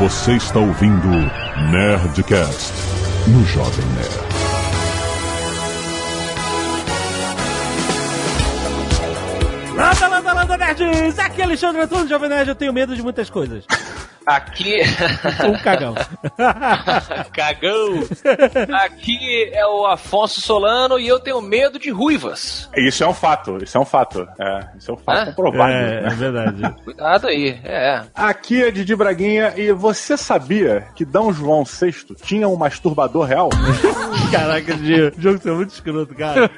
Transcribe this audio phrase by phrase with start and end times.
[0.00, 1.08] Você está ouvindo
[1.70, 2.72] Nerdcast
[3.28, 4.30] no Jovem Nerd.
[9.76, 11.18] Landa, landa, landa, nerds!
[11.18, 13.66] Aqui é Alexandre Antônio, Jovem Nerd, eu tenho medo de muitas coisas.
[14.30, 14.80] Aqui.
[15.44, 15.94] Um cagão.
[17.34, 18.06] Cagão!
[18.84, 22.70] Aqui é o Afonso Solano e eu tenho medo de ruivas.
[22.76, 24.28] Isso é um fato, isso é um fato.
[24.38, 25.26] É, isso é um fato Hã?
[25.32, 25.72] comprovado.
[25.72, 26.06] É, né?
[26.06, 26.74] é verdade.
[26.84, 28.02] Cuidado aí, é.
[28.14, 31.20] Aqui é Didi Braguinha e você sabia que D.
[31.32, 31.92] João VI
[32.22, 33.50] tinha um masturbador real?
[34.30, 36.48] Caraca, Gio, o jogo tá muito escroto, cara.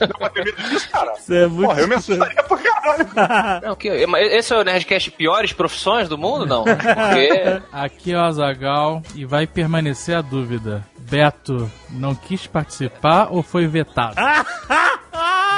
[0.00, 1.12] Dá pra ter medo disso, cara?
[1.12, 3.62] Isso é muito Porra, eu me assustaria pra caralho.
[3.62, 6.46] Não, que, mas esse é o Nerdcast piores profissões do mundo?
[6.46, 6.62] Não.
[6.64, 7.62] Porque.
[7.72, 10.86] Aqui é o Azagal e vai permanecer a dúvida.
[10.98, 14.14] Beto não quis participar ou foi vetado?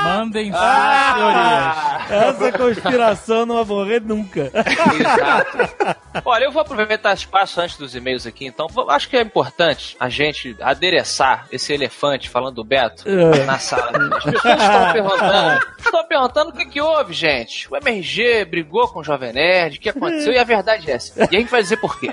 [0.05, 2.11] Mandem suas teorias.
[2.11, 4.51] Essa conspiração não vai morrer nunca.
[4.99, 5.59] Exato.
[6.25, 8.67] Olha, eu vou aproveitar esse espaço antes dos e-mails aqui, então.
[8.89, 13.45] Acho que é importante a gente adereçar esse elefante falando do Beto É.
[13.45, 13.93] na sala.
[14.17, 15.67] As pessoas estão perguntando.
[15.79, 17.69] Estão perguntando o que, que houve, gente.
[17.73, 20.33] O MRG brigou com o Jovem Nerd, o que aconteceu?
[20.33, 21.21] E a verdade é essa.
[21.31, 22.13] E a gente vai dizer por quê.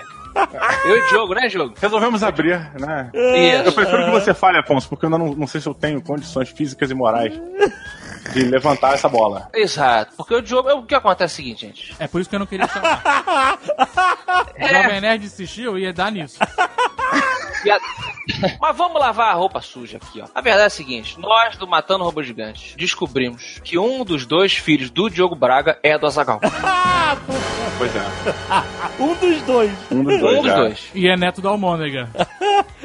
[0.85, 1.73] Eu e Diogo, né, Diogo?
[1.79, 3.09] Resolvemos abrir, né?
[3.13, 3.63] Isso.
[3.65, 6.49] Eu prefiro que você fale, Afonso, porque eu não, não sei se eu tenho condições
[6.49, 7.33] físicas e morais
[8.33, 9.49] de levantar essa bola.
[9.53, 10.13] Exato.
[10.15, 10.69] Porque o Diogo.
[10.71, 11.95] O que acontece é o seguinte, gente.
[11.99, 13.59] É por isso que eu não queria chamar.
[14.59, 16.37] O Jovem Nerd insistiu, eu ia dar nisso.
[17.65, 17.79] E a-
[18.59, 20.27] Mas vamos lavar a roupa suja aqui, ó.
[20.35, 24.53] A verdade é a seguinte: nós do Matando Robô Gigante descobrimos que um dos dois
[24.53, 26.39] filhos do Diogo Braga é do Azagal.
[27.77, 28.01] Pois é.
[28.99, 29.71] Um dos dois.
[29.91, 30.37] Um dos dois.
[30.39, 30.55] Um dos é.
[30.55, 30.89] dois.
[30.95, 32.09] E é neto do Almôndega.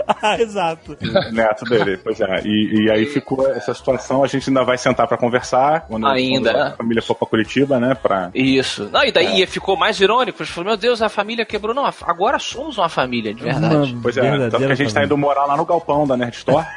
[0.22, 0.96] Ah, exato.
[1.32, 2.42] Neto dele, pois é.
[2.44, 6.52] E, e aí ficou essa situação, a gente ainda vai sentar pra conversar quando, Ainda,
[6.52, 7.94] quando a família for pra Curitiba, né?
[7.94, 8.30] Pra...
[8.34, 8.88] Isso.
[8.92, 10.44] Não, e daí ficou mais irônico.
[10.46, 11.74] Falou: Meu Deus, a família quebrou.
[11.74, 13.92] Não, agora somos uma família, de verdade.
[13.94, 15.06] Uma Pois é, tanto que a gente tá família.
[15.06, 16.66] indo morar lá no galpão da Nerd Store.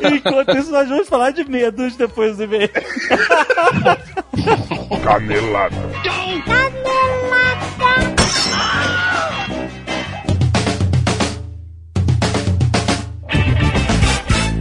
[0.00, 2.68] Enquanto isso, nós vamos falar de medos depois do e-mail.
[5.02, 5.76] Canelada.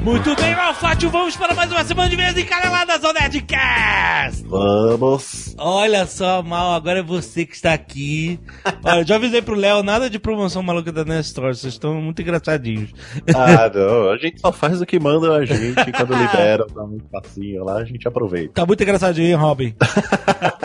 [0.07, 4.41] Muito bem, Malfátio, vamos para mais uma semana de medo e caneladas ao Nerdcast!
[4.47, 5.53] Vamos.
[5.57, 8.39] Olha só, Mal, agora é você que está aqui.
[8.85, 12.21] Olha, já avisei pro Léo, nada de promoção maluca da Nerd Store, vocês estão muito
[12.21, 12.93] engraçadinhos.
[13.35, 14.09] Ah, não.
[14.09, 15.91] A gente só faz o que mandam a gente.
[15.91, 18.53] Quando libera, dá um passinho lá, a gente aproveita.
[18.53, 19.75] Tá muito engraçadinho, hein, Robin?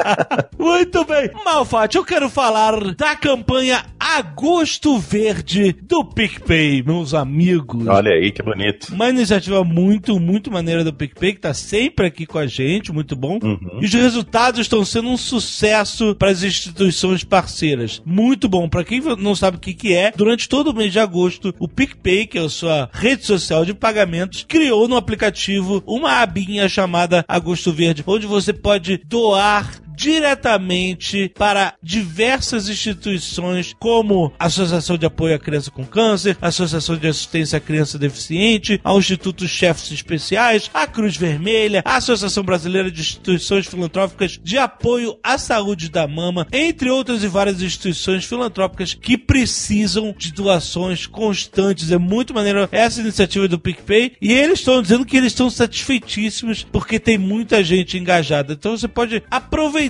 [0.59, 1.31] muito bem.
[1.45, 7.87] Malfatti, eu quero falar da campanha Agosto Verde do PicPay, meus amigos.
[7.87, 8.93] Olha aí, que bonito.
[8.93, 13.15] Uma iniciativa muito, muito maneira do PicPay, que tá sempre aqui com a gente, muito
[13.15, 13.39] bom.
[13.43, 13.79] Uhum.
[13.81, 18.03] E os resultados estão sendo um sucesso para as instituições parceiras.
[18.05, 18.69] Muito bom.
[18.69, 21.69] Para quem não sabe o que, que é, durante todo o mês de agosto, o
[21.69, 27.25] PicPay, que é a sua rede social de pagamentos, criou no aplicativo uma abinha chamada
[27.29, 35.35] Agosto Verde, onde você pode doar diretamente para diversas instituições como a Associação de Apoio
[35.35, 40.71] à Criança com Câncer, a Associação de Assistência à Criança Deficiente, ao Instituto Chefes Especiais,
[40.73, 46.47] a Cruz Vermelha, a Associação Brasileira de Instituições Filantrópicas de Apoio à Saúde da Mama,
[46.53, 51.91] entre outras e várias instituições filantrópicas que precisam de doações constantes.
[51.91, 56.65] É muito maneiro essa iniciativa do PicPay e eles estão dizendo que eles estão satisfeitíssimos
[56.65, 58.53] porque tem muita gente engajada.
[58.55, 59.82] Então você pode aproveitar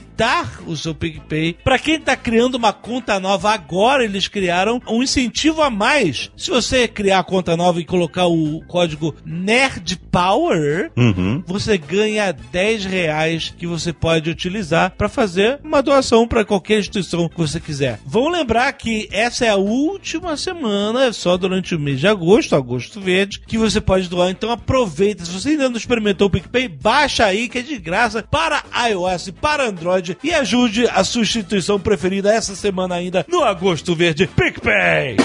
[0.66, 1.56] o seu PicPay.
[1.64, 6.30] Para quem está criando uma conta nova agora, eles criaram um incentivo a mais.
[6.36, 11.42] Se você criar a conta nova e colocar o código NerdPower, Uhum.
[11.46, 17.28] você ganha 10 reais que você pode utilizar para fazer uma doação para qualquer instituição
[17.28, 17.98] que você quiser.
[18.06, 22.54] Vamos lembrar que essa é a última semana, é só durante o mês de agosto,
[22.56, 24.30] agosto verde, que você pode doar.
[24.30, 25.24] Então aproveita.
[25.24, 29.30] Se você ainda não experimentou o PicPay, baixa aí que é de graça para iOS,
[29.40, 29.81] para Android
[30.22, 35.16] e ajude a sua instituição preferida essa semana ainda no agosto verde PicPay.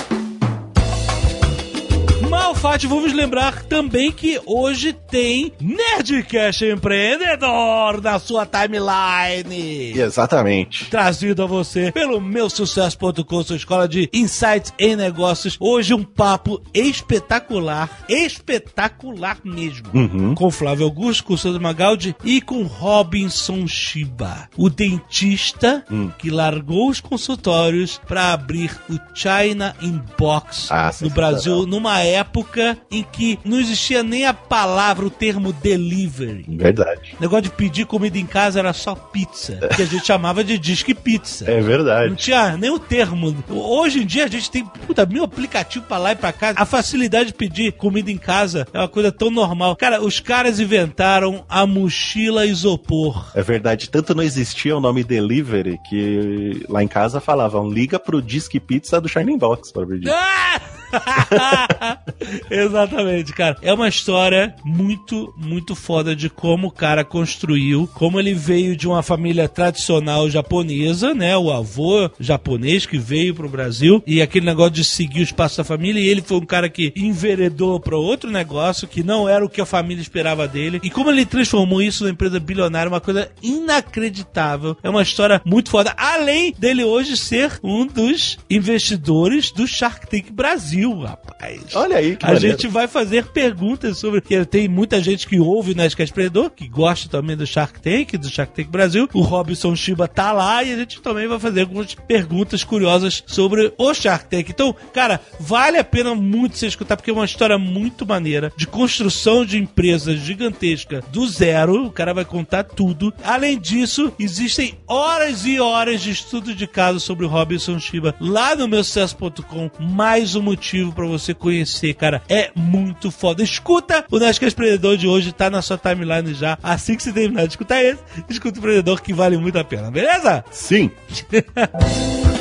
[2.68, 9.98] Vamos lembrar também que hoje tem Nerdcast Empreendedor na sua timeline.
[9.98, 10.86] Exatamente.
[10.90, 15.56] Trazido a você pelo meu sucesso.com, sua escola de insights em negócios.
[15.60, 19.88] Hoje um papo espetacular, espetacular mesmo.
[19.94, 20.36] Uhum.
[20.36, 26.12] Com Flávio Augusto, com César Magaldi e com Robinson Shiba, o dentista Hum.
[26.20, 31.10] que largou os consultórios para abrir o China Inbox Ah, no.
[31.10, 36.46] Brasil numa época época em que não existia nem a palavra, o termo delivery.
[36.48, 37.16] Verdade.
[37.18, 40.58] O negócio de pedir comida em casa era só pizza, que a gente chamava de
[40.58, 41.46] disque pizza.
[41.50, 42.16] É Não verdade.
[42.16, 43.36] tinha nem o termo.
[43.50, 46.54] Hoje em dia a gente tem puta, mil aplicativos pra lá e pra cá.
[46.56, 49.76] A facilidade de pedir comida em casa é uma coisa tão normal.
[49.76, 53.32] Cara, os caras inventaram a mochila isopor.
[53.36, 58.22] É verdade, tanto não existia o nome delivery que lá em casa falavam liga pro
[58.22, 60.10] Disque Pizza do Shining Box pra pedir.
[60.10, 60.62] Ah!
[62.50, 63.58] Exatamente, cara.
[63.62, 68.88] É uma história muito, muito foda de como o cara construiu, como ele veio de
[68.88, 71.38] uma família tradicional japonesa, né?
[71.38, 75.64] O avô japonês que veio pro Brasil e aquele negócio de seguir o espaço da
[75.64, 76.00] família.
[76.00, 79.62] E ele foi um cara que enveredou para outro negócio que não era o que
[79.62, 80.80] a família esperava dele.
[80.84, 84.78] E como ele transformou isso numa empresa bilionária, uma coisa inacreditável.
[84.84, 85.94] É uma história muito foda.
[85.98, 91.76] Além dele hoje ser um dos investidores do Shark Tank Brasil, rapaz.
[91.76, 92.50] Olha aí que A maneiro.
[92.52, 94.22] gente vai fazer perguntas sobre.
[94.22, 98.14] que Tem muita gente que ouve o Nerdcast Predador, que gosta também do Shark Tank,
[98.18, 99.08] do Shark Tank Brasil.
[99.14, 103.74] O Robson Shiba tá lá e a gente também vai fazer algumas perguntas curiosas sobre
[103.78, 104.50] o Shark Tank.
[104.50, 108.68] Então, cara, vale a pena muito você escutar, porque é uma história muito maneira de
[108.68, 111.86] construção de empresa gigantesca do zero.
[111.86, 113.14] O cara vai contar tudo.
[113.24, 118.56] Além disso, existem horas e horas de estudo de caso sobre o Robson Shiba lá
[118.56, 119.70] no meu sucesso.com.
[119.80, 122.22] Mais um motivo pra você conhecer, cara.
[122.30, 123.44] É muito foda.
[123.44, 126.58] Escuta o Nerdcast Predador de hoje, tá na sua timeline já.
[126.62, 128.00] Assim que você terminar de escutar esse,
[128.30, 130.44] escuta o Predador que vale muito a pena, beleza?
[130.52, 130.92] Sim.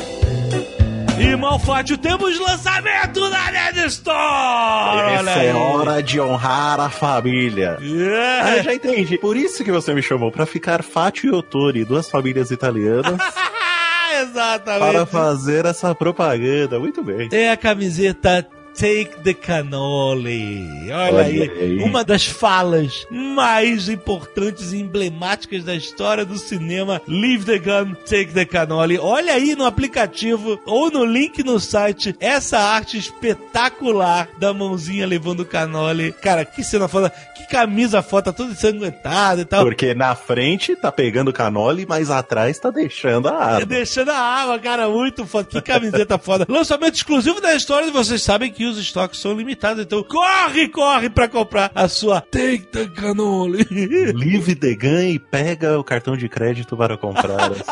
[1.19, 5.13] E Malfátio, temos lançamento da Nerd Store!
[5.15, 7.79] Essa é hora de honrar a família.
[7.81, 8.51] Yeah.
[8.53, 9.17] Ah, já entendi.
[9.17, 13.17] Por isso que você me chamou, pra ficar Fátio e Otori, duas famílias italianas,
[14.21, 14.91] Exatamente.
[14.91, 16.79] para fazer essa propaganda.
[16.79, 17.29] Muito bem.
[17.31, 20.91] É a camiseta Take the Cannoli.
[20.91, 21.77] Olha, Olha aí, aí.
[21.79, 27.01] uma das falas mais importantes e emblemáticas da história do cinema.
[27.07, 28.99] Leave the gun, take the cannoli.
[28.99, 35.39] Olha aí no aplicativo ou no link no site essa arte espetacular da mãozinha levando
[35.39, 36.11] o cannoli.
[36.11, 39.63] Cara, que cena foda, que camisa foda, toda ensanguentada e tal.
[39.63, 43.65] Porque na frente tá pegando canole, mas atrás tá deixando a arma.
[43.65, 45.47] Deixando a água, cara, muito foda.
[45.49, 46.45] Que camiseta foda.
[46.49, 49.83] Lançamento exclusivo da história e vocês sabem que os estoques são limitados.
[49.83, 53.65] Então corre, corre pra comprar a sua Take the Cannoli.
[54.13, 57.63] Live the gun e pega o cartão de crédito para comprar essa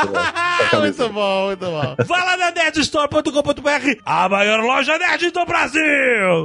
[0.72, 0.80] camisa.
[0.80, 1.96] muito bom, muito bom.
[2.10, 6.44] Lá na nerdstore.com.br, a maior loja nerd do Brasil.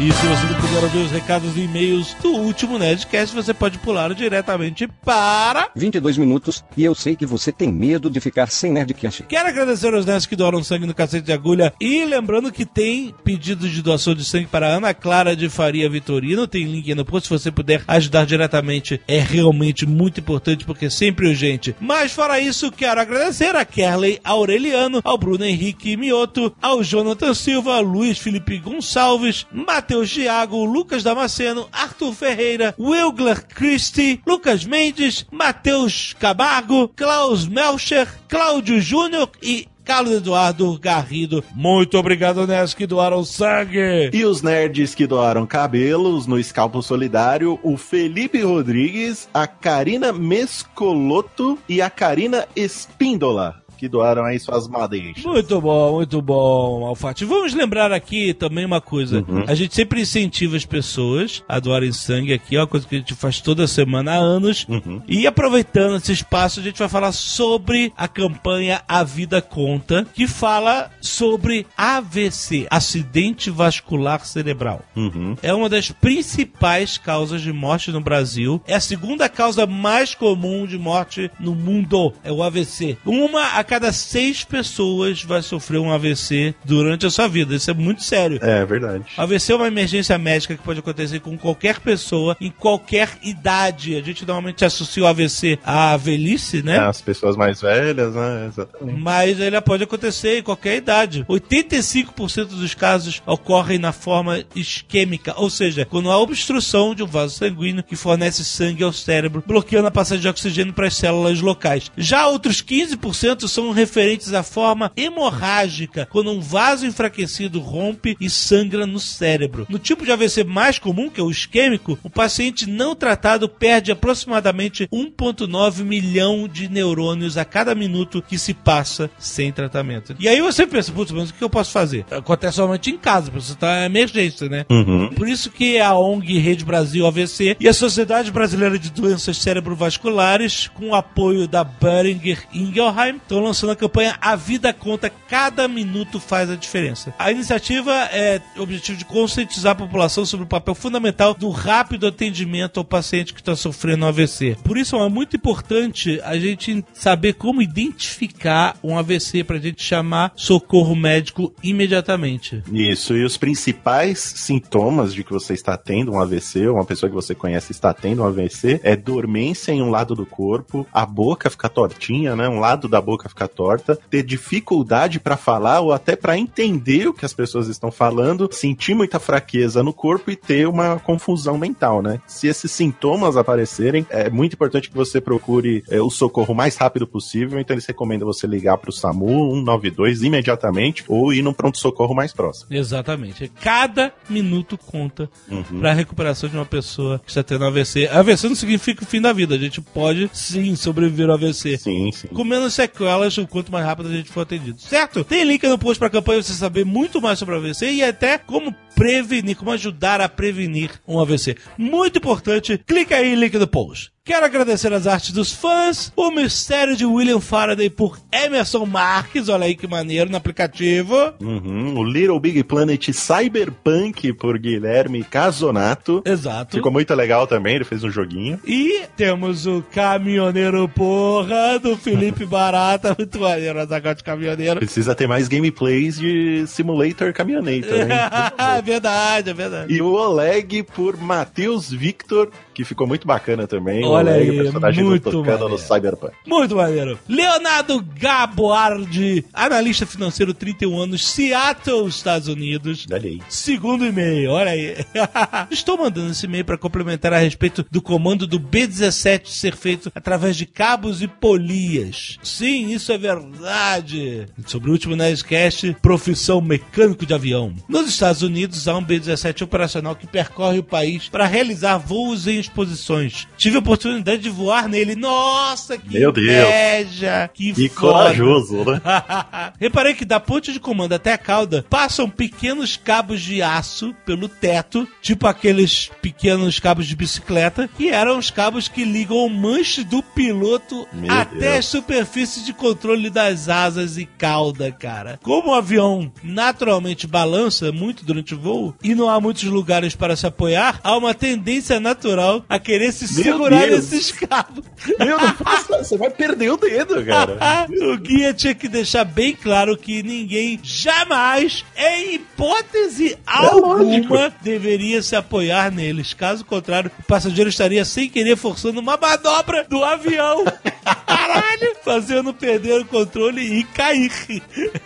[0.00, 3.78] E se você não puder ouvir os recados e e-mails do último Nerdcast, você pode
[3.78, 8.72] pular diretamente para 22 minutos, e eu sei que você tem medo de ficar sem
[8.72, 9.22] Nerdcast.
[9.22, 11.72] Quero agradecer aos nerds que doaram sangue no cacete de agulha.
[11.80, 16.48] E lembrando que tem pedido de doação de sangue para Ana Clara de Faria Vitorino.
[16.48, 17.28] Tem link aí no post.
[17.28, 21.74] Se você puder ajudar diretamente, é realmente muito importante porque é sempre urgente.
[21.80, 27.78] Mas fora isso, quero agradecer a Kerley Aureliano, ao Bruno Henrique Mioto, ao Jonathan Silva,
[27.78, 36.88] Luiz Felipe Gonçalves, Matheus Giago, Lucas Damasceno, Arthur Ferreira, Wilgler Christie, Lucas Mendes, Matheus Camargo,
[36.88, 41.44] Klaus Melcher, Cláudio Júnior e Carlos Eduardo Garrido.
[41.54, 44.10] Muito obrigado, Nes, que doaram sangue.
[44.12, 51.58] E os nerds que doaram cabelos no Escalpo Solidário, o Felipe Rodrigues, a Karina Mescoloto
[51.68, 55.22] e a Karina Espíndola, que doaram aí suas madeixas.
[55.22, 57.24] Muito bom, muito bom, Alfati.
[57.26, 59.22] Vamos lembrar aqui também uma coisa.
[59.28, 59.44] Uhum.
[59.46, 62.98] A gente sempre incentiva as pessoas a doarem sangue aqui, é uma coisa que a
[62.98, 64.66] gente faz toda semana há anos.
[64.68, 65.02] Uhum.
[65.06, 70.26] E aproveitando esse espaço, a gente vai falar sobre a campanha A Vida Conta, que
[70.26, 74.80] fala sobre AVC, acidente vascular cerebral.
[74.96, 75.36] Uhum.
[75.42, 78.62] É uma das principais causas de morte no Brasil.
[78.66, 82.14] É a segunda causa mais comum de morte no mundo.
[82.24, 82.96] É o AVC.
[83.04, 87.56] Uma a cada seis pessoas vai sofrer um AVC durante a sua vida.
[87.56, 88.38] Isso é muito sério.
[88.40, 89.04] É verdade.
[89.16, 93.96] AVC é uma emergência médica que pode acontecer com qualquer pessoa, em qualquer idade.
[93.96, 96.78] A gente normalmente associa o AVC à velhice, né?
[96.78, 98.46] As pessoas mais velhas, né?
[98.46, 99.00] Exatamente.
[99.00, 101.24] Mas ele pode acontecer em qualquer idade.
[101.28, 107.34] 85% dos casos ocorrem na forma isquêmica, ou seja, quando há obstrução de um vaso
[107.34, 111.90] sanguíneo que fornece sangue ao cérebro, bloqueando a passagem de oxigênio para as células locais.
[111.96, 118.28] Já outros 15% são são referentes à forma hemorrágica, quando um vaso enfraquecido rompe e
[118.28, 119.66] sangra no cérebro.
[119.70, 123.90] No tipo de AVC mais comum, que é o isquêmico, o paciente não tratado perde
[123.90, 130.14] aproximadamente 1,9 milhão de neurônios a cada minuto que se passa sem tratamento.
[130.18, 132.04] E aí você pensa, putz, mas o que eu posso fazer?
[132.10, 134.66] Acontece somente em casa, porque você está em emergência, né?
[134.70, 135.08] Uhum.
[135.10, 140.68] Por isso que a ONG Rede Brasil AVC e a Sociedade Brasileira de Doenças Cerebrovasculares,
[140.68, 146.18] com o apoio da Boehringer Ingelheim, estão lançando a campanha A Vida Conta, cada minuto
[146.18, 147.14] faz a diferença.
[147.18, 152.06] A iniciativa é o objetivo de conscientizar a população sobre o papel fundamental do rápido
[152.06, 154.56] atendimento ao paciente que está sofrendo um AVC.
[154.64, 159.82] Por isso é muito importante a gente saber como identificar um AVC para a gente
[159.82, 162.62] chamar socorro médico imediatamente.
[162.72, 167.08] Isso, e os principais sintomas de que você está tendo um AVC, ou uma pessoa
[167.10, 171.04] que você conhece está tendo um AVC, é dormência em um lado do corpo, a
[171.04, 172.48] boca ficar tortinha, né?
[172.48, 177.12] Um lado da boca ficar torta, ter dificuldade para falar ou até para entender o
[177.14, 182.00] que as pessoas estão falando, sentir muita fraqueza no corpo e ter uma confusão mental,
[182.00, 182.20] né?
[182.26, 186.76] Se esses sintomas aparecerem, é muito importante que você procure é, o socorro o mais
[186.76, 189.26] rápido possível, então eles recomendam você ligar para o SAMU
[189.56, 192.68] 192 imediatamente ou ir no pronto-socorro mais próximo.
[192.70, 193.50] Exatamente.
[193.60, 195.80] Cada minuto conta Uhum.
[195.80, 198.06] para a recuperação de uma pessoa que está tendo AVC.
[198.08, 199.54] AVC não significa o fim da vida.
[199.54, 201.78] A gente pode sim sobreviver ao AVC.
[201.78, 202.28] Sim, sim.
[202.28, 204.80] Com menos sequelas, o quanto mais rápido a gente for atendido.
[204.80, 205.24] Certo?
[205.24, 208.38] Tem link no post pra campanha pra você saber muito mais sobre AVC e até
[208.38, 211.56] como prevenir, como ajudar a prevenir um AVC.
[211.76, 214.13] Muito importante, clica aí, link no post.
[214.26, 219.66] Quero agradecer as artes dos fãs, o mistério de William Faraday por Emerson Marques, olha
[219.66, 221.14] aí que maneiro no aplicativo.
[221.38, 221.94] Uhum.
[221.98, 226.22] O Little Big Planet Cyberpunk por Guilherme Casonato.
[226.24, 226.74] Exato.
[226.74, 228.58] Ficou muito legal também, ele fez um joguinho.
[228.64, 234.80] E temos o caminhoneiro porra do Felipe Barata, muito maneiro, de caminhoneiro.
[234.80, 238.08] Precisa ter mais gameplays de Simulator Caminhonator, hein?
[238.78, 239.92] é verdade, é verdade.
[239.92, 244.04] E o Oleg por Matheus Victor, que ficou muito bacana também.
[244.04, 245.78] Olha o aí, personagem muito do Tocando no maneiro.
[245.78, 246.34] Cyberpunk.
[246.46, 247.18] Muito maneiro.
[247.28, 253.06] Leonardo Gaboardi, analista financeiro, 31 anos, Seattle, Estados Unidos.
[253.10, 253.40] Olha aí.
[253.48, 254.96] Segundo e-mail, olha aí.
[255.70, 260.56] Estou mandando esse e-mail para complementar a respeito do comando do B-17 ser feito através
[260.56, 262.38] de cabos e polias.
[262.42, 264.46] Sim, isso é verdade.
[264.66, 267.74] Sobre o último Nerdcast, profissão mecânico de avião.
[267.88, 272.63] Nos Estados Unidos, há um B-17 operacional que percorre o país para realizar voos em
[272.64, 273.46] exposições.
[273.56, 275.14] Tive a oportunidade de voar nele.
[275.14, 276.46] Nossa, que Meu Deus.
[276.48, 277.50] inveja!
[277.52, 279.00] Que, Que corajoso, né?
[279.80, 284.48] Reparei que da ponte de comando até a cauda passam pequenos cabos de aço pelo
[284.48, 290.02] teto, tipo aqueles pequenos cabos de bicicleta, que eram os cabos que ligam o manche
[290.04, 291.76] do piloto Meu até Deus.
[291.78, 295.38] as superfícies de controle das asas e cauda, cara.
[295.42, 300.36] Como o avião naturalmente balança muito durante o voo e não há muitos lugares para
[300.36, 304.10] se apoiar, há uma tendência natural a querer se Meu segurar Deus.
[304.10, 304.84] nesses cabos.
[305.18, 307.86] Meu, não faça, você vai perder o dedo, cara.
[308.12, 315.34] o guia tinha que deixar bem claro que ninguém jamais, em hipótese alguma, deveria se
[315.36, 316.34] apoiar neles.
[316.34, 320.64] Caso contrário, o passageiro estaria sem querer forçando uma manobra do avião.
[321.04, 321.94] Caralho!
[322.04, 324.30] Fazendo perder o controle e cair.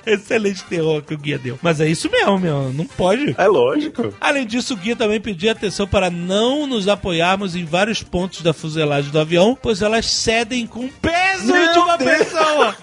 [0.06, 1.58] Excelente terror que o guia deu.
[1.62, 2.72] Mas é isso mesmo, meu.
[2.72, 3.34] Não pode.
[3.38, 4.12] É lógico.
[4.20, 8.52] Além disso, o guia também pedia atenção para não nos apoiarmos em vários pontos da
[8.52, 12.18] fuselagem do avião, pois elas cedem com o peso de Meu uma Deus.
[12.18, 12.76] pessoa.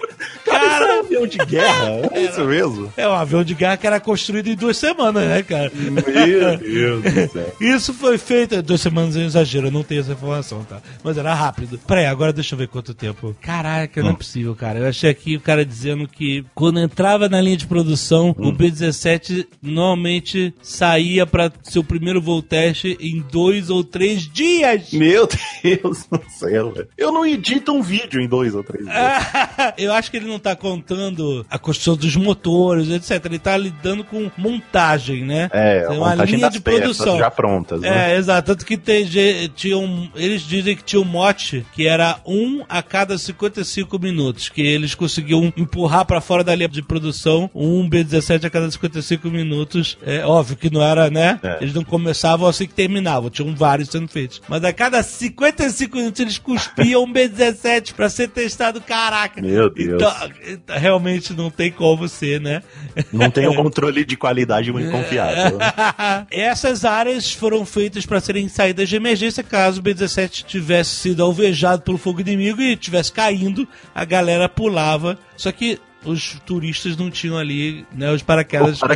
[0.44, 1.88] Cara, isso é um avião de guerra?
[2.12, 2.92] É isso mesmo?
[2.96, 5.70] é um avião de guerra que era construído em duas semanas, né, cara?
[5.74, 7.56] Meu Deus do céu.
[7.60, 8.62] Isso foi feito.
[8.62, 10.80] Duas semanas é um exagero, eu não tenho essa informação, tá?
[11.04, 11.78] Mas era rápido.
[11.86, 13.05] Peraí, agora deixa eu ver quanto tempo.
[13.40, 14.78] Caraca, não é possível, cara.
[14.78, 19.46] Eu achei aqui o cara dizendo que quando entrava na linha de produção, o B-17
[19.62, 24.92] normalmente saía pra seu primeiro voo teste em dois ou três dias.
[24.92, 25.28] Meu
[25.62, 26.72] Deus do céu.
[26.96, 28.96] Eu não edito um vídeo em dois ou três dias.
[29.78, 33.24] eu acho que ele não tá contando a construção dos motores, etc.
[33.26, 35.48] Ele tá lidando com montagem, né?
[35.52, 37.18] É, uma montagem linha de produção.
[37.18, 38.14] já prontas, né?
[38.14, 38.46] É, exato.
[38.46, 39.06] Tanto que tem,
[39.54, 44.48] tinha um, eles dizem que tinha um mote que era um a cada 55 minutos,
[44.48, 49.28] que eles conseguiam empurrar pra fora da linha de produção um B-17 a cada 55
[49.28, 49.98] minutos.
[50.04, 51.38] É óbvio que não era, né?
[51.42, 51.58] É.
[51.60, 54.40] Eles não começavam assim que terminavam, tinham vários sendo feitos.
[54.48, 58.80] Mas a cada 55 minutos eles cuspiam um B-17 pra ser testado.
[58.80, 59.40] Caraca!
[59.40, 60.02] Meu Deus.
[60.02, 62.62] Então, realmente não tem como ser, né?
[63.12, 65.58] Não tem um controle de qualidade muito confiável.
[66.30, 71.82] Essas áreas foram feitas para serem saídas de emergência caso o B-17 tivesse sido alvejado
[71.82, 75.18] pelo fogo inimigo e tivesse caindo, a galera pulava.
[75.36, 78.80] Só que os turistas não tinham ali, né, os paraquedas.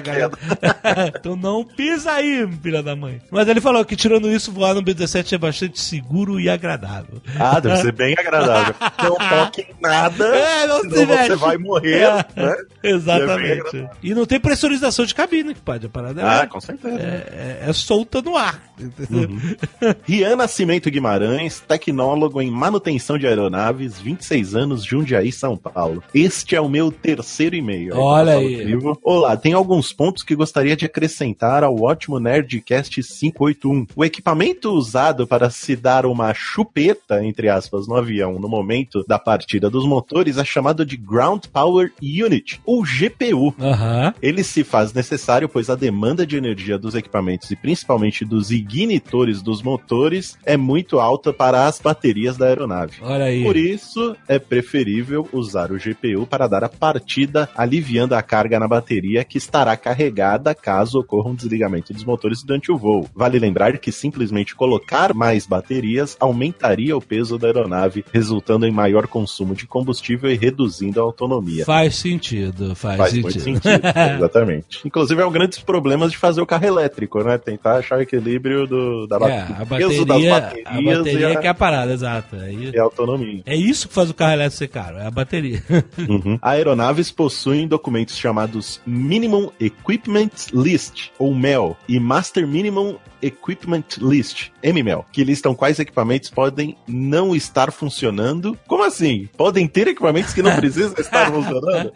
[1.18, 3.20] Então não pisa aí, filha da mãe.
[3.30, 7.20] Mas ele falou que tirando isso, voar no B-17 é bastante seguro e agradável.
[7.38, 8.74] Ah, deve ser bem agradável.
[9.02, 11.28] Não toque em nada, É, não se senão mexe.
[11.28, 12.56] você vai morrer, né?
[12.82, 13.88] Exatamente.
[14.02, 16.22] E não tem pressurização de cabine, que pode a parada.
[16.24, 16.98] Ah, é- com certeza.
[16.98, 18.60] é, é solta no ar.
[18.78, 19.30] entendeu?
[20.06, 26.02] Rian Nascimento Guimarães, tecnólogo em manutenção de aeronaves, 26 anos, Jundiaí, São Paulo.
[26.14, 27.96] Este é o meu terceiro e-mail.
[27.96, 28.64] Olha Fala aí.
[28.64, 28.98] Vivo.
[29.02, 33.86] Olá, tem alguns pontos que gostaria de acrescentar ao ótimo Nerdcast 581.
[33.96, 39.18] O equipamento usado para se dar uma chupeta, entre aspas, no avião no momento da
[39.18, 43.54] partida dos motores é chamado de Ground Power Unit, ou GPU.
[43.60, 44.14] Aham.
[44.20, 49.42] Ele se faz necessário, pois a demanda de energia dos equipamentos e principalmente dos ignitores
[49.42, 52.98] dos motores é muito alta para as baterias da aeronave.
[53.00, 53.42] Olha aí.
[53.42, 58.66] Por isso, é preferível usar o GPU para dar a partida, aliviando a carga na
[58.66, 63.06] bateria que estará carregada caso ocorra um desligamento dos motores durante o voo.
[63.14, 69.06] Vale lembrar que simplesmente colocar mais baterias aumentaria o peso da aeronave, resultando em maior
[69.06, 71.64] consumo de combustível e reduzindo a autonomia.
[71.66, 73.22] Faz sentido, faz, Faz sentido.
[73.22, 74.80] muito sentido, exatamente.
[74.86, 77.36] Inclusive é um grande problemas de fazer o carro elétrico, né?
[77.36, 81.32] Tentar achar o equilíbrio do, da É, a do peso das bateria, a baterias bateria
[81.32, 82.36] a, que é a parada, exato.
[82.36, 83.42] E a autonomia.
[83.44, 85.62] É isso que faz o carro elétrico ser caro, é a bateria.
[85.98, 86.38] Uhum.
[86.70, 95.04] Aeronaves possuem documentos chamados Minimum Equipment List, ou MEL, e Master Minimum Equipment List, MMEL,
[95.12, 98.56] que listam quais equipamentos podem não estar funcionando.
[98.66, 99.28] Como assim?
[99.36, 101.92] Podem ter equipamentos que não precisam estar funcionando?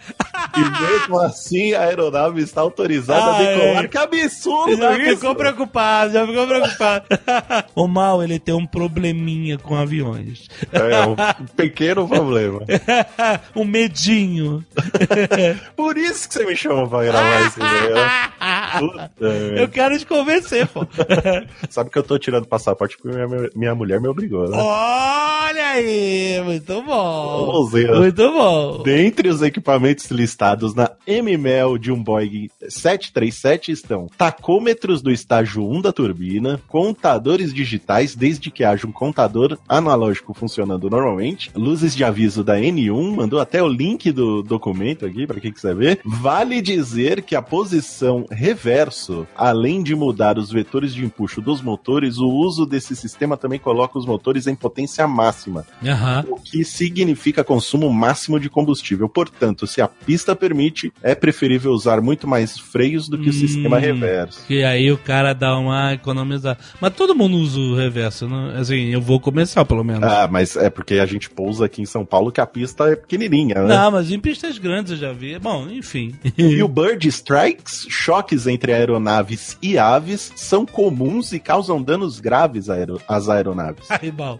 [0.56, 3.84] E mesmo assim a aeronave está autorizada Ah, a decolar.
[3.84, 3.88] é.
[3.88, 5.16] Que absurdo já isso!
[5.16, 7.06] ficou preocupado, já ficou preocupado.
[7.74, 10.48] o mal, ele tem um probleminha com aviões.
[10.72, 12.60] É um pequeno problema.
[13.56, 14.63] um medinho.
[15.76, 17.94] Por isso que você me chama pra gravar esse vídeo.
[18.78, 19.26] Puta,
[19.56, 20.86] Eu quero te convencer, pô.
[21.70, 24.58] Sabe que eu tô tirando passaporte porque minha, minha mulher me obrigou, né?
[24.60, 27.68] Olha aí, muito bom.
[27.98, 28.82] Muito bom.
[28.82, 35.80] Dentre os equipamentos listados na MML de um Boeing 737 estão tacômetros do estágio 1
[35.80, 42.42] da turbina, contadores digitais, desde que haja um contador analógico funcionando normalmente, luzes de aviso
[42.42, 44.63] da N1, mandou até o link do documento
[45.04, 46.00] aqui para quem quiser ver.
[46.04, 52.18] Vale dizer que a posição reverso, além de mudar os vetores de empuxo dos motores,
[52.18, 56.24] o uso desse sistema também coloca os motores em potência máxima Aham.
[56.28, 59.08] o que significa consumo máximo de combustível.
[59.08, 63.76] Portanto, se a pista permite, é preferível usar muito mais freios do que o sistema
[63.76, 63.80] Hum.
[63.80, 64.46] reverso.
[64.46, 66.58] Que aí o cara dá uma economizada.
[66.80, 68.54] Mas todo mundo usa o reverso, né?
[68.58, 70.02] Assim, eu vou começar pelo menos.
[70.04, 72.96] Ah, mas é porque a gente pousa aqui em São Paulo que a pista é
[72.96, 73.68] pequenininha, né?
[73.76, 74.18] Não, mas em
[74.54, 75.38] pistas grandes eu já vi.
[75.38, 76.14] Bom, enfim.
[76.36, 82.68] E o Bird Strikes, choques entre aeronaves e aves, são comuns e causam danos graves
[82.70, 83.86] aero- às aeronaves.
[83.90, 84.38] Aí, bom.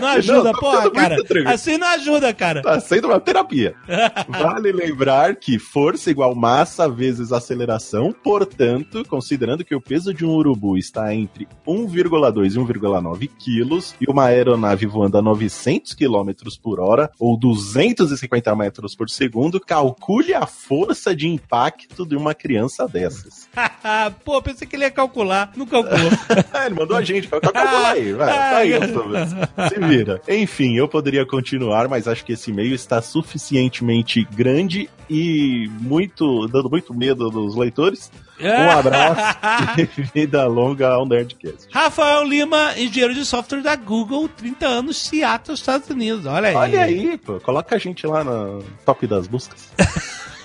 [0.00, 1.16] Não ajuda, Não, tô porra, cara.
[1.46, 2.62] Assim não ajuda, cara.
[2.62, 3.74] Tá sendo uma terapia.
[4.28, 10.30] Vale lembrar que força igual massa vezes aceleração, portanto, considerando que o peso de um
[10.30, 16.30] urubu está entre 1,2 e 1,9 quilos e uma aeronave voando a 900 km
[16.62, 22.86] por hora ou 250 metros por segundo, calcule a força de impacto de uma criança
[22.86, 23.48] dessas.
[24.24, 25.52] Pô, pensei que ele ia calcular.
[25.56, 26.10] Não calculou.
[26.52, 29.10] Ah, ele mandou a gente, calcula aí, vai, tá aí, Gustavo.
[29.68, 30.20] se vira.
[30.28, 36.70] Enfim, eu poderia continuar, mas acho que esse e-mail está suficientemente grande e muito dando
[36.70, 38.10] muito medo dos leitores.
[38.40, 39.38] Um abraço
[39.76, 41.68] e vida longa ao Nerdcast.
[41.70, 46.24] Rafael Lima, engenheiro de software da Google, 30 anos, Seattle, Estados Unidos.
[46.26, 46.54] Olha aí.
[46.54, 49.70] Olha aí, pô, coloca a gente lá no top das buscas.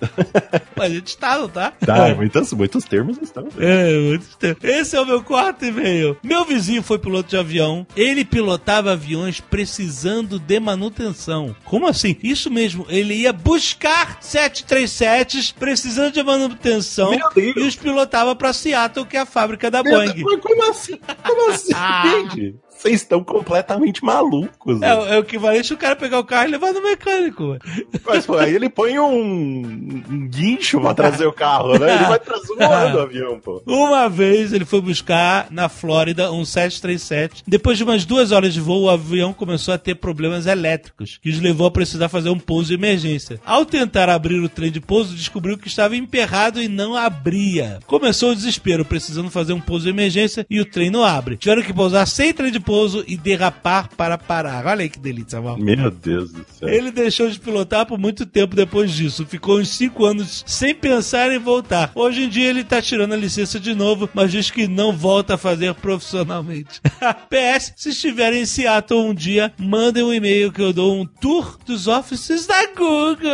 [0.76, 1.72] A gente tá, não tá?
[1.84, 3.48] Tá, muitos, muitos termos estão.
[3.58, 4.64] É, muito tempo.
[4.64, 6.16] Esse é o meu quarto e-mail.
[6.22, 7.86] Meu vizinho foi piloto de avião.
[7.96, 11.54] Ele pilotava aviões precisando de manutenção.
[11.64, 12.16] Como assim?
[12.22, 12.86] Isso mesmo.
[12.88, 19.26] Ele ia buscar 737s precisando de manutenção e os pilotava pra Seattle, que é a
[19.26, 20.12] fábrica da Meu Boeing.
[20.12, 21.00] Deus, mas como assim?
[21.24, 21.72] Como assim?
[21.80, 22.02] Ah.
[22.04, 24.80] Gente, Vocês estão completamente malucos.
[24.80, 27.58] É, é o equivalente o cara pegar o carro e levar no mecânico.
[28.06, 29.62] Mas pô, aí ele põe um,
[30.08, 31.96] um guincho pra trazer o carro, né?
[31.96, 33.60] Ele vai transformando o avião, pô.
[33.66, 37.42] Uma vez ele foi buscar na Flórida um 737.
[37.48, 41.30] Depois de umas duas horas de voo, o avião começou a ter problemas elétricos, que
[41.30, 43.40] os levou a precisar fazer um pouso de emergência.
[43.44, 47.80] Ao tentar abrir o trem de pouso, descobriu que estava emperrado e não abria.
[47.88, 51.36] Começou o desespero, precisando fazer um pouso de emergência e o trem não abre.
[51.36, 54.66] Tiveram que pousar sem trem de pouso e derrapar para parar.
[54.66, 55.56] Olha aí que delícia, mal.
[55.56, 56.68] Meu Deus do céu.
[56.68, 59.24] Ele deixou de pilotar por muito tempo depois disso.
[59.24, 61.90] Ficou uns 5 anos sem pensar em voltar.
[61.94, 65.36] Hoje em dia ele tá tirando a licença de novo, mas diz que não volta
[65.36, 66.78] a fazer profissionalmente.
[67.30, 71.56] PS, se estiverem em Seattle um dia, mandem um e-mail que eu dou um tour
[71.64, 73.30] dos offices da Google.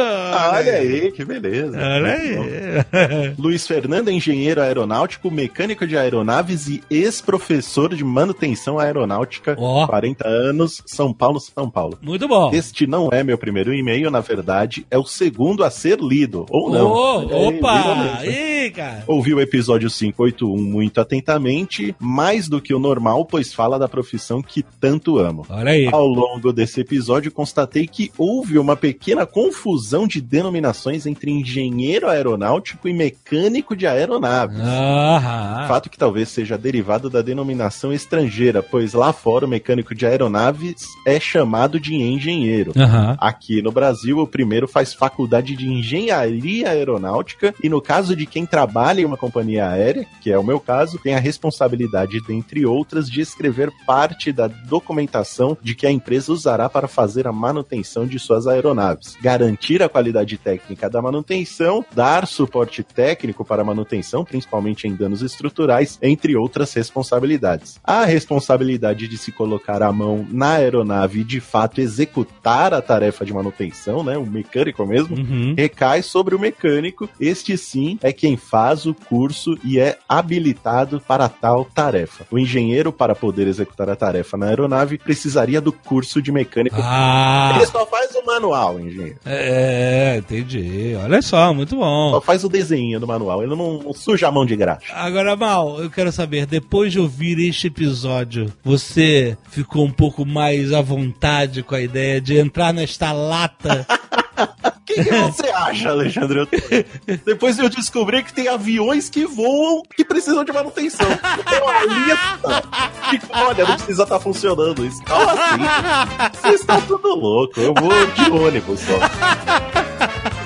[0.53, 1.77] Olha aí, que beleza.
[1.77, 3.35] Olha aí.
[3.37, 9.23] Luiz Fernando é engenheiro aeronáutico, mecânico de aeronaves e ex-professor de manutenção aeronáutica.
[9.58, 9.87] Ó.
[9.87, 11.98] 40 anos, São Paulo, São Paulo.
[12.00, 12.50] Muito bom.
[12.52, 16.46] Este não é meu primeiro e-mail, na verdade, é o segundo a ser lido.
[16.50, 17.20] Ou não.
[17.20, 18.18] Aí, opa!
[18.22, 19.05] lido cara.
[19.07, 24.42] Ouvi o episódio 581 muito atentamente, mais do que o normal, pois fala da profissão
[24.42, 25.46] que tanto amo.
[25.48, 25.88] Olha aí.
[25.92, 32.88] Ao longo desse episódio, constatei que houve uma pequena confusão de denominações entre engenheiro aeronáutico
[32.88, 34.61] e mecânico de aeronaves.
[34.61, 35.66] Aham.
[35.68, 40.87] Fato que talvez seja derivado da denominação estrangeira, pois lá fora o mecânico de aeronaves
[41.07, 42.72] é chamado de engenheiro.
[42.77, 43.16] Aham.
[43.18, 48.46] Aqui no Brasil, o primeiro faz faculdade de engenharia aeronáutica e no caso de quem
[48.59, 53.11] trabalha em uma companhia aérea, que é o meu caso, tem a responsabilidade, dentre outras,
[53.11, 58.17] de escrever parte da documentação de que a empresa usará para fazer a manutenção de
[58.17, 64.87] suas aeronaves, garantir a qualidade técnica da manutenção, dar suporte técnico para a manutenção, principalmente
[64.87, 67.81] em danos estruturais, entre outras responsabilidades.
[67.83, 73.25] A responsabilidade de se colocar a mão na aeronave e de fato executar a tarefa
[73.25, 75.55] de manutenção, né, o mecânico mesmo, Uhum.
[75.59, 77.09] recai sobre o mecânico.
[77.19, 82.26] Este sim é quem faz o curso e é habilitado para tal tarefa.
[82.30, 86.76] O engenheiro, para poder executar a tarefa na aeronave, precisaria do curso de mecânico.
[86.80, 89.16] Ah, Ele só faz o manual, engenheiro.
[89.24, 90.94] é, entendi.
[91.02, 92.11] Olha só, muito bom.
[92.12, 93.42] Só faz o desenho do manual.
[93.42, 94.92] Ele não, não suja a mão de graxa.
[94.94, 100.72] Agora, Mal, eu quero saber, depois de ouvir este episódio, você ficou um pouco mais
[100.72, 103.87] à vontade com a ideia de entrar nesta lata?
[104.37, 106.40] O que, que você acha, Alexandre?
[106.40, 111.07] Eu- Depois eu descobri que tem aviões que voam que precisam de manutenção.
[111.09, 112.62] Lista.
[113.11, 115.03] que, olha, não precisa estar funcionando isso.
[115.05, 116.38] Como assim?
[116.42, 117.61] Você está tudo louco.
[117.61, 118.99] Eu vou de ônibus só.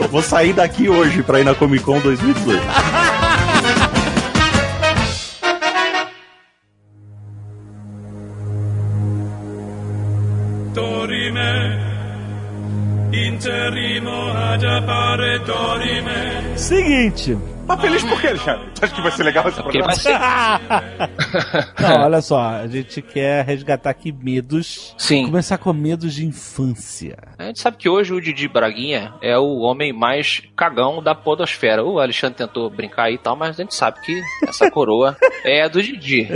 [0.04, 2.62] Eu vou sair daqui hoje pra ir na Comic Con 2018.
[16.56, 17.38] Seguinte.
[17.68, 18.66] Tá feliz por quê, Alexandre?
[18.74, 19.86] Você acha que vai ser legal esse programa?
[19.88, 20.18] vai ser.
[21.78, 24.94] Não, olha só, a gente quer resgatar aqui medos.
[24.96, 25.26] Sim.
[25.26, 27.18] Começar com medos de infância.
[27.38, 31.84] A gente sabe que hoje o Didi Braguinha é o homem mais cagão da podosfera.
[31.84, 35.62] O Alexandre tentou brincar aí e tal, mas a gente sabe que essa coroa é
[35.62, 36.26] a do Didi.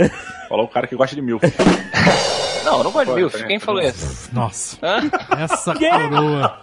[0.47, 1.39] Falou o cara que gosta de mil.
[2.63, 3.43] Não, eu não gosto de milf.
[3.45, 4.29] Quem falou isso?
[4.33, 5.01] Nossa, Hã?
[5.37, 6.57] essa coroa.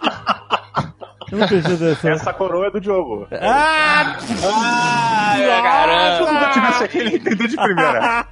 [1.31, 2.09] Eu não preciso dessa.
[2.09, 3.25] Essa coroa é do Diogo.
[3.31, 4.17] Ah!
[4.53, 6.31] Ai, Se eu caramba.
[6.41, 8.25] não tivesse aqui, ele entendeu de primeira.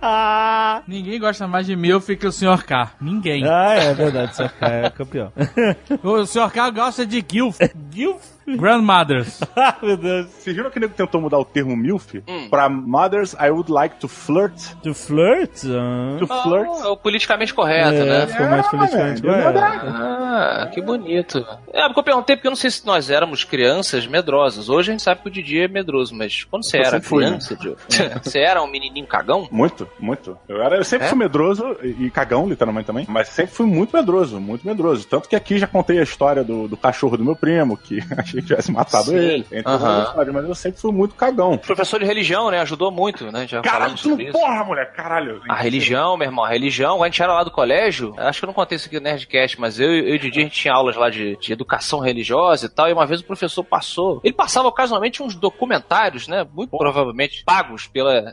[0.88, 2.66] Ninguém gosta mais de Milf que o Sr.
[2.66, 2.92] K.
[3.00, 3.46] Ninguém.
[3.48, 5.32] Ah, é verdade, você é campeão.
[6.04, 6.52] O Sr.
[6.52, 7.58] K gosta de Gilf.
[7.94, 8.22] Gilf?
[8.58, 9.40] Grandmothers.
[9.56, 10.28] Ah, meu Deus.
[10.28, 12.24] Vocês viram que o nego tentou mudar o termo MILF?
[12.28, 12.48] Hum.
[12.50, 14.54] Pra Mothers I would like to flirt.
[14.84, 15.52] To flirt?
[15.66, 16.18] Ah.
[16.18, 16.68] To flirt.
[16.82, 18.28] Ah, é o politicamente correto, é, né?
[18.28, 19.60] ficou mais politicamente correto.
[19.60, 21.46] Ah, que bonito.
[21.74, 24.70] É, porque eu perguntei porque eu não sei se nós éramos crianças medrosas.
[24.70, 27.08] Hoje a gente sabe que o Didi é medroso, mas quando você Eu era sempre
[27.08, 27.38] fui, né?
[27.58, 27.58] criança,
[28.24, 29.48] você era um menininho cagão?
[29.52, 30.38] Muito, muito.
[30.48, 31.10] Eu, era, eu sempre É?
[31.10, 35.06] fui medroso e e cagão, literalmente também, mas sempre fui muito medroso, muito medroso.
[35.06, 38.39] Tanto que aqui já contei a história do, do cachorro do meu primo, que achei
[38.42, 41.58] que tivesse matado Sim, ele, outras histórias, mas eu sempre fui muito cagão.
[41.58, 42.60] Professor de religião, né?
[42.62, 43.48] Ajudou muito, né?
[43.48, 45.42] Já Caralho, tu porra, mulher, caralho.
[45.50, 48.48] A religião, meu irmão, a religião, a gente era lá do colégio, acho que eu
[48.48, 50.74] não contei isso aqui no Nerdcast, mas eu, eu e o Didi, a gente tinha
[50.74, 54.20] aulas lá de, de educação religiosa e tal, e uma vez o professor passou.
[54.24, 56.46] Ele passava ocasionalmente uns documentários, né?
[56.54, 58.22] Muito provavelmente pagos pela,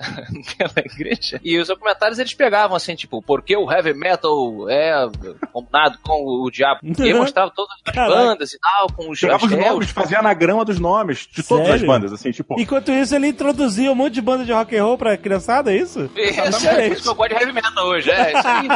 [0.56, 1.40] pela igreja.
[1.42, 5.08] E os documentários eles pegavam assim, tipo, por que o heavy metal é
[5.52, 6.80] combinado com o diabo?
[6.82, 8.14] E ele mostrava todas as Caraca.
[8.14, 11.80] bandas e tal, com os Pegava os fazia anagrama dos nomes de todas Sério?
[11.80, 12.60] as bandas, assim, tipo.
[12.60, 15.76] Enquanto isso, ele introduzia um monte de banda de rock and roll pra criançada, é
[15.76, 16.10] isso?
[16.14, 18.68] Isso, é por isso que eu gosto de heavy metal hoje, é isso aí.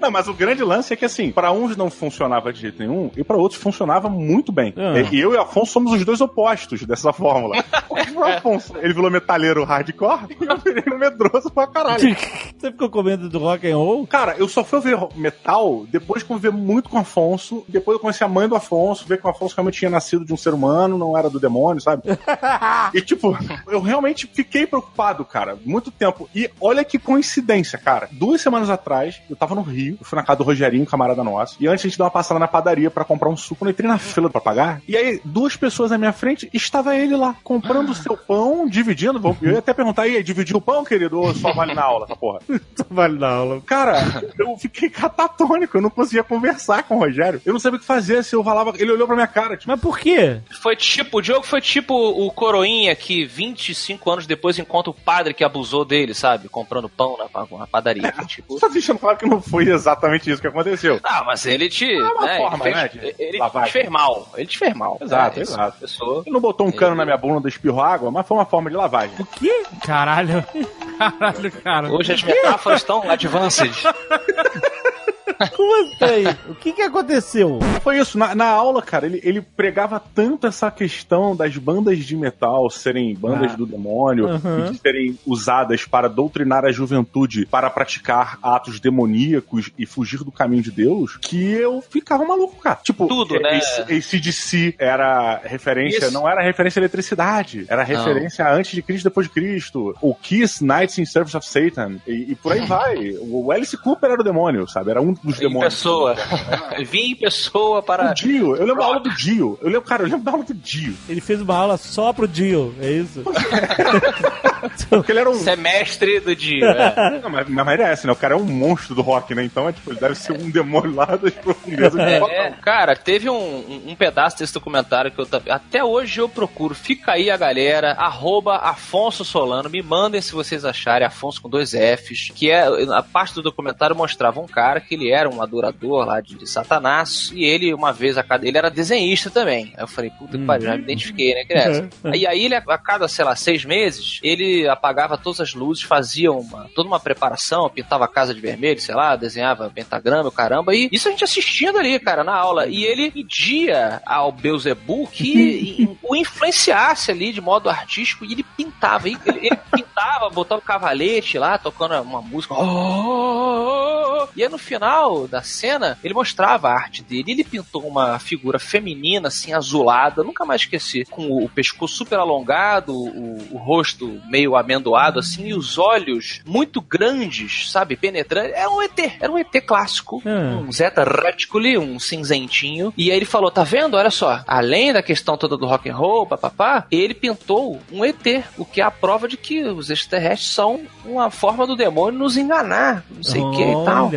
[0.00, 3.10] Não, mas o grande lance é que, assim, pra uns não funcionava de jeito nenhum
[3.16, 4.74] e pra outros funcionava muito bem.
[4.76, 4.98] Ah.
[5.10, 7.64] E eu e o Afonso somos os dois opostos dessa fórmula.
[8.18, 12.16] O Afonso, ele virou metaleiro hardcore e eu virei um medroso pra caralho.
[12.58, 14.06] Você ficou com medo do rock and roll?
[14.06, 17.64] Cara, eu só fui ver metal depois que eu vi muito com o Afonso.
[17.68, 20.32] Depois eu conheci a mãe do Afonso, ver que o Afonso realmente tinha nascido de
[20.32, 22.02] um ser humano, não era do demônio, sabe?
[22.94, 23.36] e tipo,
[23.68, 26.28] eu realmente fiquei preocupado, cara, muito tempo.
[26.34, 28.08] E olha que coincidência, cara.
[28.12, 31.56] Duas semanas atrás, eu tava no Rio, eu fui na casa do Rogerinho, camarada nosso,
[31.60, 33.88] e antes a gente deu uma passada na padaria pra comprar um suco, eu entrei
[33.88, 37.90] na fila pra pagar, e aí duas pessoas à minha frente, estava ele lá, comprando
[37.90, 39.20] o seu pão, dividindo.
[39.42, 42.04] Eu ia até perguntar, e aí, dividiu o pão, querido, ou só vale na aula,
[42.04, 42.40] essa porra?
[42.90, 43.60] Vale na aula.
[43.66, 47.40] Cara, eu fiquei catatônico, eu não conseguia conversar com o Rogério.
[47.44, 48.72] Eu não sabia o que fazer, se eu falava.
[48.78, 50.40] Ele olhou pra minha cara, tipo, Mas por quê?
[50.62, 55.34] Foi tipo, o jogo foi tipo o Coroinha que 25 anos depois encontra o padre
[55.34, 56.48] que abusou dele, sabe?
[56.48, 58.12] Comprando pão na, na padaria.
[58.26, 58.54] tipo.
[58.54, 61.00] você tá deixando claro que não foi exatamente isso que aconteceu.
[61.02, 61.84] Ah, mas ele te.
[62.00, 63.68] uma né, forma, ele né, fez, de ele lavagem.
[63.68, 64.28] te fez mal.
[64.36, 64.98] Ele te fez mal.
[65.00, 65.78] Exato, É, exato.
[65.80, 66.22] Pessoa.
[66.24, 68.76] Ele não botou um cano na minha bunda, espirrou água, mas foi uma forma de
[68.76, 69.14] lavagem.
[69.18, 69.64] O quê?
[69.84, 70.44] Caralho.
[70.98, 71.92] Caralho, cara.
[71.92, 73.72] Hoje as metáforas estão advanced.
[75.56, 76.24] Como assim?
[76.50, 77.58] O que que aconteceu?
[77.82, 82.16] Foi isso, na, na aula, cara, ele, ele pregava tanto essa questão das bandas de
[82.16, 83.56] metal serem bandas Ah.
[83.56, 84.66] do demônio Uhum.
[84.66, 90.30] e de serem usadas para doutrinar a juventude para praticar atos demoníacos e fugir do
[90.32, 92.78] caminho de Deus, que eu ficava maluco, cara.
[92.82, 93.58] Tipo, Tudo, é, né?
[93.58, 93.82] esse-
[94.16, 96.12] ACDC era referência, Isso.
[96.14, 99.94] não era referência à eletricidade, era referência a antes de Cristo, depois de Cristo.
[100.00, 103.14] O Kiss, Knights in Service of Satan, e, e por aí vai.
[103.20, 104.90] O Alice Cooper era o demônio, sabe?
[104.90, 105.74] Era um dos Em demônios.
[105.74, 106.14] pessoa.
[106.90, 108.10] Vim em pessoa para.
[108.10, 109.58] O Dio, eu lembro da aula do Dio.
[109.60, 110.94] Eu lembro, cara, eu lembro da aula do Dio.
[111.08, 113.22] Ele fez uma aula só pro Dio, é isso?
[114.90, 115.34] Porque ele era um.
[115.34, 116.64] Semestre do dia.
[116.66, 117.20] é.
[117.20, 118.12] Não, mas, mas merece, né?
[118.12, 119.44] O cara é um monstro do rock, né?
[119.44, 122.32] Então, é, tipo, ele deve ser um demônio lá das profundezas do rock.
[122.34, 126.74] É, cara, teve um, um- pedaço desse documentário que eu até hoje eu procuro.
[126.74, 129.68] Fica aí a galera, arroba Afonso Solano.
[129.68, 132.30] Me mandem se vocês acharem, Afonso com dois Fs.
[132.34, 136.20] Que é a parte do documentário mostrava um cara que ele era um adorador lá
[136.20, 137.30] de, de Satanás.
[137.34, 138.46] E ele, uma vez a cada.
[138.46, 139.72] Ele era desenhista também.
[139.76, 141.88] Aí eu falei, puta que pariu, já me identifiquei, né, criança?
[142.14, 146.32] E aí ele, a cada, sei lá, seis meses, ele apagava todas as luzes, fazia
[146.32, 150.88] uma, toda uma preparação, pintava a casa de vermelho, sei lá, desenhava pentagrama, caramba, e
[150.90, 152.66] isso a gente assistindo ali, cara, na aula.
[152.66, 159.08] E ele pedia ao Beuzebu que o influenciasse ali de modo artístico e ele pintava.
[159.08, 162.54] Ele, ele pintava, botava o cavalete lá, tocando uma música.
[162.54, 164.28] Oh!
[164.36, 164.97] E aí no final
[165.30, 167.32] da cena, ele mostrava a arte dele.
[167.32, 172.18] Ele pintou uma figura feminina, assim, azulada, nunca mais esqueci, com o, o pescoço super
[172.18, 178.54] alongado, o, o rosto meio amendoado, assim, e os olhos muito grandes, sabe, penetrantes.
[178.54, 180.66] Era um ET, era um ET clássico, Hum.
[180.68, 182.92] um Zeta Reticuli, um cinzentinho.
[182.96, 183.96] E aí ele falou, tá vendo?
[183.96, 188.44] Olha só, além da questão toda do rock and roll, papapá, ele pintou um ET,
[188.56, 192.36] o que é a prova de que os extraterrestres são uma forma do demônio nos
[192.36, 194.10] enganar, não sei o que e tal.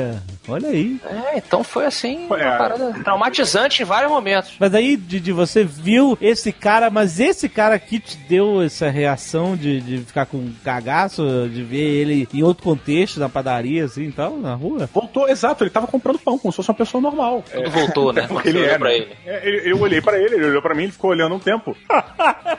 [0.47, 0.99] Olha, aí.
[1.05, 2.57] É, então foi assim, uma É.
[2.57, 4.53] parada traumatizante em vários momentos.
[4.59, 9.55] Mas aí, Didi, você viu esse cara, mas esse cara aqui te deu essa reação
[9.55, 14.11] de, de ficar com cagaço, de ver ele em outro contexto, na padaria, assim e
[14.11, 14.89] tal, na rua?
[14.93, 17.43] Voltou, exato, ele tava comprando pão, como se fosse uma pessoa normal.
[17.51, 18.25] Tudo voltou, né?
[18.31, 18.95] Porque ele olhou é, pra né?
[18.95, 19.07] ele.
[19.25, 21.75] É, eu olhei pra ele, ele olhou pra mim, ele ficou olhando um tempo.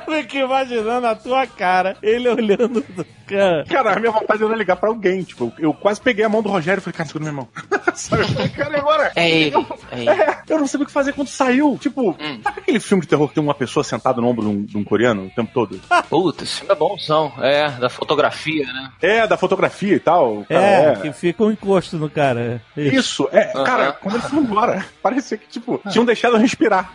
[0.08, 3.64] Eu fico imaginando a tua cara, ele olhando do cara.
[3.68, 5.22] Cara, a minha vontade era ligar pra alguém.
[5.22, 7.48] Tipo, eu quase peguei a mão do Rogério e falei, cara, segura minha mão.
[7.94, 8.22] Sabe?
[8.22, 9.12] Eu falei, Cara, agora?
[9.16, 9.56] É ele,
[9.90, 10.10] é ele.
[10.10, 11.78] É, eu não sabia o que fazer quando saiu.
[11.80, 14.62] Tipo, sabe aquele filme de terror que tem uma pessoa sentada no ombro de um,
[14.64, 15.80] de um coreano o tempo todo?
[16.08, 17.32] Puta, esse filme é bonzão.
[17.40, 18.90] É, da fotografia, né?
[19.00, 20.44] É, da fotografia e tal.
[20.48, 22.62] cara É, que fica um encosto no cara.
[22.76, 26.92] Isso, é, cara, quando ele foi embora, parecia que, tipo, tinham deixado eu respirar.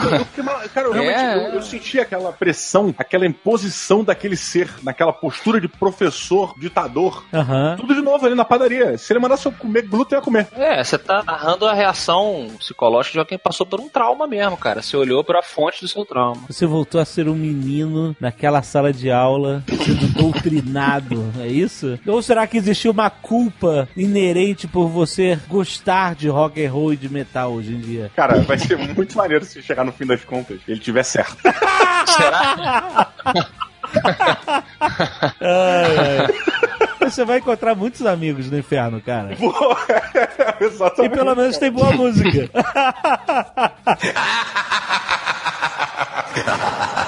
[0.00, 1.34] Eu fiquei mal- cara, eu realmente É.
[1.48, 7.24] eu, eu senti aquela pressão, aquela imposição daquele ser, naquela postura de professor, ditador.
[7.76, 8.96] Tudo de novo ali na padaria.
[8.98, 10.48] Se ele mandasse eu comer glúten, eu ia comer.
[10.52, 14.56] É, você tá narrando a reação psicológica de alguém que passou por um trauma mesmo,
[14.56, 14.82] cara.
[14.82, 16.42] Você olhou pra fonte do seu trauma.
[16.48, 21.98] Você voltou a ser um menino naquela sala de aula sendo doutrinado, é isso?
[22.06, 26.96] Ou será que existiu uma culpa inerente por você gostar de rock and roll e
[26.96, 28.10] de metal hoje em dia?
[28.14, 31.36] Cara, vai ser muito maneiro se chegar no fim das contas e ele tiver certo.
[32.06, 33.08] Será?
[35.40, 36.26] Ai, ai.
[37.10, 39.30] Você vai encontrar muitos amigos no inferno, cara.
[40.60, 41.14] E Exatamente.
[41.14, 42.50] pelo menos tem boa música.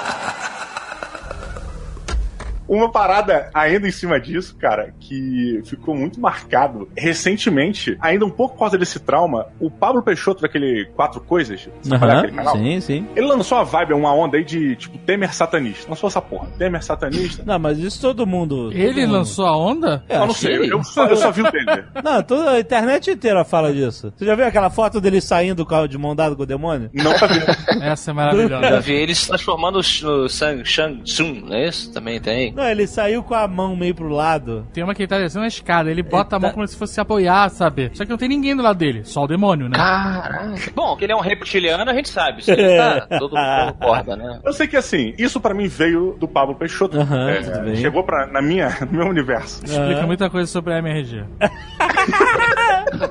[2.71, 8.55] Uma parada ainda em cima disso, cara, que ficou muito marcado recentemente, ainda um pouco
[8.55, 12.57] por causa desse trauma, o Pablo Peixoto daquele Quatro Coisas, sabe Aham, aquele canal?
[12.57, 13.07] sim, sim.
[13.17, 15.89] Ele lançou a vibe, uma onda aí de, tipo, Temer satanista.
[15.91, 16.47] Lançou essa porra.
[16.59, 17.43] Temer satanista.
[17.45, 18.71] Não, mas isso todo mundo.
[18.73, 19.13] Ele todo mundo.
[19.13, 20.05] lançou a onda?
[20.09, 21.85] É, eu não sei, eu, eu só, eu só vi o dele.
[22.05, 24.13] Não, toda a internet inteira fala disso.
[24.17, 26.89] Você já viu aquela foto dele saindo de mão dada com o demônio?
[26.95, 27.47] Não tá vendo.
[27.83, 28.81] Essa é Eu maravilhosa.
[28.81, 31.93] vi ele se transformando no Shang Tsung, não é isso?
[31.93, 32.55] Também tem.
[32.61, 34.67] Não, ele saiu com a mão meio pro lado.
[34.73, 36.67] Tem uma que ele tá descendo a escada, ele bota a Ele mão tá- como
[36.69, 37.91] se fosse se apoiar, sabe?
[37.95, 39.77] Só que não tem ninguém do lado dele, só o demônio, né?
[39.77, 40.55] Caraca.
[40.75, 42.41] Bom, que ele é um reptiliano, a gente sabe.
[42.45, 44.41] Isso tá, todo mundo concorda, né?
[44.45, 46.99] Eu sei que assim, isso pra mim veio do Pablo Peixoto.
[47.01, 47.77] Aham, É, tudo bem.
[47.77, 49.65] chegou pra, na minha, no meu universo.
[49.65, 50.07] Explica Ah.
[50.07, 51.25] muita coisa sobre a MRG.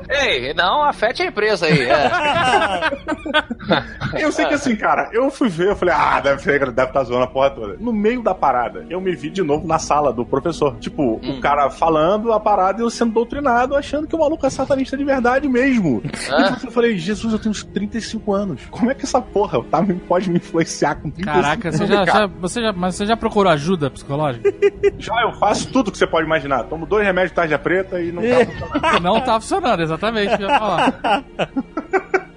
[0.09, 1.87] Ei, não, afete a empresa aí.
[1.89, 2.11] É.
[4.23, 7.03] Eu sei que assim, cara, eu fui ver, eu falei, ah, deve ser, deve estar
[7.03, 7.75] zoando a porra toda.
[7.79, 10.75] No meio da parada, eu me vi de novo na sala do professor.
[10.79, 14.49] Tipo, o cara falando a parada e eu sendo doutrinado, achando que o maluco é
[14.49, 16.01] satanista de verdade mesmo.
[16.31, 16.57] Ah.
[16.61, 18.61] E eu falei, Jesus, eu tenho uns 35 anos.
[18.69, 21.89] Como é que essa porra tá, pode me influenciar com 35 Caraca, você anos?
[21.95, 22.19] já, cara?
[22.19, 24.49] já- você já, mas você já procurou ajuda psicológica?
[24.99, 26.63] Já eu faço tudo que você pode imaginar.
[26.65, 28.99] Tomo dois remédios de tarja preta e não tá funcionando.
[29.03, 31.23] Não tá funcionando, exatamente o que eu ia falar.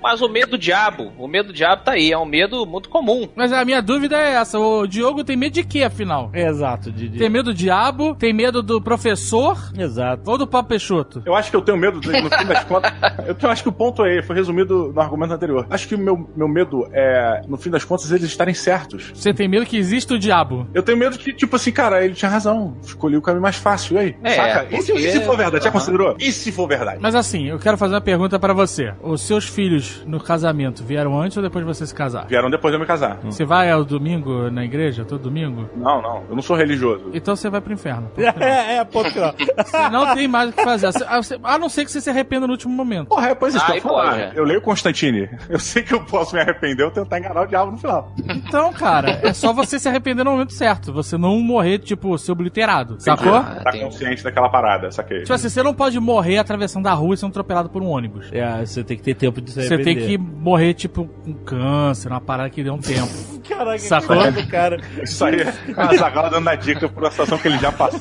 [0.03, 2.89] Mas o medo do diabo, o medo do diabo tá aí, é um medo muito
[2.89, 3.29] comum.
[3.37, 6.31] Mas a minha dúvida é essa: o Diogo tem medo de quê, afinal?
[6.35, 7.19] Exato, Didi.
[7.19, 8.15] Tem medo do diabo?
[8.15, 9.57] Tem medo do professor?
[9.79, 10.31] Exato.
[10.31, 11.23] Ou do Papo Peixoto?
[11.25, 12.93] Eu acho que eu tenho medo, de, no fim das contas.
[13.43, 15.67] Eu acho que o ponto aí foi resumido no argumento anterior.
[15.71, 19.11] Acho que o meu, meu medo é, no fim das contas, eles estarem certos.
[19.15, 20.67] Você tem medo que exista o diabo?
[20.75, 22.77] Eu tenho medo que, tipo assim, cara, ele tinha razão.
[22.83, 23.97] Escolhi o caminho mais fácil.
[23.97, 24.17] E aí?
[24.23, 24.67] É, Saca?
[24.77, 25.65] E se, porque- e se for verdade?
[25.65, 25.79] Já Aham.
[25.79, 26.17] considerou?
[26.19, 26.99] E se for verdade?
[27.01, 28.93] Mas assim, eu quero fazer uma pergunta pra você.
[29.03, 32.27] Os seus filhos no casamento vieram antes ou depois de você se casar?
[32.27, 33.19] Vieram depois de eu me casar.
[33.25, 35.69] Você vai ao domingo na igreja, todo domingo?
[35.77, 36.23] Não, não.
[36.29, 37.11] Eu não sou religioso.
[37.13, 38.11] Então você vai pro inferno.
[38.43, 39.35] É, é, ponto final.
[39.57, 40.87] Você não tem mais o que fazer.
[41.07, 43.09] A você- A não ser que você se arrependa no último momento.
[43.09, 44.35] Porra, é, pois isso que eu falar.
[44.37, 45.29] Eu leio Constantine.
[45.49, 48.13] Eu sei que eu posso me arrepender ou tentar enganar o diabo no final.
[48.19, 50.93] Então, cara, é só você se arrepender no momento certo.
[50.93, 52.97] Você não morrer, tipo, ser obliterado.
[52.99, 53.35] Sacou?
[53.35, 55.21] Ah, Tá tem- consciente daquela parada, saquei.
[55.21, 58.29] Tipo assim, você não pode morrer atravessando a rua e sendo atropelado por um ônibus.
[58.33, 62.09] É, você tem que ter tempo de se Você tem que morrer, tipo, com câncer,
[62.09, 63.09] uma parada que deu um tempo.
[63.49, 64.23] Caraca, Sacou?
[64.23, 64.81] que do cara.
[65.03, 68.01] Isso aí é a Zagala dando a dica por uma situação que ele já passou,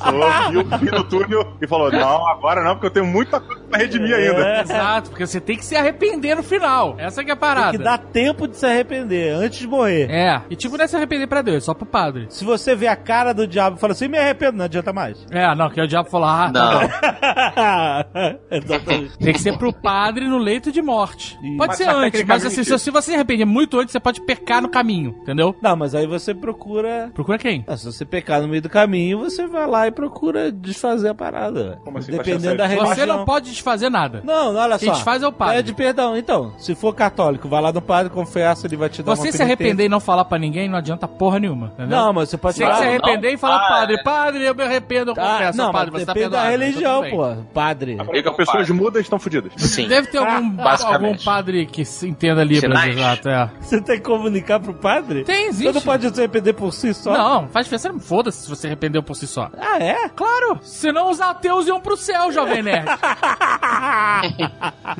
[0.50, 3.78] viu, viu no túnel e falou: Não, agora não, porque eu tenho muita coisa pra
[3.80, 4.46] redimir ainda.
[4.46, 6.94] É, Exato, porque você tem que se arrepender no final.
[6.96, 7.76] Essa que é a tem parada.
[7.76, 10.08] que dar tempo de se arrepender antes de morrer.
[10.10, 12.26] É, e tipo, não é se arrepender pra Deus, só pro padre.
[12.28, 15.26] Se você vê a cara do diabo e fala assim, me arrependo, não adianta mais.
[15.30, 16.80] É, não, que o diabo falou, ah, tá Não.
[16.80, 18.38] bom.
[18.50, 19.18] Exatamente.
[19.18, 21.36] Tem que ser pro padre no leito de morte.
[21.42, 21.56] Ih.
[21.72, 24.00] Pode Mas ser tá antes, mas assim, se, se você se arrepender muito antes, você
[24.00, 25.54] pode pecar no caminho, entendeu?
[25.60, 27.10] Não, mas aí você procura.
[27.14, 27.64] Procura quem?
[27.66, 31.14] Ah, se você pecar no meio do caminho, você vai lá e procura desfazer a
[31.14, 31.80] parada.
[31.84, 32.94] Como assim, Dependendo da religião.
[32.94, 34.20] Você não pode desfazer nada.
[34.24, 34.94] Não, olha Quem só.
[34.94, 35.56] desfaz é o padre.
[35.56, 36.16] Pede perdão.
[36.16, 39.32] Então, se for católico, vai lá no padre, confessa, ele vai te dar uma Você
[39.32, 41.88] se arrepender e não falar pra ninguém, não adianta porra nenhuma, entendeu?
[41.96, 44.54] Não, mas você pode Você tem que se arrepender e falar Ah, padre, padre, eu
[44.54, 46.62] me arrependo, eu Ah, confesso, não, padre, você tá depende da perdoado.
[46.62, 47.42] religião, pô.
[47.52, 47.98] Padre.
[48.12, 49.52] Liga As pessoas mudas estão fodidas.
[49.56, 49.88] Sim.
[49.88, 52.96] Deve ter algum, algum padre que se entenda Libras, Sinais.
[52.96, 53.50] exato, é.
[53.60, 55.24] Você tem que comunicar pro padre?
[55.24, 55.64] Tem, existe.
[55.64, 57.12] Você não pode se arrepender por si só?
[57.12, 59.50] Não, faz diferença, foda-se se você arrependeu por si só.
[59.58, 60.08] Ah, é?
[60.10, 62.86] Claro, senão os ateus iam pro céu, jovem nerd.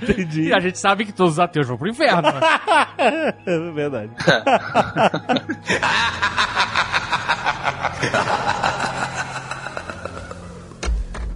[0.03, 0.43] Entendi.
[0.49, 2.23] e a gente sabe que todos os ateus vão pro inferno.
[2.23, 2.41] né?
[3.47, 4.11] é verdade.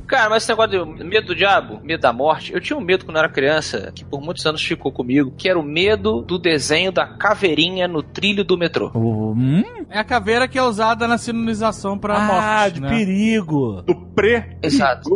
[0.07, 3.05] Cara, mas esse negócio de medo do diabo, medo da morte, eu tinha um medo
[3.05, 6.39] quando eu era criança, que por muitos anos ficou comigo, que era o medo do
[6.39, 8.91] desenho da caveirinha no trilho do metrô.
[8.95, 9.63] Hum?
[9.91, 12.21] É a caveira que é usada na sinalização pra Ah,
[12.63, 12.89] morte, de né?
[12.89, 13.83] perigo.
[13.83, 14.57] Do pré.
[14.63, 15.09] Exato.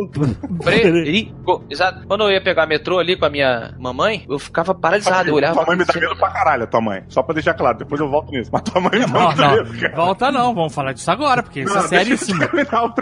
[0.63, 1.63] Perigo.
[1.69, 2.07] Exato.
[2.07, 5.29] Quando eu ia pegar metrô ali com a minha mamãe, eu ficava paralisado.
[5.29, 5.55] Eu olhava.
[5.55, 7.03] Tua mãe me dá medo pra caralho, tua mãe.
[7.09, 8.49] Só pra deixar claro, depois eu volto nisso.
[8.53, 9.95] Mas tua mãe me dá Não, muito não, medo, cara.
[9.95, 12.39] volta não, vamos falar disso agora, porque isso é Não, deixa eu seríssimo.
[12.39, 12.93] terminar o.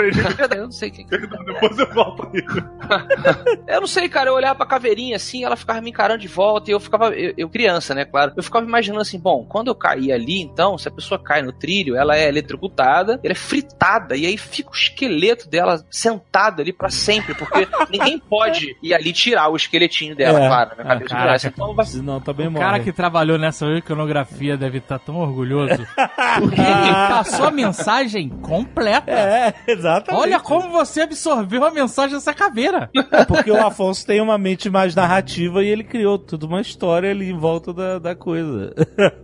[0.55, 1.05] Eu não sei quem.
[1.05, 2.43] Depois eu volta aí.
[3.67, 6.69] Eu não sei, cara, eu olhava pra caveirinha assim, ela ficava me encarando de volta
[6.71, 9.75] e eu ficava, eu, eu criança, né, claro, eu ficava imaginando assim, bom, quando eu
[9.75, 14.15] cair ali, então, se a pessoa cai no trilho, ela é eletrocutada, ela é fritada,
[14.15, 19.13] e aí fica o esqueleto dela sentado ali pra sempre, porque ninguém pode ir ali
[19.13, 20.47] tirar o esqueletinho dela, É.
[20.47, 21.27] claro, né, Ah, cabeça caraca.
[21.29, 21.47] braço.
[21.47, 22.65] Então vai Senão também O morre.
[22.65, 25.85] cara que trabalhou nessa iconografia deve estar tão orgulhoso.
[26.39, 29.11] Porque ele passou a mensagem completa.
[29.11, 30.21] É, exatamente.
[30.21, 32.89] Olha como você absorveu a mensagem dessa caveira.
[33.11, 37.09] É porque o Afonso tem uma mente mais narrativa e ele criou toda uma história
[37.11, 38.73] ali em volta da, da coisa.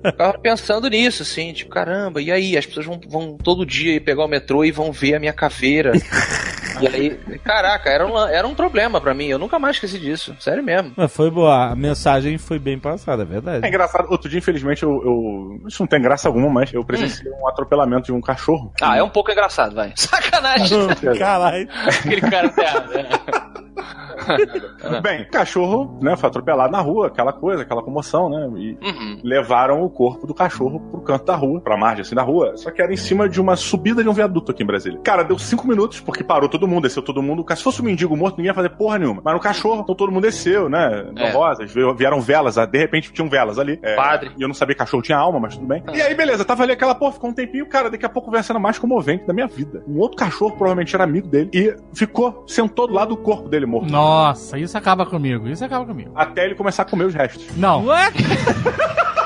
[0.04, 2.58] Eu ficava pensando nisso, assim, tipo, caramba, e aí?
[2.58, 5.34] As pessoas vão, vão todo dia ir pegar o metrô e vão ver a minha
[5.34, 5.92] caveira.
[6.82, 7.10] e aí,
[7.44, 10.94] caraca, era um, era um problema pra mim, eu nunca mais esqueci disso, sério mesmo.
[10.96, 13.66] Mas foi boa, a mensagem foi bem passada, é verdade.
[13.66, 17.32] É engraçado, outro dia, infelizmente, eu, eu- Isso não tem graça alguma, mas eu presenciei
[17.32, 18.72] um atropelamento de um cachorro.
[18.82, 19.94] Ah, é um pouco engraçado, vai.
[19.96, 20.88] Sacanagem.
[21.18, 21.68] Caralho.
[22.00, 23.65] Aquele cara terra, né?
[25.02, 28.50] Bem, cachorro, né, foi atropelado na rua, aquela coisa, aquela comoção, né?
[28.60, 29.20] E Uhum.
[29.24, 32.56] levaram o corpo do cachorro pro canto da rua, pra margem assim da rua.
[32.58, 35.00] Só que era em cima de uma subida de um viaduto aqui em Brasília.
[35.04, 37.46] Cara, deu cinco minutos, porque parou todo mundo, desceu todo mundo.
[37.56, 39.22] Se fosse um mendigo morto, ninguém ia fazer porra nenhuma.
[39.24, 41.12] Mas no cachorro, então todo mundo desceu, né?
[41.16, 41.32] É.
[41.32, 43.80] Rosas, vieram velas, de repente tinham velas ali.
[43.82, 44.32] É, Padre.
[44.38, 45.84] E eu não sabia que cachorro tinha alma, mas tudo bem.
[45.94, 48.42] E aí, beleza, tava ali aquela porra, ficou um tempinho, cara, daqui a pouco veio
[48.42, 49.84] a cena mais comovente da minha vida.
[49.88, 53.65] Um outro cachorro, provavelmente era amigo dele, e ficou, sentou do lado do corpo dele
[53.66, 53.92] morto.
[53.92, 55.48] Nossa, isso acaba comigo.
[55.48, 56.12] Isso acaba comigo.
[56.16, 57.56] Até ele começar a comer os restos.
[57.56, 57.86] Não.
[57.86, 58.12] Ué?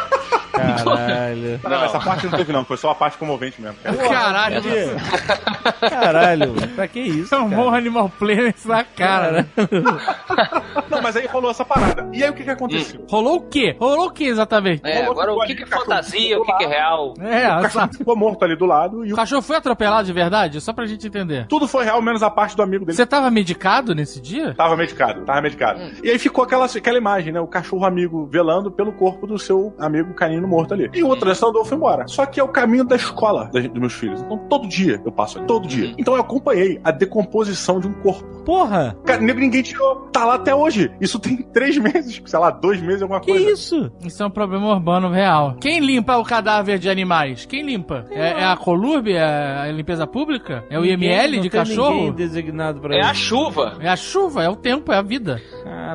[0.84, 1.60] Caralho.
[1.64, 2.66] Não, essa parte não teve, não.
[2.66, 3.78] Foi só a parte comovente mesmo.
[4.10, 4.62] Caralho.
[5.90, 7.34] Caralho, pra que isso?
[7.34, 7.62] É um cara?
[7.62, 9.46] morro Animal Planet na cara, né?
[10.90, 12.10] Não, mas aí rolou essa parada.
[12.14, 13.06] E aí o que que aconteceu?
[13.10, 13.76] Rolou o quê?
[13.80, 14.82] Rolou o quê exatamente?
[14.86, 17.14] É, agora o que, que é fantasia, o que, que é real?
[17.20, 17.98] É, O cachorro exato.
[17.98, 19.16] ficou morto ali do lado e O o...
[19.16, 20.60] cachorro foi atropelado de verdade?
[20.62, 21.46] Só pra gente entender.
[21.48, 22.96] tudo foi real, menos a parte do amigo dele.
[22.96, 24.54] Você tava medicado nesse dia?
[24.56, 25.80] Tava medicado, tava medicado.
[26.04, 27.40] E aí ficou aquela, aquela imagem, né?
[27.40, 30.90] O cachorro amigo velando pelo corpo do seu amigo canino morto ali.
[30.94, 32.08] E o outro restaurador foi embora.
[32.08, 34.22] Só que é o caminho da escola das- dos meus filhos.
[34.22, 35.48] Então todo dia eu passo ali.
[35.48, 35.94] Todo dia.
[35.98, 38.28] Então eu acompanhei a decomposição de um corpo.
[38.44, 40.08] Porra, Cara, ninguém tirou.
[40.12, 40.92] Tá lá até hoje.
[41.00, 43.52] Isso tem três meses, sei lá, dois meses, alguma que coisa.
[43.52, 43.92] isso?
[44.04, 45.56] Isso é um problema urbano real.
[45.62, 47.46] Quem limpa o cadáver de animais?
[47.46, 48.06] Quem limpa?
[48.12, 49.08] É, é a Colurb?
[49.12, 50.64] É a limpeza pública?
[50.70, 51.94] É o Ninguém- IML não de tem cachorro?
[51.96, 53.22] ninguém designado pra É a isso.
[53.22, 53.78] chuva.
[53.80, 55.40] É a chuva, é o tempo, é a vida.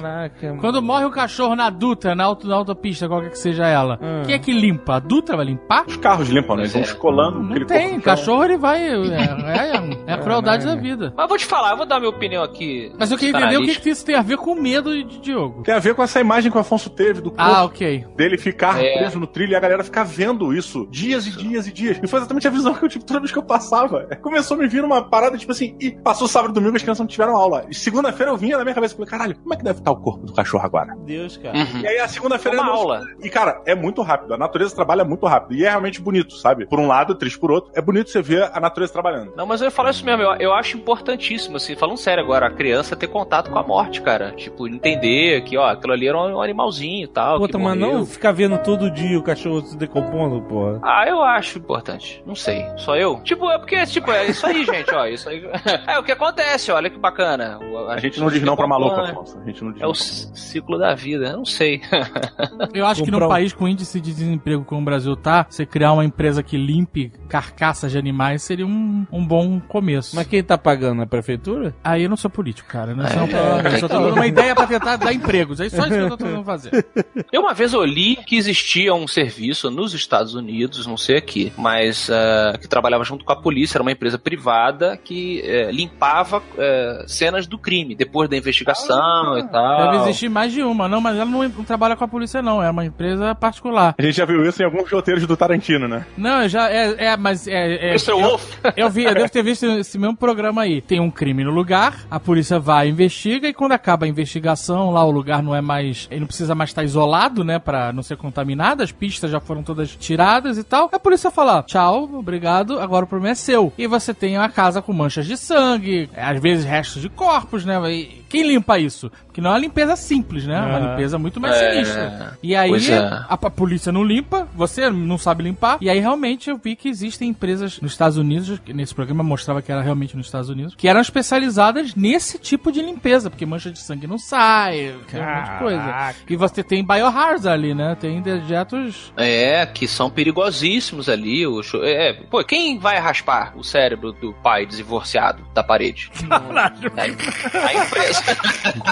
[0.01, 0.61] Caraca, mano.
[0.61, 4.23] Quando morre o cachorro na Dutra, na, auto, na autopista, qualquer que seja ela, Hum.
[4.27, 4.97] quem é que limpa?
[4.97, 5.85] A Dutra vai limpar?
[5.87, 6.63] Os carros limpam, né?
[6.63, 6.85] Eles vão é.
[6.85, 8.83] escolando Não aquele tem, cachorro ele vai.
[8.83, 11.13] É, é- é a crueldade da vida.
[11.17, 12.93] Mas vou te falar, eu vou dar minha opinião aqui.
[12.99, 15.63] Mas eu queria entender o que, que isso tem a ver com medo de Diogo.
[15.63, 18.05] Tem a ver com essa imagem que o Afonso teve do corpo Ah, ok.
[18.17, 18.99] dele ficar É.
[18.99, 21.99] preso no trilho e a galera ficar vendo isso dias e dias e dias.
[22.03, 24.07] E foi exatamente a visão que eu tive toda vez que eu passava.
[24.23, 27.01] Começou a me vir uma parada, tipo assim, e passou sábado e domingo, as crianças
[27.01, 27.65] não tiveram aula.
[27.69, 29.93] E segunda-feira eu vinha na minha cabeça e falei, caralho, como é que deve estar
[29.93, 30.95] o corpo do cachorro agora?
[31.05, 31.57] Deus, cara.
[31.57, 31.81] Uhum.
[31.81, 33.03] E aí a segunda-feira Uma eu- aula.
[33.23, 34.35] E cara, é muito rápido.
[34.35, 35.55] A natureza trabalha muito rápido.
[35.59, 36.67] E é realmente bonito, sabe?
[36.67, 37.71] Por um lado, triste por outro.
[37.75, 39.33] É bonito você ver a natureza trabalhando.
[39.37, 42.47] Não, mas eu ia falar isso mesmo, eu, eu acho importantíssimo, assim, falando sério agora,
[42.47, 44.33] a criança ter contato com a morte, cara.
[44.33, 47.39] Tipo, entender que, ó, aquilo ali era um animalzinho e tal.
[47.39, 50.81] Puta, mas não ficar vendo todo dia o cachorro se decompondo, porra.
[50.83, 52.23] Ah, eu acho importante.
[52.27, 52.65] Não sei.
[52.77, 53.21] Só eu?
[53.23, 55.07] Tipo, é porque, tipo, é isso aí, gente, ó.
[55.07, 55.45] Isso aí.
[55.87, 57.59] É o que acontece, olha que bacana.
[57.61, 59.13] O- A gente não diz não pra maluco, acompanha.
[59.13, 59.39] Afonso.
[59.39, 61.81] A gente não diz É não o ciclo da vida, eu não sei.
[62.73, 65.67] Eu acho que num um- país com índice de desemprego como o Brasil tá, você
[65.67, 70.15] criar uma empresa que limpe carcaças de animais seria um, um bom começo.
[70.17, 71.03] Mas quem tá pagando?
[71.03, 71.75] A prefeitura?
[71.83, 72.95] Aí eu não sou político, cara.
[72.95, 73.63] Não É, sou um problema.
[73.63, 75.61] tem Eu só tô dando uma ideia pra tentar dar empregos.
[75.61, 76.87] É só isso que eu tô tentando fazer.
[77.33, 81.53] Eu uma vez eu li que existia um serviço nos Estados Unidos, não sei aqui,
[81.57, 86.43] mas ah, que trabalhava junto com a polícia, era uma empresa privada que eh, limpava
[86.59, 89.64] eh, cenas do crime, depois da investigação e tal.
[89.91, 92.63] Deve existir mais de uma, não, mas ela não, não trabalha com a polícia, não.
[92.63, 93.95] É uma empresa particular.
[93.99, 96.05] A gente já viu isso em alguns roteiros do Tarantino, né?
[96.17, 96.71] Não, eu já.
[96.71, 97.47] É, é mas.
[97.47, 98.11] É, é, Mr.
[98.11, 98.55] eu- Wolf.
[98.77, 100.81] Eu vi, eu devo ter visto esse mesmo programa aí.
[100.81, 105.05] Tem um crime no lugar, a polícia vai, investiga, e quando acaba a investigação, lá
[105.05, 106.09] o lugar não é mais.
[106.11, 107.59] Ele não precisa mais estar isolado, né?
[107.59, 110.89] Pra não ser contaminado, as pistas já foram todas tiradas e tal.
[110.93, 113.73] A polícia fala: tchau, obrigado, agora o problema é seu.
[113.79, 117.79] E você tem uma casa com manchas de sangue, às vezes restos de corpos, né?
[117.93, 119.11] E Quem limpa isso?
[119.27, 120.57] Porque não é uma limpeza simples, né?
[120.57, 121.73] É uma limpeza muito mais É.
[121.73, 122.39] sinistra.
[122.43, 122.99] E aí é.
[122.99, 125.79] a, a polícia não limpa, você não sabe limpar.
[125.81, 129.61] E aí realmente eu vi que existem empresas nos Estados Unidos, que nesse programa mostrava
[129.63, 133.71] que era realmente nos Estados Unidos, que eram especializadas nesse tipo de limpeza, porque mancha
[133.71, 135.79] de sangue não sai, tem um monte de coisa.
[135.83, 136.19] Caraca.
[136.29, 137.97] E você tem biohazard ali, né?
[137.99, 139.13] Tem dejetos.
[139.17, 141.47] É, que são perigosíssimos ali.
[141.47, 146.11] O cho- é, pô, quem vai raspar o cérebro do pai divorciado da parede?
[146.29, 146.91] Caralho.
[146.97, 148.24] A, a empresa.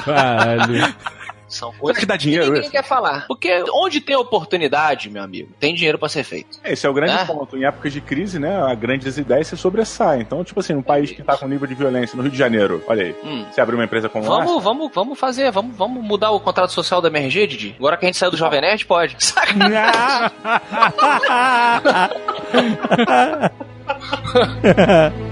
[0.04, 0.94] Caralho.
[1.48, 2.70] São coisas que dá que dinheiro ninguém isso?
[2.70, 3.26] quer falar.
[3.26, 6.58] Porque onde tem oportunidade, meu amigo, tem dinheiro pra ser feito.
[6.64, 7.26] Esse é o grande É.
[7.26, 7.58] ponto.
[7.58, 10.22] Em épocas de crise, né, a grandes ideias se sobressaem.
[10.22, 12.82] Então, tipo assim, um país que tá com nível de violência no Rio de Janeiro,
[12.86, 13.44] olha aí, Hum.
[13.52, 16.72] você abre uma empresa como essa, Vamos, vamos, vamos fazer, vamos, vamos mudar o contrato
[16.72, 17.74] social da MRG, Didi.
[17.78, 19.14] Agora que a gente saiu do Jovem Nerd, pode.
[19.18, 19.52] Saca?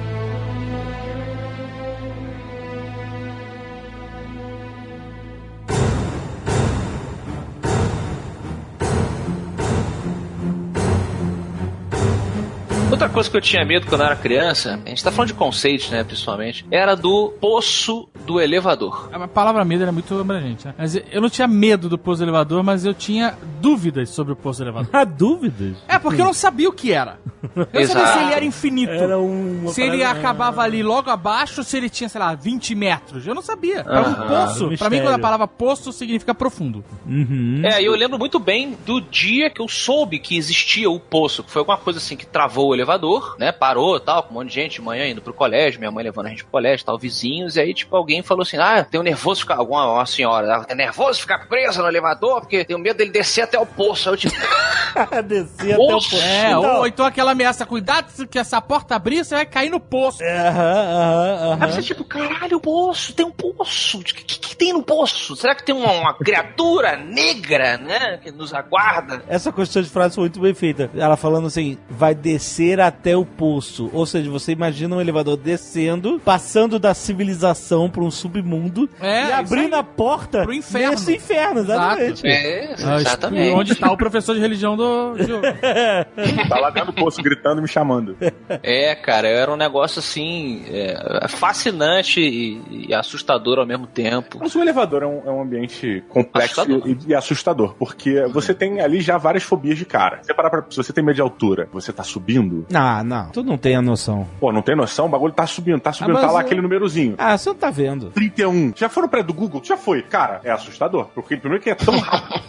[13.00, 15.34] Outra coisa que eu tinha medo quando eu era criança, a gente tá falando de
[15.34, 19.08] conceitos, né, principalmente, era do poço do elevador.
[19.12, 20.74] A palavra medo era muito abrangente, né?
[20.76, 24.62] Mas eu não tinha medo do poço elevador, mas eu tinha dúvidas sobre o poço
[24.62, 24.90] elevador.
[24.94, 25.76] Há dúvidas?
[25.88, 27.18] É, porque eu não sabia o que era.
[27.42, 28.18] Eu não sabia Exato.
[28.18, 28.92] se ele era infinito.
[28.92, 29.68] Era um.
[29.68, 33.26] se ele acabava ali logo abaixo, se ele tinha, sei lá, 20 metros.
[33.26, 33.80] Eu não sabia.
[33.80, 34.70] Era um poço.
[34.78, 36.84] Pra mim, quando a palavra poço significa profundo.
[37.06, 37.62] Uhum.
[37.64, 41.42] É, e eu lembro muito bem do dia que eu soube que existia o poço,
[41.42, 43.52] que foi alguma coisa assim que travou o elevador, né?
[43.52, 46.04] Parou e tal, com um monte de gente, de manhã indo pro colégio, minha mãe
[46.04, 49.02] levando a gente pro colégio, tal, vizinhos, e aí, tipo, alguém falou assim: Ah, tenho
[49.02, 49.56] nervoso ficar.
[49.56, 53.42] Alguma uma senhora, ela tem nervoso ficar presa no elevador, porque tenho medo dele descer
[53.42, 54.08] até o poço.
[54.08, 54.34] Aí eu, tipo,
[55.26, 56.16] Descia até o Poço.
[56.16, 56.78] É, Não.
[56.78, 60.22] ou então aquela ameaça, cuidado que essa porta abrir, você vai cair no poço.
[60.22, 63.98] É, Aham, aham, Aí você, tipo, caralho, poço, tem um poço.
[63.98, 65.36] O que, que, que tem no poço?
[65.36, 68.18] Será que tem uma, uma criatura negra, né?
[68.22, 69.22] Que nos aguarda?
[69.28, 70.90] Essa construção de frase foi muito bem feita.
[70.94, 73.90] Ela falando assim, vai descer até o poço.
[73.92, 79.32] Ou seja, você imagina um elevador descendo, passando da civilização para um submundo É, e
[79.32, 79.80] abrindo aí.
[79.80, 80.90] a porta Pro inferno.
[80.92, 82.26] nesse inferno, exatamente.
[82.26, 83.54] É, Ah, exatamente.
[83.54, 85.42] Onde tá o professor de religião do Diogo.
[86.48, 88.16] tá lá dentro do poço gritando e me chamando.
[88.62, 94.38] É, cara, era um negócio assim, é, fascinante e, e assustador ao mesmo tempo.
[94.40, 96.88] Mas o elevador é um, é um ambiente complexo Assustador.
[96.88, 100.20] E, e assustador, porque você tem ali já várias fobias de cara.
[100.22, 103.28] Você parar pra, se você tem medo de altura, você tá subindo, Ah, não.
[103.30, 104.26] Tu não tem a noção.
[104.40, 106.60] pô, não tem noção, o bagulho tá subindo, tá subindo, Ah, tá lá eu- aquele
[106.62, 107.14] númerozinho.
[107.18, 107.89] Ah, você não tá vendo.
[108.12, 108.72] 31.
[108.76, 109.60] Já foram pra do Google?
[109.64, 110.02] Já foi.
[110.02, 111.06] Cara, é assustador.
[111.14, 112.40] Porque primeiro que é tão rápido.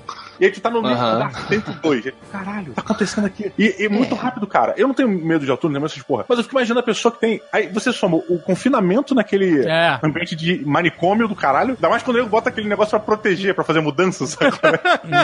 [0.42, 0.98] E aí tu tá no meio
[1.48, 2.04] dentro dois.
[2.32, 3.52] Caralho, tá acontecendo aqui.
[3.60, 4.74] E é muito rápido, cara.
[4.76, 6.26] Eu não tenho medo de altura, nem essas porra.
[6.28, 7.40] Mas eu fico imaginando a pessoa que tem.
[7.54, 10.00] Aí você soma o confinamento naquele É.
[10.02, 11.76] ambiente de manicômio do caralho.
[11.76, 14.52] Ainda mais quando ele bota aquele negócio pra proteger, pra fazer mudanças, sabe?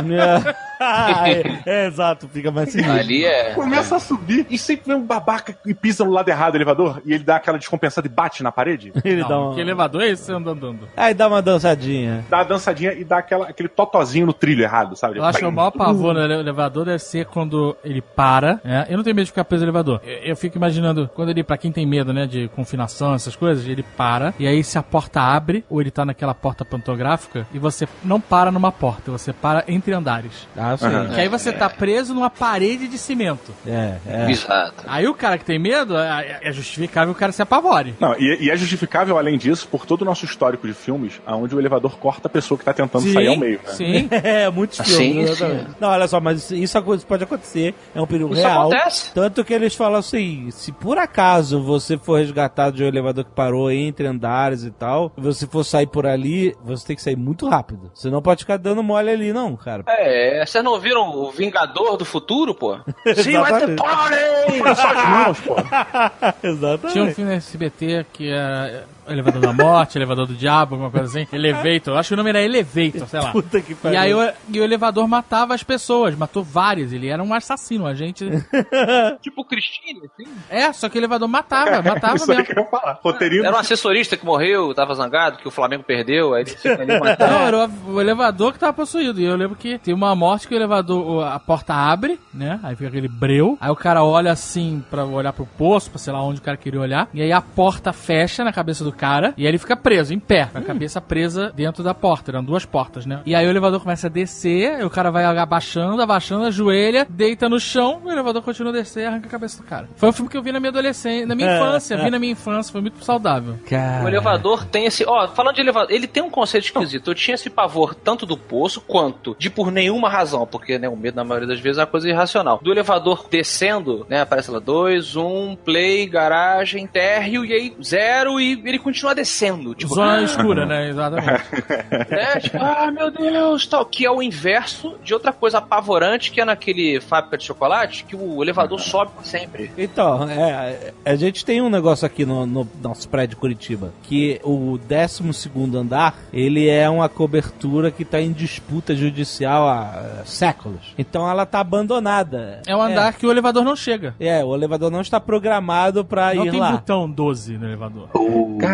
[0.79, 2.93] é, é, exato, fica mais sinistro.
[2.95, 3.53] Ali é.
[3.53, 7.01] Começa a subir e sempre vem um babaca e pisa no lado errado do elevador
[7.05, 8.91] e ele dá aquela descompensada e bate na parede.
[9.03, 9.55] Ele dá Não, uma...
[9.55, 10.87] que elevador é esse você anda andando?
[10.95, 12.25] Aí dá uma dançadinha.
[12.29, 15.06] Dá a dançadinha e dá aquela, aquele totozinho no trilho errado, sabe?
[15.15, 18.59] Eu acho que o maior pavor no ele- elevador deve ser quando ele para.
[18.63, 18.85] né?
[18.89, 20.01] Eu não tenho medo de ficar preso no elevador.
[20.03, 23.67] Eu, eu fico imaginando, quando ele, pra quem tem medo, né, de confinação, essas coisas,
[23.67, 27.59] ele para, e aí se a porta abre, ou ele tá naquela porta pantográfica, e
[27.59, 30.47] você não para numa porta, você para entre andares.
[30.55, 30.85] Ah, sim.
[30.85, 31.09] Aham.
[31.13, 33.53] Que aí você tá preso numa parede de cimento.
[33.65, 34.31] É, é.
[34.31, 34.83] Exato.
[34.87, 37.95] Aí o cara que tem medo, é, é justificável o cara se apavore.
[37.99, 41.55] Não, e, e é justificável, além disso, por todo o nosso histórico de filmes, onde
[41.55, 43.59] o elevador corta a pessoa que tá tentando sair ao meio.
[43.65, 43.71] Né?
[43.73, 44.09] Sim.
[44.23, 44.96] É, muitos Sim, filmes.
[44.97, 45.19] Sim.
[45.19, 45.67] exatamente.
[45.79, 47.73] Não, olha só, mas isso isso pode acontecer.
[47.93, 48.61] É um perigo Isso real.
[48.71, 49.13] acontece.
[49.13, 53.31] Tanto que eles falam assim: se por acaso você for resgatado de um elevador que
[53.31, 57.47] parou entre andares e tal, você for sair por ali, você tem que sair muito
[57.47, 57.91] rápido.
[57.93, 59.83] Você não pode ficar dando mole ali, não, cara.
[59.87, 62.73] É, vocês não viram o Vingador do Futuro, pô?
[62.73, 63.81] At the Exatamente.
[63.81, 64.81] party!
[64.81, 65.55] Suas mãos, pô.
[66.47, 66.93] Exatamente.
[66.93, 71.07] Tinha um filme na SBT que era Elevador da Morte, Elevador do Diabo, alguma coisa
[71.07, 71.27] assim.
[71.35, 71.97] Elevator.
[71.97, 73.31] Acho que o nome era Elevator, sei lá.
[73.31, 73.99] Puta que E pariu.
[73.99, 76.91] aí o, e o elevador matava as pessoas, matou várias.
[76.93, 78.25] Ele era um assassino, a gente.
[79.21, 80.31] tipo o Christine, assim.
[80.49, 82.45] É, só que o elevador matava, matava Isso mesmo.
[82.45, 82.99] que eu ia falar.
[83.03, 83.45] Roteirinho.
[83.45, 86.99] Era um assessorista que morreu, tava zangado, que o Flamengo perdeu, aí ele fica ali
[86.99, 87.31] matando.
[87.33, 89.19] Não, era o, elevador que tava possuído.
[89.19, 92.59] E eu lembro que tem uma morte que o elevador, a porta abre, né?
[92.63, 93.57] Aí fica aquele breu.
[93.59, 96.57] Aí o cara olha assim pra olhar pro poço, pra sei lá onde o cara
[96.57, 97.07] queria olhar.
[97.13, 99.33] E aí a porta fecha na cabeça do cara.
[99.37, 102.31] E aí ele fica preso, em pé, com a cabeça presa dentro da porta.
[102.31, 103.21] Eram duas portas, né?
[103.25, 107.47] E aí o elevador começa a descer, e o cara vai abaixando, abaixando, ajoelha, deita
[107.47, 109.87] no chão, o elevador continua a descer e arranca a cabeça do cara.
[109.95, 112.03] Foi um filme que eu vi na minha adolescência, na minha É, infância, é.
[112.03, 113.55] vi na minha infância, foi muito saudável.
[114.03, 115.05] O elevador tem esse.
[115.07, 117.11] Ó, falando de elevador, ele tem um conceito esquisito.
[117.11, 120.95] Eu tinha esse pavor tanto do poço quanto de por nenhuma razão, porque né, o
[120.95, 122.59] medo na maioria das vezes é uma coisa irracional.
[122.61, 124.21] Do elevador descendo, né?
[124.21, 129.75] Aparece lá 2, 1, play, garagem, térreo, e aí zero, e ele continua descendo.
[129.75, 130.89] Tipo, Zona escura, né?
[130.89, 131.43] Exatamente.
[132.09, 132.39] né?
[132.39, 133.85] Tipo, ah, meu Deus, tal.
[133.85, 138.15] Que é o inverso de outra coisa apavorante que é naquele fábrica de chocolate, que
[138.15, 139.69] o elevador sobe pra sempre.
[139.77, 144.39] Então, é, a gente tem um negócio aqui no, no nosso prédio de Curitiba, que
[144.43, 150.93] o 12 andar, ele é uma cobertura que está em disputa judicial há séculos.
[150.97, 152.61] Então ela tá abandonada.
[152.65, 154.15] É um andar que o elevador não chega.
[154.19, 156.71] É, o elevador não está programado para Não ir tem lá.
[156.71, 158.09] botão 12 no elevador.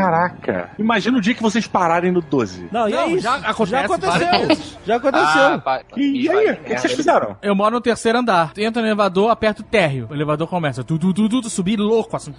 [0.03, 0.69] Caraca.
[0.77, 2.67] Imagina o dia que vocês pararem no 12.
[2.71, 3.19] Não, e é Não, isso.
[3.21, 4.73] já acontece já aconteceu.
[4.85, 5.43] Já aconteceu.
[5.43, 7.37] Ah, pá, E, aí, o que, que vocês fizeram?
[7.41, 8.51] Eu moro no terceiro andar.
[8.57, 10.07] Entra no elevador, aperta o térreo.
[10.09, 12.33] O elevador começa tu, tu, tu, tu, tu, subir louco, assim.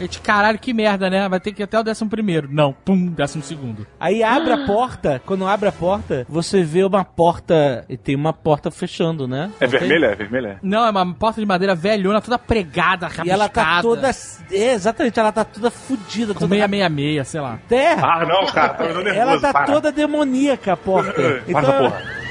[0.00, 1.28] Gente, caralho, que merda, né?
[1.28, 2.48] Vai ter que ir até o décimo primeiro.
[2.50, 3.86] Não, pum, décimo segundo.
[3.98, 8.32] Aí abre a porta, quando abre a porta, você vê uma porta, e tem uma
[8.32, 9.50] porta fechando, né?
[9.60, 10.06] É Não vermelha?
[10.06, 10.58] É vermelha?
[10.62, 14.10] Não, é uma porta de madeira velhona, toda pregada, E ela tá rabiscada, toda.
[14.50, 17.58] É, exatamente, ela tá toda fudida, Com toda 666, sei lá.
[17.68, 18.06] terra.
[18.20, 18.74] Ah, não, cara.
[18.74, 19.08] Tô nervoso.
[19.08, 19.66] ela tá para.
[19.66, 21.12] toda demoníaca a porta.
[21.12, 22.23] Para essa Então, porra.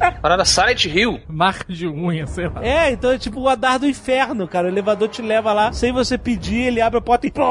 [0.22, 1.20] Parada Silent Hill.
[1.28, 2.64] Marca de unha, sei lá.
[2.64, 4.66] é, então é tipo o andar do inferno, cara.
[4.66, 7.42] O elevador te leva lá, sem você pedir, ele abre a porta e pô,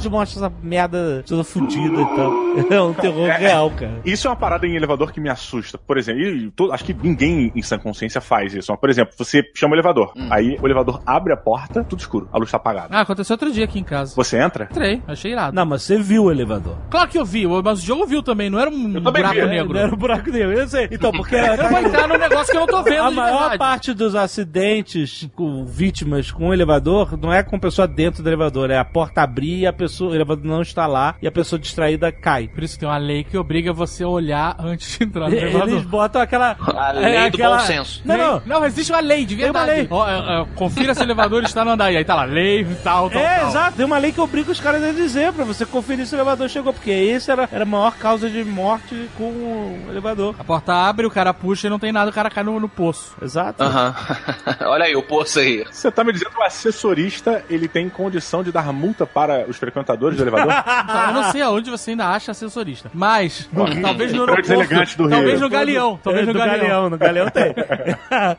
[0.00, 2.30] te mostra essa merda toda fudida e tal.
[2.70, 4.00] É um terror real, cara.
[4.04, 5.78] Isso é uma parada em elevador que me assusta.
[5.78, 8.70] Por exemplo, e acho que ninguém em sã consciência faz isso.
[8.70, 10.12] Mas, por exemplo, você chama o elevador.
[10.30, 12.88] Aí o elevador abre a porta, tudo escuro, a luz tá apagada.
[12.90, 14.14] Ah, aconteceu outro dia aqui em casa.
[14.14, 14.64] Você entra?
[14.70, 15.54] Entrei, achei irado.
[15.54, 16.76] Não, mas você viu o elevador.
[16.90, 19.34] Claro que eu vi, mas o jogo viu também, não era um Eu também buraco
[19.40, 19.72] vi, negro.
[19.74, 20.52] Não era um buraco negro.
[20.52, 20.88] Eu sei.
[20.90, 23.58] Então, porque vou entrar num negócio que eu não tô vendo a de maior verdade.
[23.58, 28.28] parte dos acidentes com vítimas com o elevador não é com a pessoa dentro do
[28.28, 31.32] elevador, é a porta abrir e a pessoa, o elevador não está lá e a
[31.32, 32.48] pessoa distraída cai.
[32.48, 35.68] Por isso tem uma lei que obriga você a olhar antes de entrar no elevador.
[35.68, 36.56] Eles botam aquela.
[36.76, 38.02] A é, lei do aquela- bom senso.
[38.04, 38.42] Não, não.
[38.46, 39.86] Não, existe uma lei, de Tem uma lei.
[39.90, 41.90] Ó, é, é, confira se o elevador está no andar.
[41.92, 43.48] E aí tá lá, lei, tal, tal, É, tal.
[43.48, 43.76] exato.
[43.76, 46.48] Tem uma lei que obriga os caras a dizer pra você conferir se o elevador
[46.48, 50.34] chegou, porque esse era, era a maior causa de morte com o elevador.
[50.38, 52.68] A porta abre, o cara puxa e não tem nada, o cara cai no, no
[52.68, 53.16] poço.
[53.22, 53.62] Exato.
[53.62, 53.94] Aham.
[54.66, 55.64] Olha aí o poço aí.
[55.70, 59.56] Você tá me dizendo que o assessorista ele tem condição de dar multa para os
[59.56, 60.52] frequentadores do elevador?
[60.90, 62.90] Então, eu não sei aonde você ainda acha assessorista.
[62.94, 63.48] Mas,
[63.82, 64.52] talvez no aeroporto.
[64.52, 65.10] elegantes do Rio.
[65.16, 66.00] Talvez no galeão.
[66.02, 66.90] Talvez É, no galeão.
[66.90, 67.54] No galeão tem.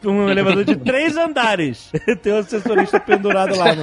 [0.06, 1.92] um elevador de três andares.
[2.22, 3.74] tem um assessorista pendurado lá.
[3.76, 3.82] No...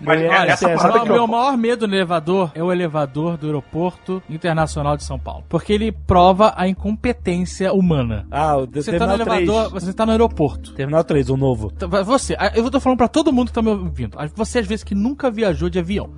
[0.00, 0.82] Mas no essa INSS.
[0.82, 4.96] parada O que meu eu- maior medo no elevador é o elevador do Aeroporto Internacional
[4.96, 5.44] de São Paulo.
[5.48, 8.26] Porque ele prova a incompetência humana.
[8.30, 9.48] Ah, o Você tá no Terminal 3.
[9.48, 10.72] elevador, você tá no aeroporto.
[10.74, 11.72] Terminal 3, o novo.
[11.74, 14.16] Então, Você, eu tô falando pra todo mundo que tá me ouvindo.
[14.34, 16.10] Você, às vezes, que nunca viajou de avião.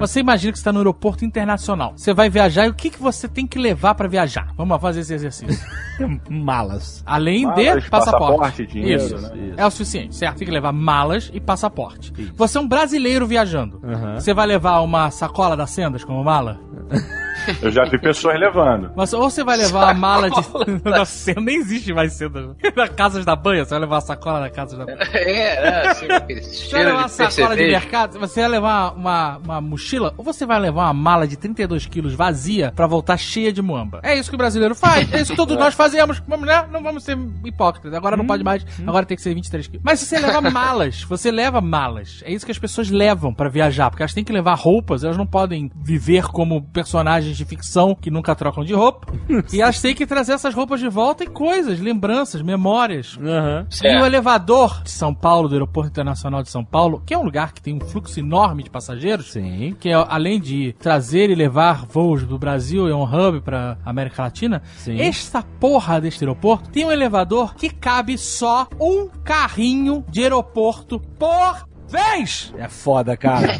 [0.00, 1.92] Você imagina que você tá no aeroporto internacional.
[1.96, 4.52] Você vai viajar e o que, que você tem que levar pra viajar?
[4.56, 5.58] Vamos lá fazer esse exercício.
[6.30, 7.02] Malas.
[7.06, 8.38] Além Malas, de passaporte.
[8.38, 9.18] passaporte, dinheiro, Isso.
[9.18, 9.54] né?
[9.56, 10.38] É o suficiente, certo?
[10.38, 12.12] Tem que levar malas e passaporte.
[12.36, 13.80] Você é um brasileiro viajando.
[13.84, 14.14] Aham.
[14.20, 16.60] Você vai levar uma sacola das sendas como mala?
[17.62, 18.90] Eu já vi pessoas levando.
[18.96, 20.80] Mas, ou você vai levar uma mala de.
[20.82, 22.56] da senda, nem existe mais senda.
[22.76, 24.98] Na Casas da Banha, você vai levar uma sacola da Casas da Banha.
[25.12, 25.82] É, né?
[25.88, 26.06] Assim,
[26.40, 30.24] Você vai levar uma de sacola de mercado, você vai levar uma, uma mochila, ou
[30.24, 34.00] você vai levar uma mala de 32 quilos vazia pra voltar cheia de muamba.
[34.02, 36.22] É isso que o brasileiro faz, é isso que todos nós fazemos.
[36.26, 36.66] Vamos, né?
[36.70, 37.92] Não vamos ser hipócritas.
[37.94, 39.82] Agora não pode mais, agora tem que ser 23 quilos.
[39.84, 42.22] Mas se você leva malas, você leva malas.
[42.24, 45.16] É isso que as pessoas levam pra viajar, porque elas têm que levar roupas, elas
[45.16, 49.12] não podem viver como personagens de ficção que nunca trocam de roupa.
[49.52, 53.18] e elas têm que trazer essas roupas de volta e coisas, lembranças, memórias.
[53.20, 53.66] Aham.
[53.68, 54.04] E o Certo.
[54.06, 57.62] elevador de São Paulo, do Aeroporto Internacional de São Paulo, que é um lugar que
[57.62, 59.76] tem um fluxo enorme de passageiros, Sim.
[59.78, 64.22] que é, além de trazer e levar voos do Brasil, é um hub para América
[64.22, 64.62] Latina.
[64.76, 65.00] Sim.
[65.00, 71.67] Esta porra deste aeroporto tem um elevador que cabe só um carrinho de aeroporto por
[71.88, 72.52] Vens!
[72.58, 73.56] É foda, cara.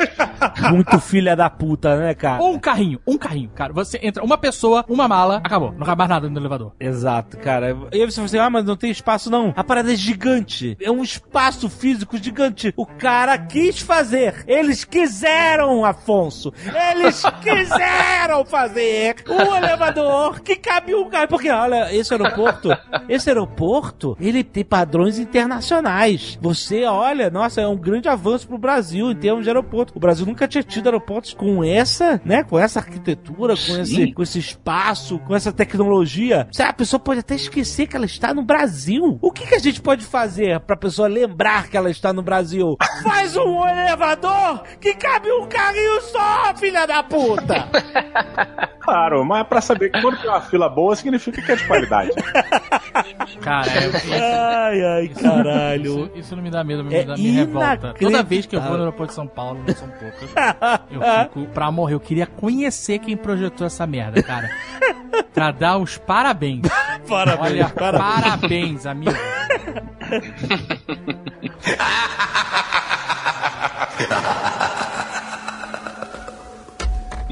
[0.72, 2.42] Muito filha da puta, né, cara?
[2.42, 3.72] Ou um carrinho, um carrinho, cara.
[3.72, 5.72] Você entra, uma pessoa, uma mala, acabou.
[5.72, 6.72] Não cabe mais nada no elevador.
[6.80, 7.76] Exato, cara.
[7.92, 9.52] E aí você fala assim, ah, mas não tem espaço não.
[9.56, 10.76] A parada é gigante.
[10.80, 12.72] É um espaço físico gigante.
[12.76, 14.44] O cara quis fazer.
[14.46, 16.52] Eles quiseram, Afonso.
[16.90, 21.28] Eles quiseram fazer um elevador que cabe um cara.
[21.28, 22.70] Porque, olha, esse aeroporto,
[23.08, 26.38] esse aeroporto, ele tem padrões internacionais.
[26.40, 29.92] Você olha, nossa, é um grande avanço pro Brasil em termos de aeroporto.
[29.96, 34.22] O Brasil nunca tinha tido aeroportos com essa, né, com essa arquitetura, com esse, com
[34.22, 36.48] esse espaço, com essa tecnologia.
[36.52, 39.18] Sabe, a pessoa pode até esquecer que ela está no Brasil.
[39.20, 42.76] O que, que a gente pode fazer pra pessoa lembrar que ela está no Brasil?
[43.02, 47.68] Faz um elevador que cabe um carrinho só, filha da puta!
[48.80, 52.10] Claro, mas pra saber que quando tem uma fila boa, significa que é de qualidade.
[53.40, 56.04] Cara, é, ai, ai, caralho.
[56.06, 57.94] isso, isso não me dá medo, me, É dá, me revolta.
[57.98, 60.28] Toda vez que eu vou no aeroporto de São Paulo, não são poucas,
[60.90, 61.94] eu fico pra morrer.
[61.94, 64.50] Eu queria conhecer quem projetou essa merda, cara.
[65.34, 66.62] Pra dar os parabéns.
[67.08, 68.20] Parabéns, Olha, parabéns.
[68.22, 69.10] parabéns, amigo.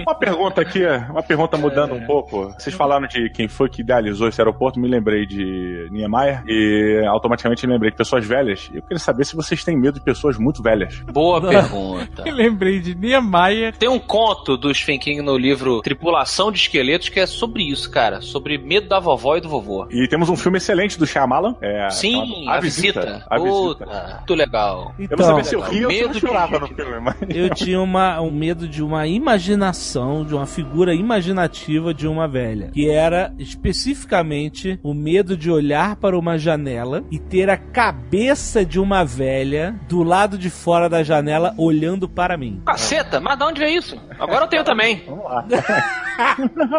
[0.09, 0.81] Uma pergunta aqui,
[1.11, 2.51] uma pergunta mudando um pouco.
[2.59, 7.67] Vocês falaram de quem foi que idealizou esse aeroporto, me lembrei de Niemeyer e automaticamente
[7.67, 8.71] me lembrei de pessoas velhas.
[8.73, 10.99] Eu queria saber se vocês têm medo de pessoas muito velhas.
[11.13, 12.25] Boa pergunta.
[12.27, 13.77] Eu lembrei de Niemeyer.
[13.77, 17.91] Tem um conto do Stephen King no livro Tripulação de Esqueletos que é sobre isso,
[17.91, 18.23] cara.
[18.23, 19.87] Sobre medo da vovó e do vovô.
[19.91, 21.55] E temos um filme excelente do Shyamalan.
[21.61, 23.27] É, Sim, chamado a, visita.
[23.29, 24.15] A Puta, Visita.
[24.17, 24.95] muito legal.
[24.99, 27.17] Eu não sabia se eu ria ou se eu chorava no filme, mas...
[27.29, 32.71] Eu tinha uma, um medo de uma imaginação, de uma figura imaginativa de uma velha.
[32.73, 38.79] Que era especificamente o medo de olhar para uma janela e ter a cabeça de
[38.79, 42.63] uma velha do lado de fora da janela olhando para mim.
[42.67, 43.97] Caceta, mas de onde é isso?
[44.19, 45.03] Agora eu tenho também.
[45.07, 45.45] Vamos lá.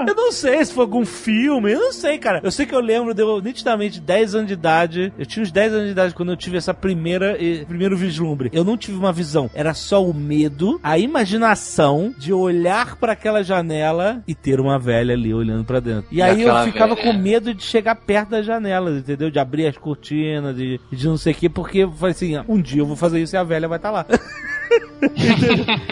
[0.05, 2.41] Eu não sei se foi algum filme, eu não sei, cara.
[2.43, 5.13] Eu sei que eu lembro, deu nitidamente 10 anos de idade.
[5.17, 8.49] Eu tinha uns 10 anos de idade quando eu tive essa primeira, primeiro vislumbre.
[8.51, 13.43] Eu não tive uma visão, era só o medo, a imaginação de olhar para aquela
[13.43, 16.05] janela e ter uma velha ali olhando para dentro.
[16.11, 19.29] E aí eu ficava velha- com medo de chegar perto das janelas, entendeu?
[19.29, 22.45] De abrir as cortinas, de, de não sei o quê, porque eu falei assim, ah,
[22.47, 24.05] um dia eu vou fazer isso e a velha vai estar lá.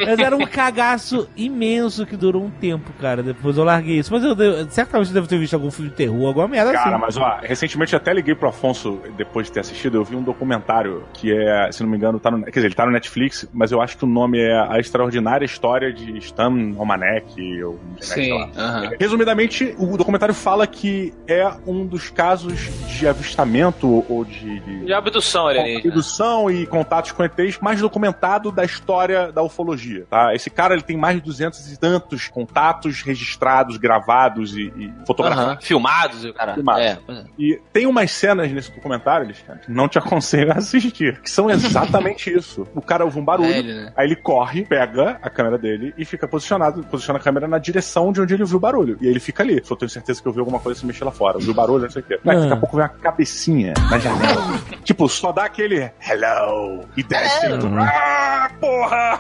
[0.06, 3.24] Mas era um cagaço imenso que durou um tempo, cara.
[3.24, 4.12] Depois eu larguei isso.
[4.14, 6.92] Mas eu, devo- certamente eu devo ter visto algum filme de terror, alguma merda Cara,
[6.96, 7.00] assim.
[7.02, 10.24] mas ó, recentemente eu até liguei pro Afonso, depois de ter assistido, eu vi um
[10.24, 13.48] documentário que é, se não me engano, tá no, quer dizer, ele tá no Netflix,
[13.54, 18.32] mas eu acho que o nome é A Extraordinária História de Stan Romanek, ou sei
[18.34, 18.50] lá.
[18.58, 18.92] aham.
[19.00, 24.94] Resumidamente, o documentário fala que é um dos casos de avistamento ou de, de De
[24.94, 25.78] abdução, ele ali.
[25.88, 30.34] abdução e contatos com ETs mais documentado da história da ufologia, tá?
[30.36, 35.52] Esse cara, ele tem mais de 200 e tantos contatos registrados, gravados e, e fotografados.
[35.54, 35.62] Aham.
[35.62, 36.54] Filmados e o cara.
[36.54, 36.84] Filmados.
[36.86, 37.24] É, é.
[37.40, 41.50] E tem umas cenas nesse documentário, Alexandre, que não te aconselho a assistir, que são
[41.50, 42.68] exatamente isso.
[42.76, 43.94] O cara ouve um barulho, É ele, né?
[43.96, 48.12] aí ele corre, pega a câmera dele e fica posicionado, posiciona a câmera na direção
[48.12, 48.98] de onde ele ouviu o barulho.
[49.02, 49.62] E aí ele fica ali.
[49.64, 51.38] Só tenho certeza que eu vi alguma coisa se mexer lá fora.
[51.38, 52.20] Ouviu o barulho, não sei o quê.
[52.24, 52.60] Mas daqui a Ah.
[52.60, 54.42] pouco vem uma cabecinha na janela.
[54.84, 57.48] tipo, só dá aquele hello e desce.
[57.80, 59.20] Ah, porra!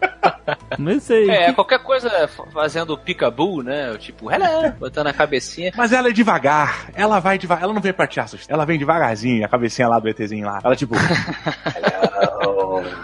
[0.78, 1.30] Não sei.
[1.30, 3.96] É, qualquer coisa fazendo peekaboo, né?
[3.98, 5.72] Tipo, hello, botando a cabecinha.
[5.76, 6.90] Mas ela é devagar.
[6.94, 7.64] Ela vai devagar.
[7.64, 8.54] Ela não vem pra te assustar.
[8.54, 10.60] Ela vem devagarzinho, a cabecinha lá do ETzinho lá.
[10.62, 10.94] Ela tipo.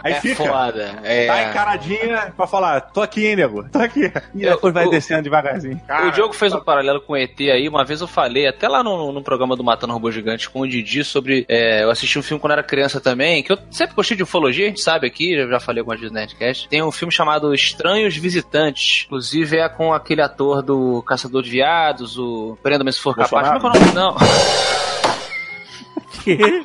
[0.03, 0.45] Aí é fica.
[0.45, 0.99] foda.
[1.03, 1.27] É.
[1.27, 3.69] Tá encaradinha pra falar, tô aqui, hein, nego?
[3.69, 4.13] Tô aqui.
[4.35, 5.81] E Eu- depois vai descendo devagarzinho.
[6.07, 7.69] o Diogo fez um paralelo com o ET aí.
[7.69, 10.69] Uma vez eu falei, até lá no, no programa do Matando Robô Gigante com o
[10.69, 11.45] Didi, sobre.
[11.49, 14.67] é, eu assisti um filme quando era criança também, que eu sempre gostei de ufologia,
[14.67, 16.69] a gente sabe aqui, eu já falei algumas vezes no Nerdcast.
[16.69, 19.05] Tem um filme chamado Estranhos Visitantes.
[19.07, 23.49] Inclusive é com aquele ator do Caçador de Viados, o Prenda-me se for capaz.
[23.61, 23.95] Como é que é o nome?
[23.95, 24.17] Não.
[26.25, 26.39] Que?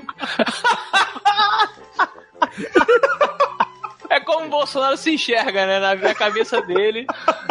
[4.09, 5.79] É como o Bolsonaro se enxerga, né?
[5.79, 7.05] Na, cabeça dele.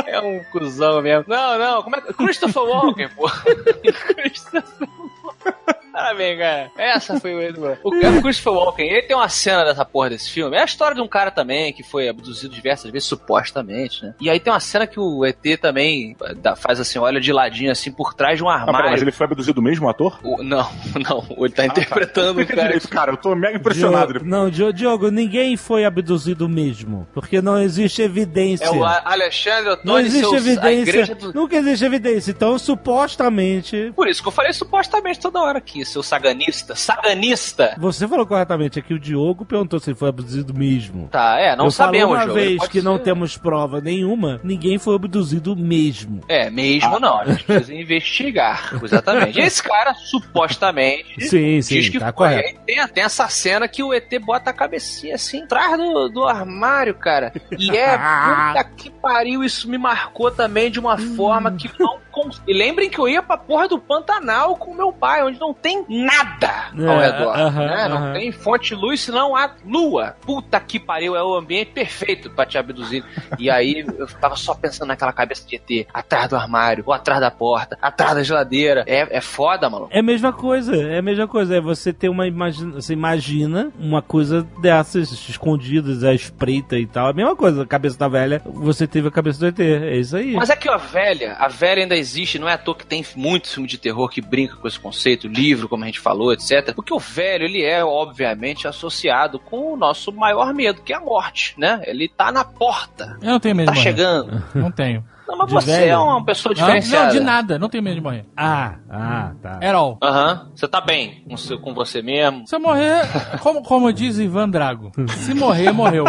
[0.06, 1.24] É um cuzão mesmo.
[1.28, 2.00] Não, não, como é.
[2.00, 3.30] Christopher Walken, pô.
[4.16, 4.88] Christopher
[5.22, 5.87] Walken.
[5.92, 6.70] Parabéns, cara.
[6.76, 7.80] Essa foi o Edward.
[7.82, 10.56] O cara, Christopher Walken, ele tem uma cena dessa porra desse filme.
[10.56, 14.14] É a história de um cara também que foi abduzido diversas vezes, supostamente, né?
[14.20, 17.70] E aí tem uma cena que o ET também dá- faz assim, olha de ladinho
[17.72, 18.90] assim por trás de um Ah, pera, armário.
[18.92, 20.18] mas ele foi abduzido mesmo, o ator?
[20.22, 20.68] O- não,
[21.08, 22.62] não, ele tá interpretando o cara.
[22.62, 23.12] direito, cara.
[23.12, 24.12] Eu tô mega impressionado.
[24.14, 27.06] Diogo, não, Diogo, ninguém foi abduzido mesmo.
[27.12, 28.64] Porque não existe evidência.
[28.66, 31.14] É o Alexandre Não Ottoni, existe seus- evidência.
[31.14, 31.32] do...
[31.32, 32.30] Nunca existe evidência.
[32.30, 33.92] Então, supostamente.
[33.94, 36.74] Por isso que eu falei supostamente toda hora aqui, seus seu saganista.
[36.76, 37.74] Saganista!
[37.78, 41.08] Você falou corretamente aqui, o Diogo perguntou se ele foi abduzido mesmo.
[41.08, 42.34] Tá, é, não Eu sabemos, uma Diogo.
[42.34, 46.20] Vez que não ser- temos prova nenhuma, ninguém foi abduzido mesmo.
[46.28, 47.18] É, mesmo não.
[47.20, 48.78] A gente precisa investigar.
[48.82, 49.38] Exatamente.
[49.38, 51.20] E esse cara, supostamente.
[51.28, 52.12] Sim, sim, diz que tá foi.
[52.12, 52.60] correto.
[52.66, 56.94] Tem, tem essa cena que o ET bota a cabecinha assim, atrás do, do armário,
[56.94, 57.32] cara.
[57.58, 62.42] E é, puta que pariu, isso me marcou também de uma forma que não cons...
[62.46, 65.84] E lembrem que eu ia pra porra do Pantanal com meu pai, onde não tem
[65.88, 67.36] nada ao É, redor.
[67.36, 67.88] aham, né?
[67.88, 68.12] Não aham.
[68.14, 70.16] tem fonte de luz, senão a lua.
[70.22, 73.04] Puta que pariu, é o ambiente perfeito pra te abduzir.
[73.38, 77.20] E aí eu tava só pensando naquela cabeça de ET, atrás do armário, ou atrás
[77.20, 78.84] da porta, atrás da geladeira.
[78.86, 79.88] É, é foda, mano.
[79.90, 81.56] É a mesma coisa, é a mesma coisa.
[81.56, 87.08] É você ter uma imagina, você imagina uma coisa dessas escondidas, à espreita e tal.
[87.08, 89.58] A mesma coisa, a cabeça da velha, você teve a cabeça do ET.
[89.60, 90.32] É isso aí.
[90.34, 92.07] Mas é que a velha, a velha ainda existe,
[92.38, 95.28] não é à toa que tem muitos filmes de terror que brinca com esse conceito,
[95.28, 96.74] livro, como a gente falou, etc.
[96.74, 101.00] Porque o velho, ele é, obviamente, associado com o nosso maior medo, que é a
[101.00, 101.82] morte, né?
[101.84, 104.42] Ele tá na porta, Eu não tenho medo tá chegando.
[104.54, 105.04] Não tenho.
[105.28, 105.90] Não, mas De você velho?
[105.92, 107.04] é uma pessoa diferenciada.
[107.06, 107.58] não, de nada.
[107.58, 108.24] Não tenho medo de morrer.
[108.36, 109.60] Ah, ah, tá.
[109.74, 109.98] All.
[110.02, 110.48] Aham.
[110.54, 112.46] Você tá bem com, seu- com você mesmo.
[112.48, 113.02] Se eu morrer,
[113.40, 116.04] como, como diz Ivan Drago, se morrer, morreu.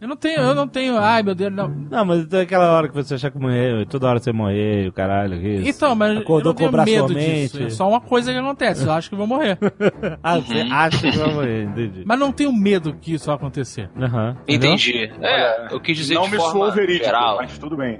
[0.00, 1.68] Eu não tenho, eu não tenho, ai meu Deus, não.
[1.68, 4.92] Não, mas tem aquela hora que você achar que morreu, toda hora você morrer, o
[4.92, 5.68] caralho, isso.
[5.68, 7.62] Então, mas Acordou eu não tenho medo disso.
[7.62, 8.84] É só uma coisa que acontece.
[8.84, 9.58] Eu acho que vou morrer.
[10.22, 12.02] ah, você acha que vai morrer, entendi.
[12.04, 13.88] Mas não tenho medo que isso acontecer.
[14.00, 14.36] Aham.
[14.48, 14.70] Entendeu?
[14.70, 15.12] Entendi.
[15.20, 17.36] É, eu quis dizer não de me forma soou verídico, geral.
[17.36, 17.99] mas tudo bem.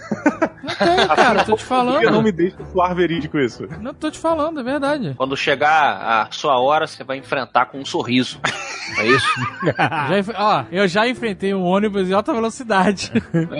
[0.63, 2.23] Não tenho, cara, tô te Porque não falando.
[2.23, 3.67] me deixa soar verídico isso.
[3.81, 5.13] Não tô te falando, é verdade.
[5.17, 8.39] Quando chegar a sua hora, você vai enfrentar com um sorriso.
[8.97, 9.27] É isso?
[9.63, 13.11] Já ó, eu já enfrentei um ônibus em alta velocidade.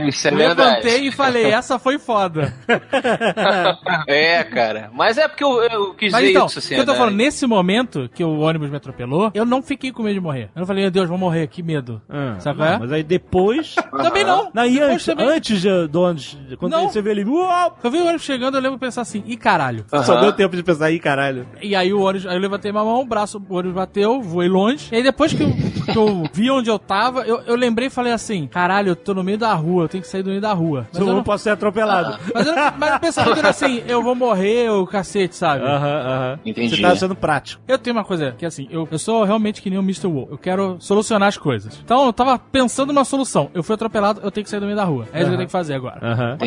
[0.07, 1.07] Isso é Levantei verdade.
[1.07, 2.53] e falei, essa foi foda.
[4.07, 4.89] É, cara.
[4.93, 6.76] Mas é porque eu, eu quis Mas dizer então, isso, assim.
[6.76, 6.97] que eu tô né?
[6.97, 10.49] falando, nesse momento que o ônibus me atropelou, eu não fiquei com medo de morrer.
[10.55, 12.01] Eu não falei, meu Deus, vou morrer, que medo.
[12.09, 12.80] Ah, Sabe não, qual é?
[12.80, 13.76] Mas aí depois.
[13.91, 14.51] Também não.
[14.53, 15.28] Não, e Depois antes, também.
[15.28, 16.89] antes de, do ônibus, quando Não.
[16.89, 17.24] você vê ele.
[17.26, 17.78] Uau!
[17.84, 19.86] Eu vi o ônibus chegando, eu lembro de pensar assim, ih caralho.
[20.04, 21.45] Só deu tempo de pensar, aí caralho.
[21.62, 24.47] E aí o ônibus, aí eu levantei minha mão, o braço, o ônibus bateu, voei
[24.49, 24.89] longe.
[24.91, 25.49] E aí depois que eu,
[25.93, 29.14] que eu vi onde eu tava, eu, eu lembrei e falei assim, caralho, eu tô
[29.14, 30.88] no meio da rua, eu tenho que sair do meio da rua.
[30.91, 32.18] Mas eu eu não posso ser atropelado.
[32.34, 35.64] mas eu, não- mas eu pensava que era assim, eu vou morrer, o cacete, sabe?
[35.64, 36.39] Aham, aham.
[36.45, 36.76] Entendi.
[36.76, 37.62] Você tá sendo prático.
[37.68, 40.08] Eu tenho uma coisa que assim, eu, eu sou realmente que nem o Mr.
[40.08, 40.28] Wu.
[40.32, 41.80] Eu quero solucionar as coisas.
[41.84, 43.49] Então eu tava pensando numa solução.
[43.54, 45.08] Eu fui atropelado, eu tenho que sair do meio da rua.
[45.14, 45.99] É isso que eu tenho que fazer agora.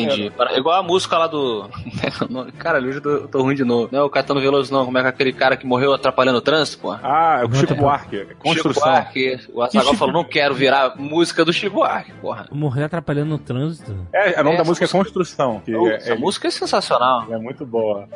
[0.03, 0.29] Entendi.
[0.31, 1.69] Para- Igual a música lá do.
[2.57, 3.89] cara, hoje eu tô, eu tô ruim de novo.
[3.91, 4.85] Não é o Caetano Veloso, não.
[4.85, 6.91] Como é que é aquele cara que morreu atrapalhando o trânsito, pô?
[6.91, 8.17] Ah, é o Chico Buarque.
[8.19, 8.83] Chico Construção.
[8.91, 9.39] Buarque.
[9.53, 12.47] O Azaghal falou, não quero virar música do Chico Buarque, porra.
[12.51, 13.95] Morrer atrapalhando no trânsito.
[14.13, 15.61] É, o nome É, da música é Construção.
[15.65, 17.25] Que Oh, é, essa é- música é sensacional.
[17.29, 18.07] é muito boa.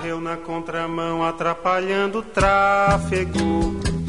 [0.00, 4.01] Correu na contramão atrapalhando o tráfego.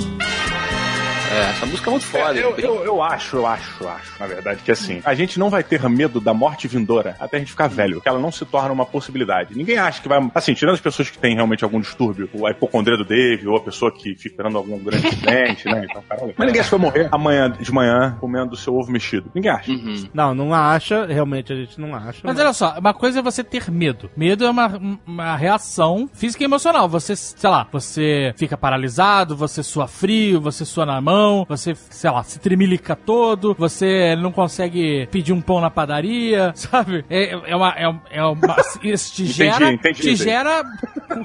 [1.33, 2.39] É, essa música é muito foda.
[2.39, 5.49] eu, eu, eu acho, eu acho, eu acho, na verdade, que assim, a gente não
[5.49, 8.45] vai ter medo da morte vindoura até a gente ficar velho, que ela não se
[8.45, 9.57] torna uma possibilidade.
[9.57, 10.19] Ninguém acha que vai.
[10.35, 13.61] Assim, tirando as pessoas que têm realmente algum distúrbio, o hipocondria do Dave, ou a
[13.61, 15.87] pessoa que fica esperando algum grande acidente, né?
[15.89, 16.35] Então, caralho.
[16.37, 19.31] Mas ninguém acha que vai morrer amanhã de manhã comendo seu ovo mexido.
[19.33, 19.71] Ninguém acha.
[19.71, 20.07] Uhum.
[20.13, 22.19] Não, não acha, realmente a gente não acha.
[22.23, 24.09] Mas olha só, uma coisa é você ter medo.
[24.15, 26.87] Medo é uma, uma reação física e emocional.
[26.89, 32.09] Você, sei lá, você fica paralisado, você sua frio, você sua na mão, você, sei
[32.11, 37.03] lá, se tremelica todo, você não consegue pedir um pão na padaria, sabe?
[37.09, 37.69] É, é uma.
[37.77, 39.71] É, é uma isso te Entendi, gera.
[39.71, 40.29] entendi te isso aí.
[40.29, 40.63] gera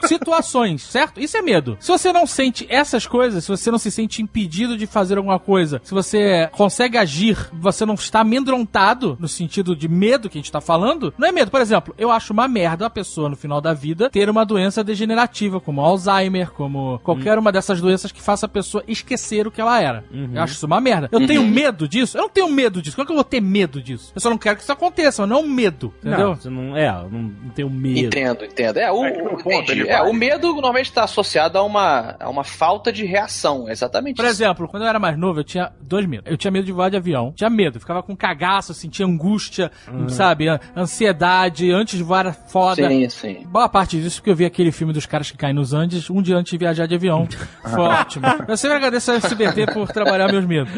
[0.05, 1.20] situações, certo?
[1.20, 1.76] Isso é medo.
[1.80, 5.39] Se você não sente essas coisas, se você não se sente impedido de fazer alguma
[5.39, 10.41] coisa, se você consegue agir, você não está amedrontado no sentido de medo que a
[10.41, 11.51] gente tá falando, não é medo.
[11.51, 14.82] Por exemplo, eu acho uma merda a pessoa no final da vida ter uma doença
[14.82, 19.61] degenerativa, como Alzheimer, como qualquer uma dessas doenças que faça a pessoa esquecer o que
[19.61, 20.05] ela era.
[20.34, 21.09] Eu acho isso uma merda.
[21.12, 22.16] Eu tenho medo disso?
[22.16, 22.97] Eu não tenho medo disso.
[22.97, 24.12] Como é que eu vou ter medo disso?
[24.14, 26.28] Eu só não quero que isso aconteça, mas não é um medo, entendeu?
[26.28, 26.76] Não, você não.
[26.76, 27.99] É, eu não, não tenho medo.
[28.07, 28.78] Entendo, entendo.
[28.78, 29.89] É, o, É o- ponto entendi.
[29.91, 30.11] É, vai.
[30.11, 33.68] o medo normalmente está associado a uma, a uma falta de reação.
[33.68, 34.35] Exatamente Por isso.
[34.35, 36.31] exemplo, quando eu era mais novo, eu tinha dois medos.
[36.31, 37.33] Eu tinha medo de voar de avião.
[37.37, 39.70] Tinha medo, ficava com cagaço, sentia angústia,
[40.09, 40.49] sabe?
[40.49, 42.89] an- Ansiedade, antes de voar era foda.
[42.89, 43.47] Sim, sim.
[43.47, 46.20] Boa parte disso porque eu vi aquele filme dos caras que caem nos Andes um
[46.22, 47.26] dia antes de viajar de avião.
[47.62, 48.26] Foi ótimo.
[48.49, 50.72] Eu sempre agradeço a SBT por trabalhar meus medos.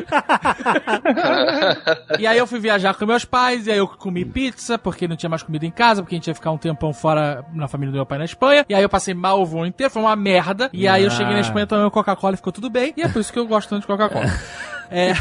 [2.19, 5.17] e aí eu fui viajar com meus pais, e aí eu comi pizza, porque não
[5.17, 7.93] tinha mais comida em casa, porque a gente ia ficar um tempão fora na família
[7.93, 8.65] do meu pai na Espanha.
[8.69, 10.69] E aí eu passei mal o voo inteiro, foi uma merda.
[10.73, 12.93] E aí eu cheguei na Espanha, tomei Coca-Cola e ficou tudo bem.
[12.97, 14.27] E é por isso que eu gosto tanto de Coca-Cola.
[14.91, 15.13] É,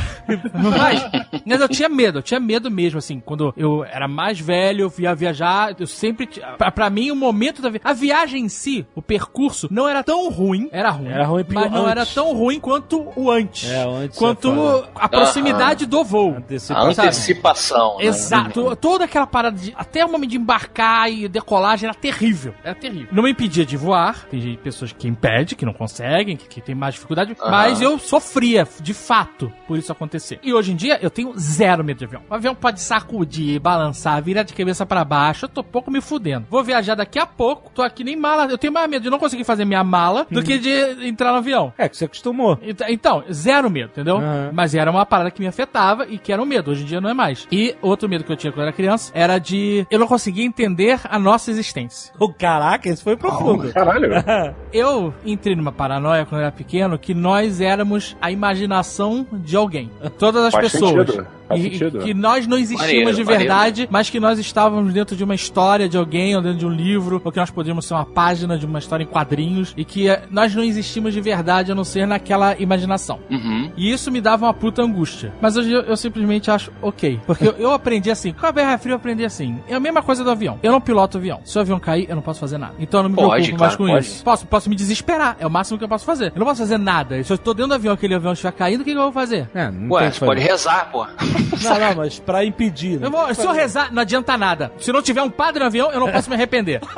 [0.54, 1.10] mas,
[1.46, 4.94] mas eu tinha medo, eu tinha medo mesmo, assim, quando eu era mais velho, eu
[5.04, 8.86] ia viajar, eu sempre, pra, pra mim, o momento da viagem, a viagem em si,
[8.96, 11.92] o percurso, não era tão ruim, era ruim, Era ruim mas não antes.
[11.92, 14.90] era tão ruim quanto o antes, É, o antes quanto é foda.
[14.96, 16.34] a proximidade do voo.
[16.36, 16.94] A Antecipação.
[16.94, 17.08] Sabe?
[17.08, 17.98] antecipação.
[17.98, 18.06] né?
[18.06, 18.76] Exato.
[18.78, 19.74] Toda aquela parada de.
[19.78, 22.54] Até o momento de embarcar e decolagem era terrível.
[22.64, 23.08] Era terrível.
[23.12, 24.26] Não me impedia de voar.
[24.30, 27.36] Tem pessoas que impedem, que não conseguem, que, que tem mais dificuldade.
[27.40, 27.52] Aham.
[27.52, 30.40] Mas eu sofria, de fato, por isso acontecer.
[30.44, 32.22] E hoje em dia eu tenho zero medo de avião.
[32.30, 35.46] O avião pode sacudir, balançar, virar de cabeça pra baixo.
[35.46, 36.46] Eu tô pouco me fudendo.
[36.50, 37.72] Vou viajar daqui a pouco.
[37.74, 38.46] Tô aqui nem mala.
[38.46, 41.38] Eu tenho mais medo de não conseguir fazer minha mala do que de entrar no
[41.38, 41.74] avião.
[41.78, 42.58] É, que você acostumou.
[42.62, 44.18] Ent- Então, zero medo, entendeu?
[44.18, 44.52] Aham.
[44.54, 46.72] Mas era uma parada que me afetava e que era um medo.
[46.72, 47.48] Hoje em dia não é mais.
[47.52, 51.00] E outro medo que eu tinha quando era criança era de eu não conseguia entender
[51.04, 52.14] a nossa existência.
[52.20, 53.72] Ô, caraca, esse foi profundo.
[53.74, 54.10] Caralho.
[54.72, 59.90] Eu entrei numa paranoia quando eu era pequeno que nós éramos a imaginação de alguém.
[60.18, 61.08] Todas as Faz pessoas.
[61.08, 62.00] sentido, faz E, sentido.
[62.00, 63.40] que nós não existimos Maneiro, de maneiro.
[63.40, 66.70] verdade, mas que nós estávamos dentro de uma história de alguém, ou dentro de um
[66.72, 70.08] livro, ou que nós podíamos ser uma página de uma história em quadrinhos, e que
[70.08, 73.20] eh, nós não existimos de verdade a não ser naquela imaginação.
[73.30, 73.72] Uhum.
[73.76, 75.34] E isso me dava uma puta angústia.
[75.42, 77.20] Mas hoje eu, eu simplesmente acho ok.
[77.26, 78.32] Porque eu, eu aprendi assim.
[78.32, 79.60] Com a Guerra Fria eu aprendi assim.
[79.68, 80.60] É a mesma coisa do avião.
[80.64, 81.42] Eu não piloto o avião.
[81.44, 82.76] Se o avião cair, eu não posso fazer nada.
[82.80, 84.06] Então eu não me Pode, preocupo mais claro, com pode.
[84.06, 84.24] isso.
[84.24, 85.36] Posso, posso me desesperar.
[85.40, 86.28] É o máximo que eu posso fazer.
[86.36, 87.24] Eu não posso fazer nada.
[87.24, 89.12] Se eu estou dentro do avião aquele avião estiver caindo, o que, que eu vou
[89.12, 89.50] fazer?
[89.54, 91.06] É, não Ué, tem você pode rezar, pô.
[91.62, 93.00] Não, não, mas pra impedir.
[93.00, 93.08] né?
[93.08, 94.72] Eu vou- se eu rezar, não adianta nada.
[94.80, 96.80] Se não tiver um padre no avião, eu não posso me arrepender.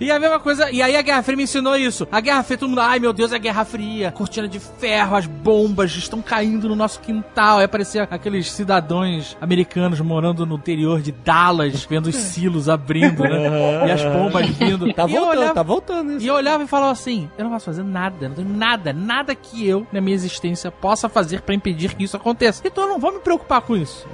[0.00, 2.06] e a mesma coisa, e aí a Guerra Fria me ensinou isso.
[2.10, 4.10] A Guerra Fria, todo mundo, ai meu Deus, é Guerra Fria.
[4.12, 7.58] Cortina de ferro, as bombas estão caindo no nosso quintal.
[7.58, 13.86] Aí aparecia aqueles cidadãos americanos morando no interior de Dallas, vendo os silos abrindo, né?
[13.88, 14.92] E as bombas vindo.
[14.92, 16.24] Tá voltando, olhava- tá voltando isso.
[16.24, 19.34] e eu olhava e falava assim: eu não posso fazer nada, não tenho nada, nada
[19.34, 22.62] que eu, na minha existência, possa fazer pra impedir que isso aconteça.
[22.64, 24.06] Então eu não vou me preocupar com isso.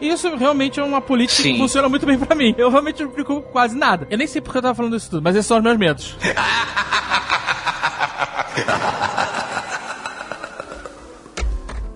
[0.00, 1.52] E Isso realmente é uma política Sim.
[1.54, 2.54] que funciona muito bem pra mim.
[2.58, 4.06] Eu realmente não me preocupo com quase nada.
[4.10, 6.16] Eu nem sei porque eu tava falando isso tudo, mas esses são os meus medos.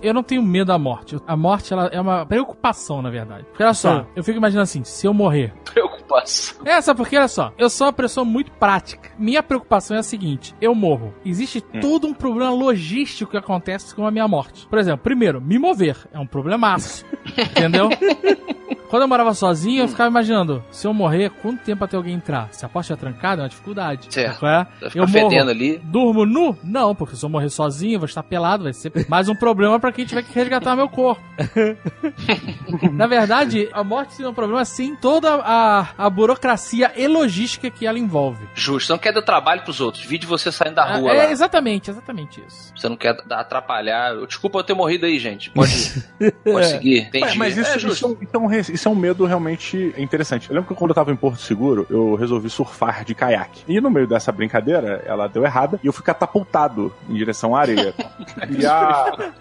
[0.01, 1.17] Eu não tenho medo da morte.
[1.27, 3.45] A morte ela é uma preocupação, na verdade.
[3.51, 4.07] Porque olha só, Sim.
[4.15, 5.98] eu fico imaginando assim: se eu morrer, Preocupação.
[6.65, 7.17] É, sabe por quê?
[7.19, 9.11] Olha só, eu sou uma pessoa muito prática.
[9.19, 11.15] Minha preocupação é a seguinte: eu morro.
[11.25, 14.67] Existe todo um problema logístico que acontece com a minha morte.
[14.67, 17.05] Por exemplo, primeiro, me mover é um problemaço.
[17.37, 17.91] entendeu?
[18.89, 22.49] Quando eu morava sozinho, eu ficava imaginando: se eu morrer, quanto tempo até alguém entrar?
[22.53, 24.13] Se a porta estiver trancada, é uma dificuldade.
[24.13, 24.47] Certo.
[24.47, 24.67] É?
[24.95, 25.31] Eu morro.
[25.31, 25.79] fedendo ali.
[25.79, 26.57] Durmo nu?
[26.65, 29.79] Não, porque se eu morrer sozinho, eu vou estar pelado, vai ser mais um problema
[29.79, 31.23] pra quem tiver que resgatar meu corpo.
[32.93, 37.85] Na verdade, a morte seria um problema sim, toda a, a burocracia e logística que
[37.87, 38.49] ela envolve.
[38.55, 38.87] Justo.
[38.87, 40.05] Você não quer dar trabalho pros outros.
[40.05, 41.31] Vídeo você saindo da rua é, lá.
[41.31, 42.73] exatamente, exatamente isso.
[42.77, 44.15] Você não quer atrapalhar.
[44.27, 45.51] Desculpa eu ter morrido aí, gente.
[45.51, 45.73] Pode,
[46.45, 47.01] pode seguir.
[47.09, 47.25] Entendi.
[47.27, 48.07] Ué, mas isso, é isso, justo.
[48.07, 50.49] é um- isso é um, re- isso é um medo realmente interessante.
[50.49, 53.63] Eu lembro que quando eu tava em Porto Seguro, eu resolvi surfar de caiaque.
[53.67, 57.61] E no meio dessa brincadeira, ela deu errada e eu fui catapultado em direção à
[57.61, 57.93] areia.
[58.57, 59.33] e a.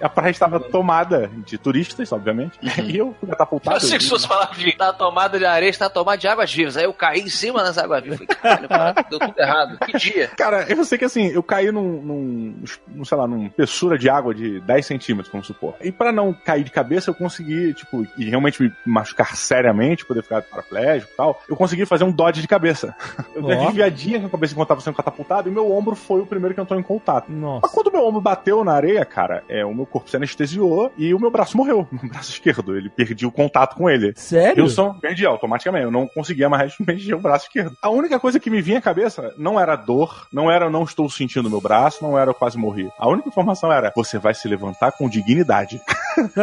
[0.00, 2.58] a praia estava tomada de turistas, obviamente.
[2.84, 3.76] E eu fui catapultado.
[3.76, 6.52] Eu sei que se fosse falar de tá tomada de areia, está tomada de águas
[6.52, 6.76] vivas.
[6.76, 8.18] Aí eu caí em cima das águas vivas.
[8.18, 9.78] Falei, caralho, cara, deu tudo errado.
[9.78, 10.28] Que dia.
[10.36, 12.54] Cara, eu sei que assim, eu caí num, num,
[12.88, 15.74] num, sei lá, num espessura de água de 10 centímetros, vamos supor.
[15.80, 20.22] E pra não cair de cabeça, eu consegui, tipo, e realmente me machucar seriamente, poder
[20.22, 22.94] ficar paraplégico e tal, eu consegui fazer um dodge de cabeça.
[23.34, 26.20] Eu dei uma desviadinha com a cabeça enquanto tava sendo catapultado e meu ombro foi
[26.20, 27.26] o primeiro que entrou em contato.
[27.28, 27.68] Mas Nossa.
[27.68, 31.20] quando meu ombro bateu na areia, cara, é, o meu corpo se anestesiou e o
[31.20, 31.86] meu braço morreu.
[32.04, 34.12] Meu braço esquerdo, ele perdi o contato com ele.
[34.16, 34.62] Sério?
[34.64, 37.76] Eu só perdi automaticamente, eu não conseguia mais mexer o braço esquerdo.
[37.80, 40.82] A única coisa que me vinha à cabeça não era dor, não era eu não
[40.82, 42.90] estou sentindo meu braço, não era eu quase morri.
[42.98, 45.80] A única informação era você vai se levantar com dignidade.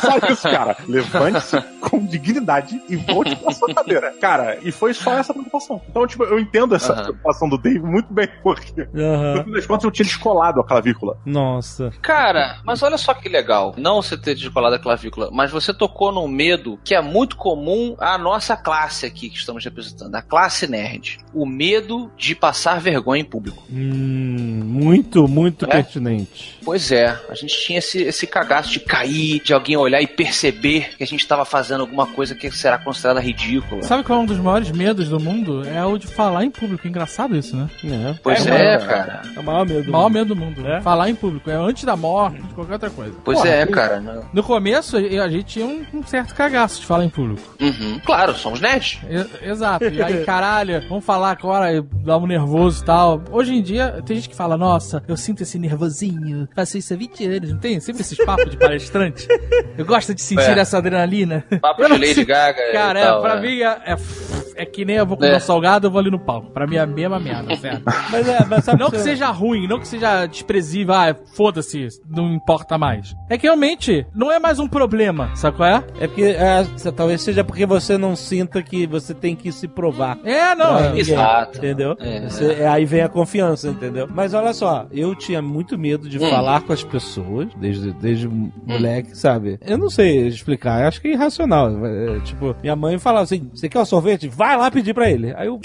[0.00, 0.76] só isso, cara.
[0.88, 4.12] Levante-se com dignidade e volte pra sua cadeira.
[4.20, 5.80] Cara, e foi só essa preocupação.
[5.88, 7.02] Então, tipo, eu entendo essa Aham.
[7.04, 9.44] preocupação do Dave muito bem, porque no Aham.
[9.44, 11.16] fim das contas eu tinha descolado a clavícula.
[11.24, 11.90] Nossa.
[12.02, 13.74] Cara, mas olha só que legal.
[13.76, 17.94] Não você ter descolado a clavícula, mas você tocou num medo que é muito comum
[17.98, 21.18] à nossa classe aqui que estamos representando, a classe nerd.
[21.34, 23.62] O medo de passar vergonha em público.
[23.70, 25.68] Hum, muito, muito É?
[25.68, 26.58] pertinente.
[26.64, 30.90] Pois é, a gente tinha esse, esse cagaço de cair, de alguém olhar e perceber
[30.96, 33.82] que a gente estava fazendo alguma coisa que será considerada ridícula.
[33.82, 35.66] Sabe qual é um dos maiores medos do mundo?
[35.68, 36.86] É o de falar em público.
[36.86, 37.68] Engraçado isso, né?
[37.84, 38.14] É.
[38.22, 39.22] Pois É, é, cara.
[39.36, 39.80] É o maior medo.
[39.80, 40.12] O do maior mundo.
[40.14, 40.66] medo do mundo.
[40.66, 40.80] É?
[40.80, 41.50] Falar em público.
[41.50, 43.14] É antes da morte, de qualquer outra coisa.
[43.24, 44.00] Pois Porra, é, cara.
[44.00, 47.42] não- No começo, a gente tinha um, um certo cagaço de falar em público.
[47.60, 48.00] Uhum.
[48.04, 49.00] Claro, somos nerds.
[49.08, 49.84] E- Exato.
[49.86, 53.22] E aí, caralho, vamos falar agora, dá um nervoso e tal.
[53.30, 56.96] Hoje em dia, tem gente que fala, nossa, eu sinto esse nervosinho, faço isso há
[56.96, 57.80] 20 anos, não tem?
[57.80, 59.26] Sempre esses papos de palestrante.
[59.78, 60.60] Eu gosto de sentir É.
[60.60, 61.44] essa adrenalina.
[61.60, 62.60] Papo de Lady Gaga.
[62.60, 63.40] e Cara, tal, é, pra é.
[63.40, 63.96] mim é, é,
[64.62, 65.38] é que nem eu vou comer É.
[65.38, 66.50] salgado, eu vou ali no palco.
[66.50, 67.82] Pra mim é a mesma merda, sério.
[68.10, 72.32] Mas, é, mas sabe Não que seja ruim, não que seja desprezível, ah, foda-se, não
[72.34, 73.14] importa mais.
[73.28, 75.84] É que realmente não é mais um problema, sabe qual é?
[76.00, 80.18] É porque é, talvez seja porque você não sinta que você tem que se provar.
[80.24, 80.78] É, não.
[80.78, 81.58] é- ninguém, Exato.
[81.58, 81.96] Entendeu?
[82.00, 82.28] É.
[82.28, 84.08] Você- é, aí vem a confiança, entendeu?
[84.12, 86.28] Mas olha só, eu tinha muito medo de Hum.
[86.28, 89.58] falar com as pessoas, desde, desde moleque, sabe?
[89.64, 91.84] Eu não sei explicar, acho que é irracional.
[91.86, 94.28] É, tipo, minha mãe falava assim: você quer um sorvete?
[94.28, 95.34] Vai lá pedir pra ele.
[95.36, 95.60] Aí eu.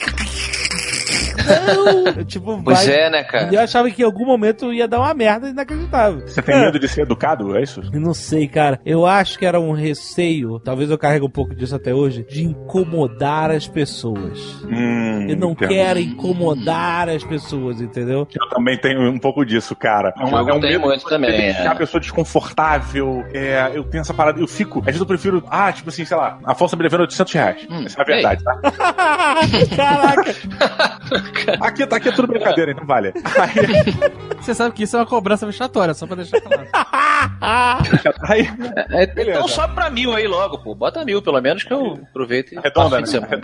[1.45, 2.07] Não!
[2.17, 2.95] Eu, tipo, Pois vai.
[2.95, 3.49] é, né, cara?
[3.51, 6.27] E eu achava que em algum momento ia dar uma merda inacreditável.
[6.27, 7.55] Você tem medo de ser educado?
[7.57, 7.81] É isso?
[7.93, 8.79] Eu não sei, cara.
[8.85, 12.43] Eu acho que era um receio, talvez eu carregue um pouco disso até hoje, de
[12.43, 14.39] incomodar as pessoas.
[14.65, 15.69] Hum, Eu não entendo.
[15.69, 18.27] quero incomodar as pessoas, entendeu?
[18.33, 20.13] Eu também tenho um pouco disso, cara.
[20.17, 21.67] É um, Eu é um tenho medo muito de também, deixar é.
[21.67, 23.23] a pessoa desconfortável.
[23.33, 24.39] É, eu tenho essa parada.
[24.39, 24.79] Eu fico.
[24.79, 25.43] Às vezes eu prefiro.
[25.49, 26.39] Ah, tipo assim, sei lá.
[26.43, 27.67] A Força me devendo 800 reais.
[27.69, 28.59] Hum, Essa é a verdade, tá?
[29.75, 30.35] Caraca!
[31.61, 33.13] Aqui, tá, aqui é tudo brincadeira, então vale.
[33.39, 33.93] Aí,
[34.41, 36.67] Você sabe que isso é uma cobrança vexatória, só pra deixar claro.
[38.29, 38.47] aí
[38.91, 39.39] É, Beleza.
[39.39, 40.75] então sobe pra mil aí logo, pô.
[40.75, 43.05] Bota mil, pelo menos, que eu aproveito e Redonda, né?
[43.05, 43.41] semana.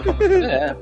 [0.49, 0.75] É,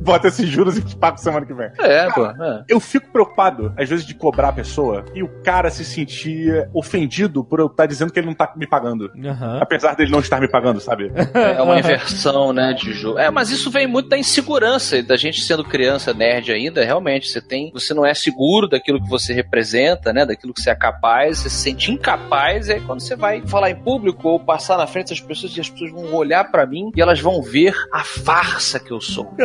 [0.00, 1.70] bota esses juros e te pago semana que vem.
[1.78, 2.26] é, pô.
[2.26, 2.64] É.
[2.68, 7.44] Eu fico preocupado, às vezes, de cobrar a pessoa e o cara se sentir ofendido
[7.44, 9.10] por eu estar dizendo que ele não tá me pagando.
[9.24, 9.58] Aham.
[9.60, 11.10] Apesar dele não estar me pagando, sabe?
[11.34, 13.18] É uma inversão, né, de jogo.
[13.18, 17.28] É, mas isso vem muito da insegurança, e da gente sendo criança nerd ainda, realmente,
[17.28, 20.74] você tem, você não é seguro daquilo que você representa, né, daquilo que você é
[20.74, 24.76] capaz, você se sente incapaz, e aí quando você vai falar em público ou passar
[24.76, 27.74] na frente das pessoas e as pessoas vão olhar pra mim e elas vão ver
[27.92, 29.32] a farsa que eu sou.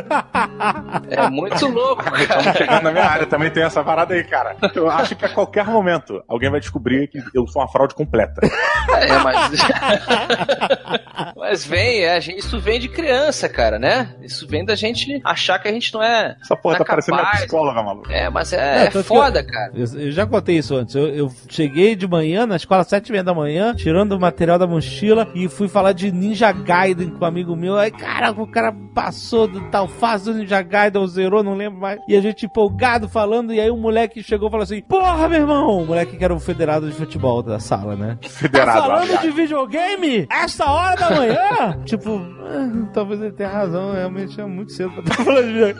[1.09, 2.21] É muito louco, cara.
[2.21, 4.55] Estamos chegando na minha área, também tem essa parada aí, cara.
[4.75, 8.41] Eu acho que a qualquer momento alguém vai descobrir que eu sou uma fraude completa.
[8.89, 9.51] É, mas.
[11.35, 14.15] mas vem, é, isso vem de criança, cara, né?
[14.21, 16.35] Isso vem da gente achar que a gente não é.
[16.41, 17.39] Essa porra tá é parecendo uma capaz.
[17.39, 18.11] psicóloga, maluco.
[18.11, 19.71] É, mas É, é, é tanto que foda, cara.
[19.73, 20.95] Eu, eu já contei isso antes.
[20.95, 24.57] Eu, eu cheguei de manhã na escola, sete e meia da manhã, tirando o material
[24.57, 27.77] da mochila e fui falar de Ninja Gaiden com um amigo meu.
[27.77, 31.79] Aí, caraca, o cara passou do tal fase do Ninja Gaiden, ou zerou, não lembro
[31.79, 31.99] mais.
[32.07, 35.41] E a gente empolgado falando, e aí o moleque chegou e falou assim: Porra, meu
[35.41, 35.83] irmão!
[35.83, 38.17] O moleque que era o federado de futebol da sala, né?
[38.21, 38.81] Federado.
[38.81, 40.27] Tá falando de videogame?
[40.31, 41.79] Essa hora da manhã?
[41.85, 42.19] tipo,
[42.93, 45.75] talvez ele tenha razão, realmente é muito cedo pra estar falando de.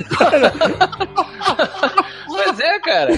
[2.30, 3.13] Mas é, cara.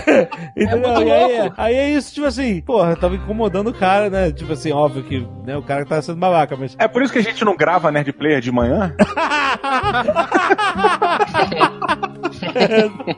[0.55, 0.89] Entendeu?
[0.89, 1.55] muito e aí, louco.
[1.57, 4.31] aí é isso, tipo assim, porra, tava incomodando o cara, né?
[4.31, 6.75] Tipo assim, óbvio que né, o cara que tava sendo babaca, mas.
[6.79, 8.95] É por isso que a gente não grava Nerd Player de manhã?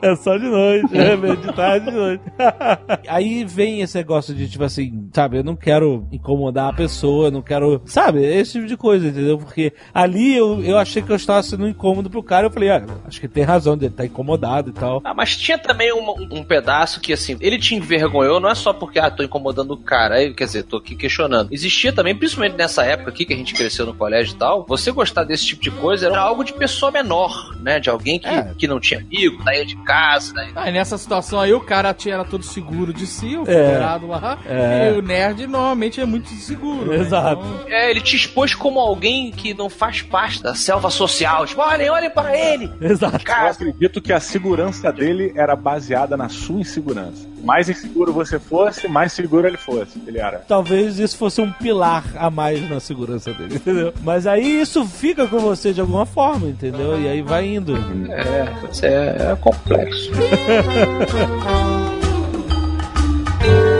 [0.02, 2.22] É só de noite, é meio de tarde de noite.
[3.08, 7.42] aí vem esse negócio de, tipo assim, sabe, eu não quero incomodar a pessoa, não
[7.42, 7.80] quero.
[7.84, 9.38] Sabe, esse tipo de coisa, entendeu?
[9.38, 12.84] Porque ali eu, eu achei que eu estava sendo incômodo pro cara, eu falei, ah,
[13.06, 15.00] acho que tem razão dele estar incomodado e tal.
[15.04, 18.72] Ah, mas tinha também um, um pedaço que, assim, ele te envergonhou, não é só
[18.72, 21.48] porque, ah, tô incomodando o cara, aí, quer dizer, tô aqui questionando.
[21.52, 24.90] Existia também, principalmente nessa época aqui que a gente cresceu no colégio e tal, você
[24.90, 27.78] gostar desse tipo de coisa era algo de pessoa menor, né?
[27.80, 28.52] De alguém que, É.
[28.56, 30.50] que não tinha amigo, saía de casa, né?
[30.54, 33.44] Ah, e nessa situação aí, o cara tinha- era todo seguro de si, o É.
[33.44, 34.38] federado lá.
[34.46, 34.90] É.
[34.94, 36.86] E o nerd normalmente é muito inseguro.
[36.90, 36.96] né?
[36.96, 37.42] Exato.
[37.44, 41.46] Então, É, ele te expôs como alguém que não faz parte da selva social.
[41.46, 42.70] Tipo, olhem, olhem para ele.
[42.80, 43.16] Exato.
[43.16, 47.31] Eu Cara, acredito que a segurança dele era baseada na sua insegurança.
[47.42, 50.00] Mais inseguro você fosse, mais seguro ele fosse.
[50.06, 50.38] Ele era.
[50.46, 53.92] Talvez isso fosse um pilar a mais na segurança dele, entendeu?
[54.02, 57.00] Mas aí isso fica com você de alguma forma, entendeu?
[57.00, 57.76] E aí vai indo.
[58.10, 60.10] é, é, é complexo.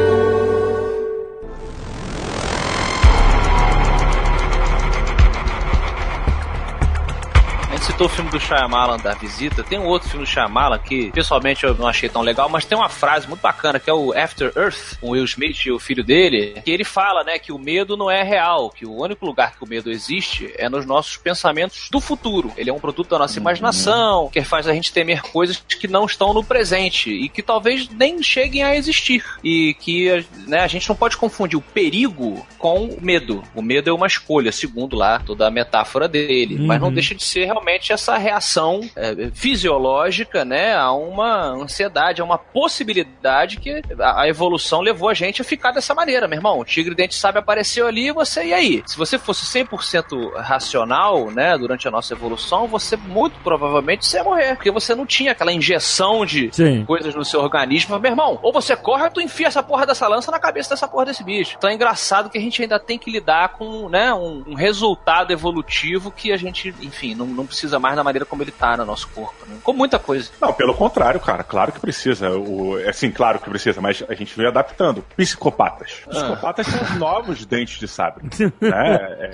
[8.02, 9.62] citou o filme do Shyamalan da Visita.
[9.62, 12.76] Tem um outro filme do Shyamalan que, pessoalmente, eu não achei tão legal, mas tem
[12.76, 16.02] uma frase muito bacana que é o After Earth, com Will Smith e o filho
[16.02, 19.56] dele, que ele fala, né, que o medo não é real, que o único lugar
[19.56, 22.52] que o medo existe é nos nossos pensamentos do futuro.
[22.56, 26.06] Ele é um produto da nossa imaginação, que faz a gente temer coisas que não
[26.06, 29.24] estão no presente e que talvez nem cheguem a existir.
[29.44, 33.42] E que né, a gente não pode confundir o perigo com o medo.
[33.54, 36.58] O medo é uma escolha, segundo lá toda a metáfora dele.
[36.58, 36.94] Mas não Uhum.
[36.94, 43.58] deixa de ser realmente essa reação é, fisiológica, né, a uma ansiedade, a uma possibilidade
[43.58, 46.58] que a, a evolução levou a gente a ficar dessa maneira, meu irmão.
[46.58, 48.82] O tigre dente sabe apareceu ali, você e aí?
[48.86, 54.24] Se você fosse 100% racional, né, durante a nossa evolução, você muito provavelmente você ia
[54.24, 56.84] morrer, porque você não tinha aquela injeção de Sim.
[56.84, 57.98] coisas no seu organismo.
[57.98, 60.88] Meu irmão, ou você corre ou tu enfia essa porra dessa lança na cabeça dessa
[60.88, 61.54] porra desse bicho.
[61.58, 65.32] Então é engraçado que a gente ainda tem que lidar com, né, um, um resultado
[65.32, 68.84] evolutivo que a gente, enfim, não, não precisa mais da maneira como ele tá no
[68.84, 69.56] nosso corpo, né?
[69.62, 70.30] Com muita coisa.
[70.40, 71.42] Não, pelo contrário, cara.
[71.42, 72.30] Claro que precisa.
[72.30, 75.04] O, é assim, claro que precisa, mas a gente veio adaptando.
[75.16, 76.02] Psicopatas.
[76.08, 78.24] Psicopatas são os novos dentes de sabre.
[78.60, 78.96] né?
[79.20, 79.30] É.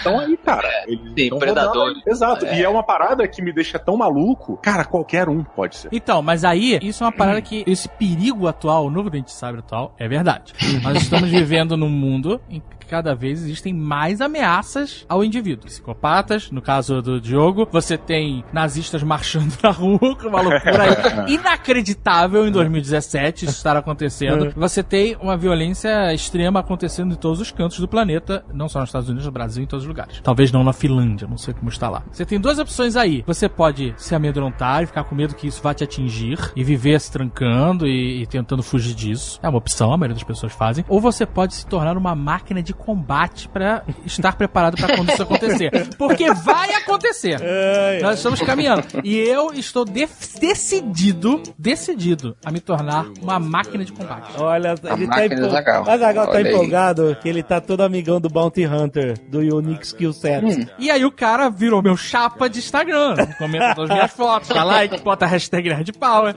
[0.00, 0.68] Então aí, cara.
[0.86, 2.02] Eles Sim, aí.
[2.06, 2.46] Exato.
[2.46, 4.56] E é uma parada que me deixa tão maluco.
[4.58, 5.88] Cara, qualquer um pode ser.
[5.92, 9.32] Então, mas aí, isso é uma parada que esse perigo atual, o novo dente de
[9.32, 10.52] sabre atual, é verdade.
[10.82, 15.64] Nós estamos vivendo num mundo em que cada vez existem mais ameaças ao indivíduo.
[15.64, 21.32] Psicopatas, no caso do Diogo, você tem nazistas marchando na rua, com uma loucura aí
[21.34, 24.52] inacreditável em 2017, isso estar acontecendo.
[24.56, 28.88] Você tem uma violência extrema acontecendo em todos os cantos do planeta, não só nos
[28.88, 30.20] Estados Unidos, no Brasil, em todos os lugares.
[30.22, 32.02] Talvez não na Finlândia, não sei como está lá.
[32.10, 33.22] Você tem duas opções aí.
[33.26, 37.00] Você pode se amedrontar e ficar com medo que isso vá te atingir e viver
[37.00, 39.38] se trancando e, e tentando fugir disso.
[39.42, 40.84] É uma opção, a maioria das pessoas fazem.
[40.88, 45.22] Ou você pode se tornar uma máquina de combate para estar preparado para quando isso
[45.22, 45.70] acontecer.
[45.96, 47.40] Porque vai acontecer.
[48.02, 48.84] Nós estamos caminhando.
[49.02, 50.08] E eu estou de-
[50.40, 54.32] decidido, decidido a me tornar uma máquina de combate.
[54.38, 55.50] Olha, ele tá, empol...
[55.50, 55.84] Zagal.
[55.84, 56.48] o Azaghal tá aí.
[56.48, 60.44] empolgado que ele tá todo amigão do Bounty Hunter, do Unique Skill Set.
[60.44, 60.66] Hum.
[60.78, 63.16] E aí o cara virou meu chapa de Instagram.
[63.38, 66.34] Comenta as minhas fotos, dá like, bota a hashtag Nerd Power.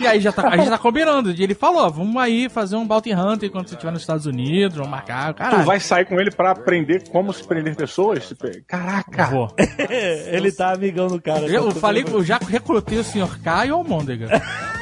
[0.00, 1.32] E aí já tá, a gente tá combinando.
[1.32, 4.76] E ele falou, vamos aí fazer um Bounty Hunter quando você estiver nos Estados Unidos,
[4.76, 5.15] vamos marcar.
[5.32, 5.64] Tu Caralho.
[5.64, 8.32] vai sair com ele pra aprender como se prender pessoas?
[8.66, 9.26] Caraca!
[9.26, 9.54] Vou.
[10.30, 11.46] ele tá amigão do cara.
[11.46, 13.40] Eu tá falei, eu já recrutei o Sr.
[13.42, 14.28] K e o Almôndega.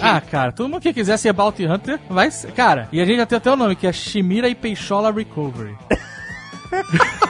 [0.00, 2.52] Ah, cara, todo mundo que quiser ser Bounty Hunter, vai ser.
[2.52, 5.76] Cara, e a gente já tem até o nome, que é Shimira e Peixola Recovery.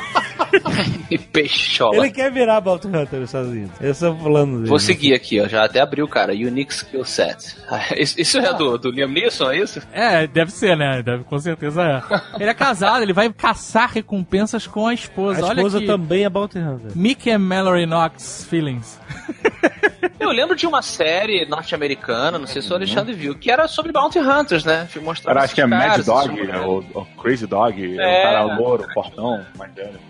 [1.10, 1.96] E peixola.
[1.96, 3.70] Ele quer virar Bounty Hunter Unidos.
[3.80, 4.68] Esse é o plano dele.
[4.68, 5.48] Vou seguir aqui, ó.
[5.48, 6.32] Já até abriu, cara.
[6.32, 7.56] Unique Skill Set.
[7.68, 9.80] Ah, Isso isso é do, do Liam Neeson, é isso?
[9.92, 11.02] É, deve ser, né?
[11.02, 12.02] Deve, com certeza é.
[12.40, 15.44] Ele é casado, ele vai caçar recompensas com a A esposa.
[15.44, 15.86] Olha esposa aqui.
[15.86, 16.92] também é Bounty Hunter.
[16.96, 18.98] Mickey and Mallory Knox Feelings.
[20.22, 23.92] Eu lembro de uma série norte-americana, não sei se o Alexandre viu, que era sobre
[23.92, 24.88] Bounty Hunters, né?
[25.02, 28.20] Mostrava Cara, acho que é esses Mad caras, Dog, esses- ou, ou Crazy Dog, É.
[28.20, 29.44] o cara louro, portão.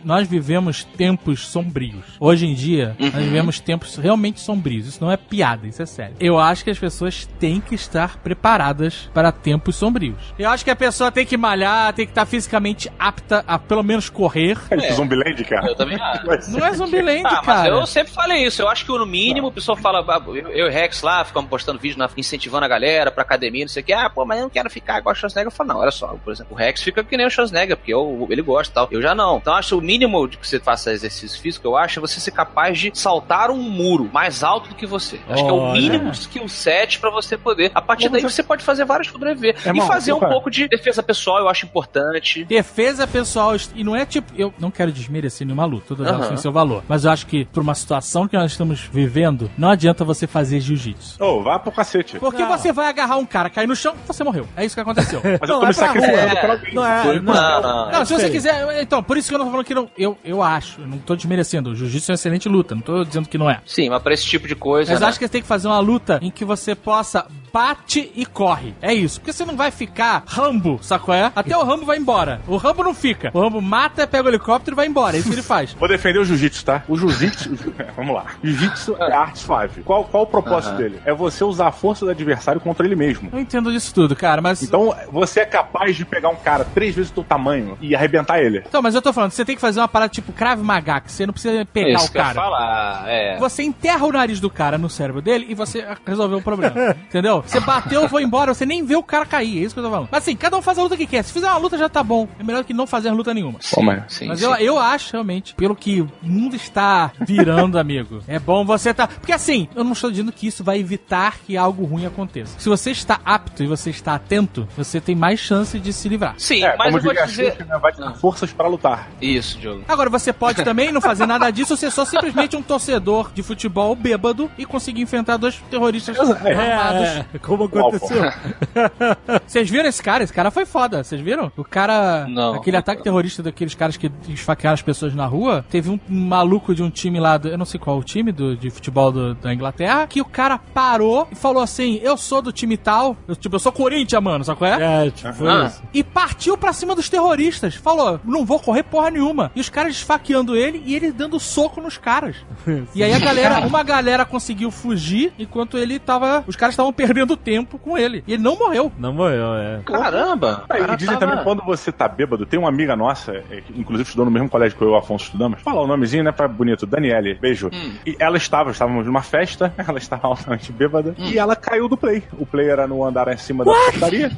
[0.05, 2.05] Nós vivemos tempos sombrios.
[2.20, 3.06] Hoje em dia, Uhum.
[3.12, 4.86] nós vivemos tempos realmente sombrios.
[4.86, 6.16] Isso não é piada, isso é sério.
[6.20, 10.18] Eu acho que as pessoas têm que estar preparadas para tempos sombrios.
[10.39, 13.82] Eu acho que a pessoa tem que malhar, tem que estar fisicamente apta a pelo
[13.82, 14.59] menos correr.
[14.70, 15.66] É tipo Zumbiland, cara.
[15.68, 16.51] Eu também acho.
[16.51, 17.68] Não é Zumbiland, Ah, mas cara.
[17.68, 18.60] eu sempre falei isso.
[18.62, 21.78] Eu acho que no mínimo o pessoal fala, eu, eu e Rex lá, ficamos postando
[21.78, 23.92] vídeo na- incentivando a galera pra academia, não sei o que.
[23.92, 25.48] Ah, pô, mas eu não quero ficar igual o Schwarzenegger.
[25.48, 27.92] Eu falo, não, olha só, por exemplo, o Rex fica que nem o Schwarzenegger, porque
[27.92, 28.88] eu- ele gosta e tal.
[28.90, 29.38] Eu já não.
[29.38, 32.30] Então acho o mínimo de que você faça exercício físico, eu acho, é você ser
[32.32, 35.20] capaz de saltar um muro mais alto do que você.
[35.28, 35.80] Acho que é o Olha.
[35.80, 37.70] mínimo skill set pra você poder.
[37.74, 39.56] A partir daí você pode fazer vários sobreviver.
[39.64, 40.32] É, e irmão, fazer um cara.
[40.32, 42.44] pouco de defesa pessoal, eu acho importante.
[42.44, 46.36] Defesa pessoal, e não é tipo, eu não quero desmerecer nenhuma luta, todas elas têm
[46.36, 49.81] seu valor, mas eu acho que por uma situação que nós estamos vivendo, não adianta
[49.82, 51.22] adianta você fazer jiu-jitsu.
[51.22, 52.18] Ô, oh, vá pro cacete.
[52.18, 52.56] Porque não.
[52.56, 54.46] você vai agarrar um cara, cair no chão, você morreu.
[54.56, 55.20] É isso que aconteceu.
[55.40, 56.74] Mas não, eu tô é me sacrificando pra é, alguém.
[56.74, 57.20] Não, é, é.
[57.20, 58.82] não, não, não, se é você quiser.
[58.82, 59.90] Então, por isso que eu não tô falando que não.
[59.98, 61.70] Eu, eu acho, não tô desmerecendo.
[61.70, 63.60] O jiu-jitsu é uma excelente luta, não tô dizendo que não é.
[63.66, 64.92] Sim, mas pra esse tipo de coisa.
[64.92, 65.06] Mas né?
[65.06, 68.74] acho que você tem que fazer uma luta em que você possa bate e corre.
[68.80, 69.20] É isso.
[69.20, 71.14] Porque você não vai ficar Rambo, sacou?
[71.14, 71.30] É?
[71.34, 72.40] Até o Rambo vai embora.
[72.46, 73.30] O Rambo não fica.
[73.34, 75.16] O Rambo mata, pega o helicóptero e vai embora.
[75.16, 75.74] É isso que ele faz.
[75.74, 76.82] Vou defender o jiu-jitsu, tá?
[76.88, 77.50] O jiu-jitsu.
[77.96, 78.26] Vamos lá.
[78.42, 79.72] Jiu-jitsu é arte 5.
[79.81, 80.78] Qual, qual o propósito uhum.
[80.78, 81.01] dele?
[81.05, 83.31] É você usar a força do adversário contra ele mesmo.
[83.32, 84.62] Eu entendo disso tudo, cara, mas.
[84.62, 88.62] Então você é capaz de pegar um cara três vezes do tamanho e arrebentar ele.
[88.66, 91.12] Então, mas eu tô falando, você tem que fazer uma parada tipo Krav Maga, que
[91.12, 92.32] você não precisa pegar Isso o cara.
[92.32, 93.39] Que eu falar, é.
[93.39, 96.74] Você enterra o nariz do cara no cérebro dele e você resolveu o problema.
[97.09, 97.43] entendeu?
[97.47, 99.90] Você bateu, foi embora, você nem vê o cara cair, é isso que eu tô
[99.90, 100.09] falando.
[100.11, 101.23] Mas assim, cada um faz a luta que quer.
[101.23, 102.28] Se fizer uma luta já tá bom.
[102.39, 103.59] É melhor que não fazer luta nenhuma.
[103.61, 104.47] Sim, mas sim, mas sim.
[104.47, 109.07] Eu, eu acho realmente, pelo que o mundo está virando, amigo, é bom você tá.
[109.07, 112.59] Porque assim, eu não estou dizendo que isso vai evitar que algo ruim aconteça.
[112.59, 116.34] Se você está apto e você está atento, você tem mais chance de se livrar.
[116.39, 117.52] Sim, É, mas como eu vou te dizer.
[117.52, 117.78] Xuxa, né?
[117.78, 119.10] vai ter forças pra lutar.
[119.20, 119.82] Isso, Diogo.
[119.89, 123.94] Agora, você pode também não fazer nada disso, ser só simplesmente um torcedor de futebol
[123.94, 128.22] bêbado e conseguir enfrentar dois terroristas armados Como aconteceu.
[129.47, 130.24] Vocês viram esse cara?
[130.24, 131.02] Esse cara foi foda.
[131.02, 131.51] Vocês viram?
[131.56, 132.26] O cara.
[132.28, 132.55] Não.
[132.55, 135.64] Aquele ataque terrorista daqueles caras que esfaquearam as pessoas na rua.
[135.70, 138.56] Teve um maluco de um time lá, do, eu não sei qual o time do,
[138.56, 142.52] de futebol do- da Inglaterra, que o cara parou e falou assim: Eu sou do
[142.52, 143.16] time tal.
[143.26, 145.06] Eu, tipo, eu sou Corinthians, mano, sabe qual é?
[145.06, 145.64] É, tipo, foi Ah.
[145.66, 145.82] isso.
[145.92, 147.74] E partiu pra cima dos terroristas.
[147.74, 149.50] Falou: Não vou correr porra nenhuma.
[149.54, 152.36] E os caras esfaqueando ele e ele dando soco nos caras.
[152.94, 156.44] E aí a galera, uma galera conseguiu fugir enquanto ele tava.
[156.46, 158.22] Os caras estavam perdendo tempo com ele.
[158.26, 158.92] E ele não morreu.
[158.98, 159.80] Não morreu, é.
[159.84, 160.64] Caramba!
[160.68, 163.78] Cara e dizem tava- também quando você tá bêbado, tem uma amiga nossa, é, que
[163.78, 165.60] inclusive estudou no mesmo colégio que eu e o Afonso estudamos.
[165.62, 167.70] Fala o nomezinho, né, pra bonito, Daniele, beijo.
[168.06, 169.41] E ela estava, estávamos numa festa,
[169.77, 172.23] ela estava altamente bêbada, e ela caiu do play.
[172.39, 174.31] O play era no andar acima da portaria.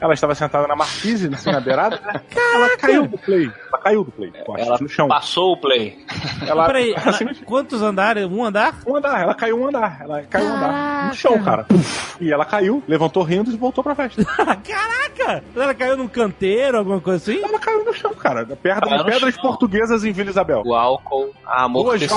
[0.00, 2.20] ela estava sentada na marquise, assim, na beirada, né?
[2.54, 3.50] Ela caiu do play.
[3.68, 5.08] Ela caiu do play, Ela no chão.
[5.08, 5.98] passou o play.
[6.46, 8.24] Ela, Peraí, ela assim, quantos andares?
[8.26, 8.76] Um andar?
[8.86, 11.64] um andar, ela caiu um andar, ela caiu um andar no chão, cara.
[11.64, 12.16] Puf.
[12.20, 14.24] E ela caiu, levantou rindo e voltou pra festa.
[14.64, 15.42] Caraca!
[15.54, 17.42] Ela caiu num canteiro, alguma coisa assim?
[17.42, 18.46] Ela caiu no chão, cara.
[18.46, 19.42] Pedras chão.
[19.42, 20.62] portuguesas em Vila Isabel.
[20.64, 22.16] O álcool, amorteceu.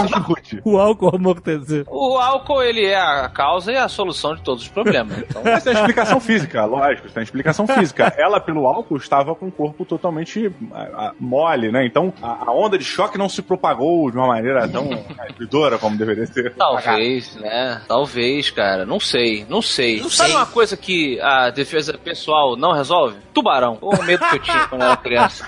[0.64, 1.86] O álcool amorteceu.
[1.94, 5.12] O álcool, ele é a causa e a solução de todos os problemas.
[5.32, 8.14] Então, Mas tem explicação física, lógico, tem explicação física.
[8.18, 11.86] Ela, pelo álcool, estava com o corpo totalmente ah, ah, mole, né?
[11.86, 16.26] Então a, onda de choque não se propagou de uma maneira tão rapidora como deveria
[16.26, 16.54] ser.
[16.56, 17.82] Talvez, né?
[17.88, 18.86] Talvez, cara.
[18.86, 20.04] Não sei, não sei.
[20.10, 23.18] Sabe uma coisa que a defesa pessoal não resolve?
[23.34, 23.78] Tubarão.
[23.82, 25.48] O medo que eu tinha quando eu era criança.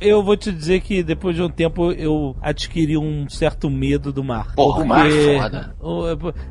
[0.00, 4.24] Eu vou te dizer que depois de um tempo eu adquiri um certo medo do
[4.24, 4.54] mar.
[4.54, 5.74] Porra, o mar é foda.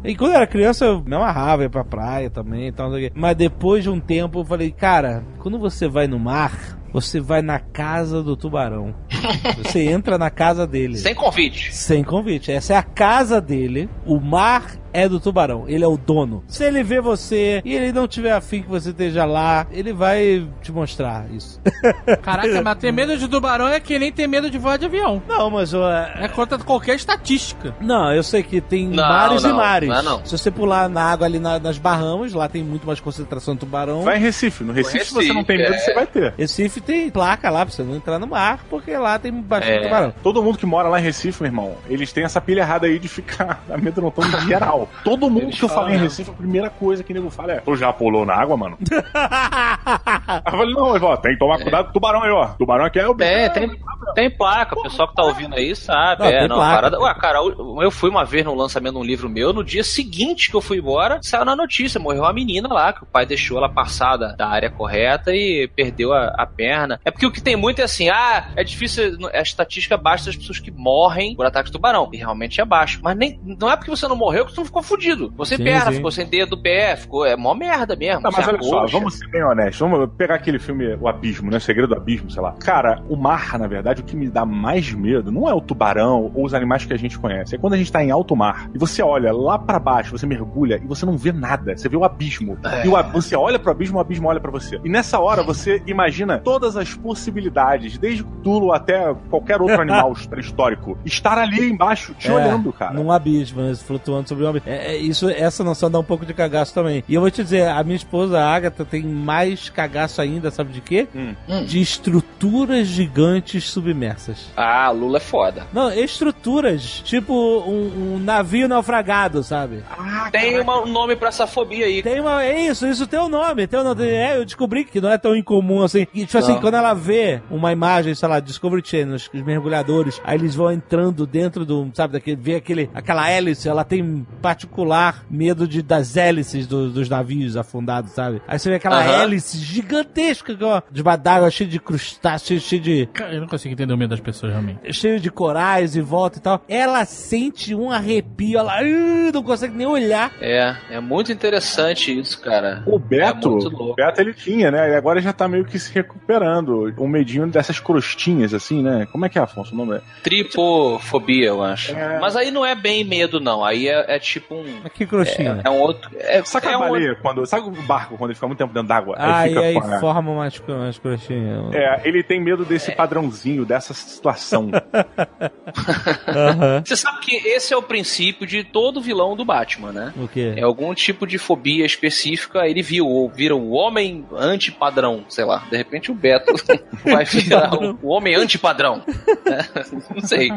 [0.03, 2.91] E quando eu era criança eu me amarrava, ia pra praia também e tal.
[3.15, 7.41] Mas depois de um tempo eu falei, cara, quando você vai no mar, você vai
[7.41, 8.95] na casa do tubarão.
[9.57, 10.97] Você entra na casa dele.
[10.97, 11.75] Sem convite.
[11.75, 12.51] Sem convite.
[12.51, 13.89] Essa é a casa dele.
[14.05, 15.65] O mar é do tubarão.
[15.67, 16.43] Ele é o dono.
[16.47, 20.47] Se ele vê você e ele não tiver afim que você esteja lá, ele vai
[20.61, 21.59] te mostrar isso.
[22.21, 25.21] Caraca, mas ter medo de tubarão é que nem ter medo de voar de avião.
[25.27, 27.75] Não, mas ó, É contra qualquer estatística.
[27.79, 29.89] Não, eu sei que tem Não, mares não, e mares.
[29.89, 30.25] não é não.
[30.25, 33.61] Se você pular na água ali na- nas Bahamas, lá tem muito mais concentração de
[33.61, 34.01] tubarão.
[34.01, 34.63] Vai em Recife.
[34.63, 35.85] No Recife, se você não tem Recife, medo, é.
[35.85, 36.33] você vai ter.
[36.37, 39.83] Recife tem placa lá pra você não entrar no mar, porque lá tem bastante É.
[39.83, 40.13] tubarão.
[40.23, 42.99] Todo mundo que mora lá em Recife, meu irmão, eles têm essa pilha errada aí
[42.99, 44.47] de ficar amedrontando em
[44.79, 44.89] geral.
[45.03, 47.53] Todo mundo Eles que eu falei em Recife, a primeira coisa que o nego fala
[47.53, 48.77] é: Tu já pulou na água, mano?
[50.45, 52.47] eu falei: Não, ó, tem que tomar cuidado com tubarão aí, ó.
[52.49, 53.29] Tubarão aqui é o bicho.
[53.29, 53.69] É, tem,
[54.15, 54.77] tem placa.
[54.77, 56.23] O pessoal que tá ouvindo aí sabe.
[56.23, 56.75] Não, é, não, placa.
[56.75, 56.99] parada.
[56.99, 59.53] Ué, cara, eu eu fui uma vez no lançamento de um livro meu.
[59.53, 63.03] No dia seguinte que eu fui embora, saiu na notícia: morreu uma menina lá, que
[63.03, 66.99] o pai deixou ela passar da, da área correta e perdeu a, a perna.
[67.03, 69.17] É porque o que tem muito é assim: ah, é difícil.
[69.33, 72.09] A estatística baixa das pessoas que morrem por ataque de tubarão.
[72.13, 72.99] E realmente é baixo.
[73.03, 75.29] Mas nem, não é porque você não morreu que você não ficou fudido.
[75.29, 75.97] Ficou sem Sim, perna, sim.
[75.97, 77.25] ficou sem dedo do pé, ficou.
[77.25, 78.21] É mó merda mesmo.
[78.21, 79.79] Tá, mas olha só, vamos ser bem honestos.
[79.79, 81.57] Vamos pegar aquele filme O Abismo, né?
[81.57, 82.53] O Segredo do Abismo, sei lá.
[82.53, 86.31] Cara, o mar, na verdade, o que me dá mais medo não é o tubarão
[86.33, 87.55] ou os animais que a gente conhece.
[87.55, 90.25] É quando a gente tá em alto mar e você olha lá pra baixo, você
[90.25, 91.75] mergulha e você não vê nada.
[91.75, 92.57] Você vê o abismo.
[92.63, 92.85] É.
[92.85, 94.79] E o ab- você olha pro abismo, o abismo olha pra você.
[94.83, 100.97] E nessa hora você imagina todas as possibilidades, desde Tulo até qualquer outro animal pré-histórico,
[101.05, 102.93] estar ali embaixo te É, olhando, cara.
[102.93, 104.58] Num abismo, né, flutuando sobre um abismo.
[104.69, 107.03] É, é, isso, essa noção dá um pouco de cagaço também.
[107.07, 110.71] E eu vou te dizer, a minha esposa, a Agatha, tem mais cagaço ainda, sabe
[110.73, 111.07] de quê?
[111.15, 111.33] Hum.
[111.47, 111.63] Hum.
[111.65, 114.49] De estruturas gigantes submersas.
[114.55, 115.65] Ah, Lula é foda.
[115.73, 117.01] Não, estruturas.
[117.03, 119.83] Tipo um, um navio naufragado, sabe?
[120.31, 122.01] Tem uma- um nome pra essa fobia aí.
[122.03, 122.43] Tem uma.
[122.43, 123.67] É isso, isso tem um nome.
[123.67, 124.05] Tem um nome.
[124.07, 126.05] É, eu descobri que não é tão incomum assim.
[126.13, 126.61] E, tipo assim, Não.
[126.61, 130.71] quando ela vê uma imagem, sei lá, Discovery Channel, os, os mergulhadores, aí eles vão
[130.71, 131.89] entrando dentro do.
[131.93, 137.07] Sabe, daquele, vê aquele, aquela hélice, ela tem particular medo de, das hélices do- dos
[137.07, 138.41] navios afundados, sabe?
[138.47, 143.05] Aí você vê aquela hélice gigantesca, ó, debaixo d'água, cheia de crustáceos, cheia de.
[143.13, 144.91] Cara, Eu não consigo entender o medo das pessoas, realmente.
[144.93, 146.63] cheio de corais e volta e tal.
[146.67, 150.31] Ela sente um arrepio, ela "Ih", não consegue nem olhar.
[150.41, 152.81] É, é muito interessante isso, cara.
[152.87, 153.93] O É Beto, muito o.
[153.93, 154.89] Beto ele tinha, né?
[154.91, 156.91] E agora já tá meio que se recuperando.
[156.97, 159.07] O medinho dessas crostinhas, assim, né?
[159.11, 159.73] Como é que é, Afonso?
[159.73, 160.01] O nome é?
[160.23, 161.95] Tripofobia, eu acho.
[161.95, 162.19] É.
[162.19, 163.63] Mas aí não é bem medo, não.
[163.63, 164.79] Aí é, é tipo um.
[164.83, 165.61] Mas que crostinha.
[165.63, 166.09] É, é um outro.
[166.17, 167.45] É, Sabe é a um baleia, quando.
[167.45, 169.15] Sabe o barco quando ele fica muito tempo dentro d'água?
[169.19, 171.73] Ah, fica e aí forma umas, umas crostinhas.
[171.73, 173.59] É, ele tem medo desse padrãozinho.
[173.59, 174.69] meio dessa situação.
[176.27, 176.83] Aham.
[176.85, 180.13] Você sabe que esse é o princípio de todo vilão do Batman, né?
[180.17, 180.53] O quê?
[180.55, 185.63] É algum tipo de fobia específica, ele viu, ou vira o homem antipadrão, sei lá.
[185.69, 186.53] De repente o Beto
[187.03, 189.03] vai virar o, o homem antipadrão.
[189.45, 189.67] né?
[190.15, 190.49] Não sei.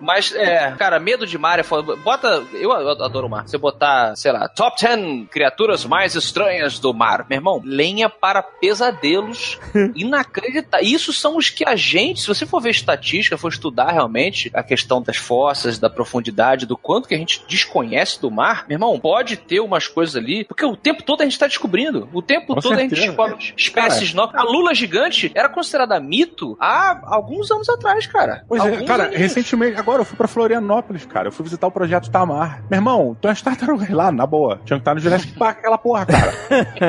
[0.00, 1.96] Mas, é, cara, medo de mar é foda.
[1.96, 2.72] Bota, eu
[3.04, 3.46] adoro o mar.
[3.46, 7.26] Você botar, sei lá, top 10 criaturas mais estranhas do mar.
[7.28, 9.58] Meu irmão, lenha para pesadelos
[9.94, 10.90] inacreditáveis.
[10.92, 14.62] Isso são os que a gente, se você for ver estatística, for estudar realmente a
[14.62, 18.98] questão das forças, da profundidade, do quanto que a gente desconhece do mar, meu irmão,
[18.98, 22.08] pode ter umas coisas ali, porque o tempo todo a gente tá descobrindo.
[22.12, 23.06] O tempo Com todo a gente certeza.
[23.08, 24.34] descobre espécies novas.
[24.34, 28.44] A lula gigante era considerada mito há alguns anos atrás, cara.
[28.48, 29.16] Pois é, Alguns cara, anos.
[29.16, 31.28] recentemente, agora eu fui pra Florianópolis, cara.
[31.28, 32.62] Eu fui visitar o projeto Tamar.
[32.70, 34.60] Meu irmão, tu é tartarugas lá, na boa.
[34.64, 36.32] Tinha que estar no Jurassic Park aquela porra, cara.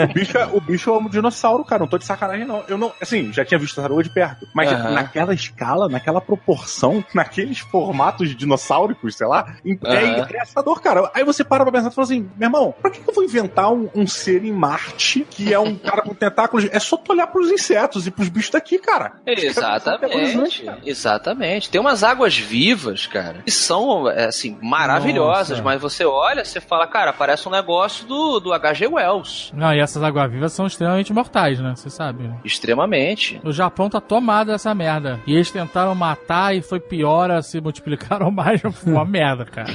[0.09, 1.79] o, bicho é, o bicho é um dinossauro, cara.
[1.81, 2.63] Não tô de sacanagem, não.
[2.67, 4.47] Eu não, assim, já tinha visto tartaruga de perto.
[4.53, 4.91] Mas Aham.
[4.91, 10.19] naquela escala, naquela proporção, naqueles formatos dinossáuricos, sei lá, é Aham.
[10.19, 11.09] engraçador, cara.
[11.13, 13.23] Aí você para pra pensar e fala assim, meu irmão, pra que que eu vou
[13.23, 16.67] inventar um, um ser em Marte que é um cara com tentáculos?
[16.71, 19.13] É só tu olhar pros insetos e pros bichos daqui, cara.
[19.25, 21.69] Exatamente, exatamente.
[21.69, 25.63] Tem umas águas vivas, cara, que são, é, assim, maravilhosas, Nossa.
[25.63, 28.87] mas você olha, você fala, cara, parece um negócio do, do H.G.
[28.87, 29.51] Wells.
[29.53, 31.73] Não, e essas águas-vivas são extremamente mortais, né?
[31.75, 32.23] Você sabe.
[32.23, 32.37] né?
[32.43, 33.39] Extremamente.
[33.43, 35.19] O Japão tá tomado dessa merda.
[35.27, 38.61] E eles tentaram matar e foi pior, a se multiplicaram mais.
[38.61, 39.67] Foi uma merda, cara.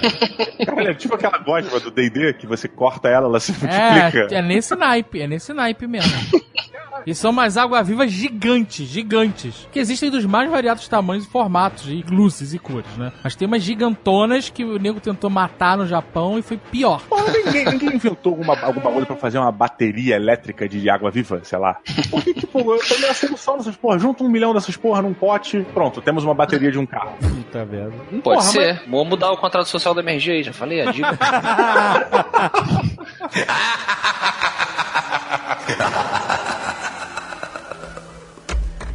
[0.66, 4.34] Cara, é tipo aquela gosma do D&D que você corta ela, ela se É, multiplica.
[4.34, 6.12] é nesse naipe, é nesse naipe mesmo.
[7.06, 9.68] E são mais águas-vivas gigantes, gigantes.
[9.72, 13.12] Que existem dos mais variados tamanhos e formatos, e luzes e cores, né?
[13.22, 17.00] Mas tem umas gigantonas que o nego tentou matar no Japão e foi pior.
[17.08, 21.40] Porra, ninguém, ninguém inventou alguma, algum bagulho pra fazer uma bateria elétrica de água viva,
[21.42, 21.78] sei lá.
[22.10, 23.98] Porque, tipo, eu tomei a solução dessas porra.
[23.98, 27.12] Junta um milhão dessas porra num pote, pronto, temos uma bateria de um carro.
[27.20, 27.92] Puta merda.
[28.10, 28.82] Pode Porra, ser.
[28.88, 31.08] Vamos mudar o contrato social da energia aí, já falei a dica.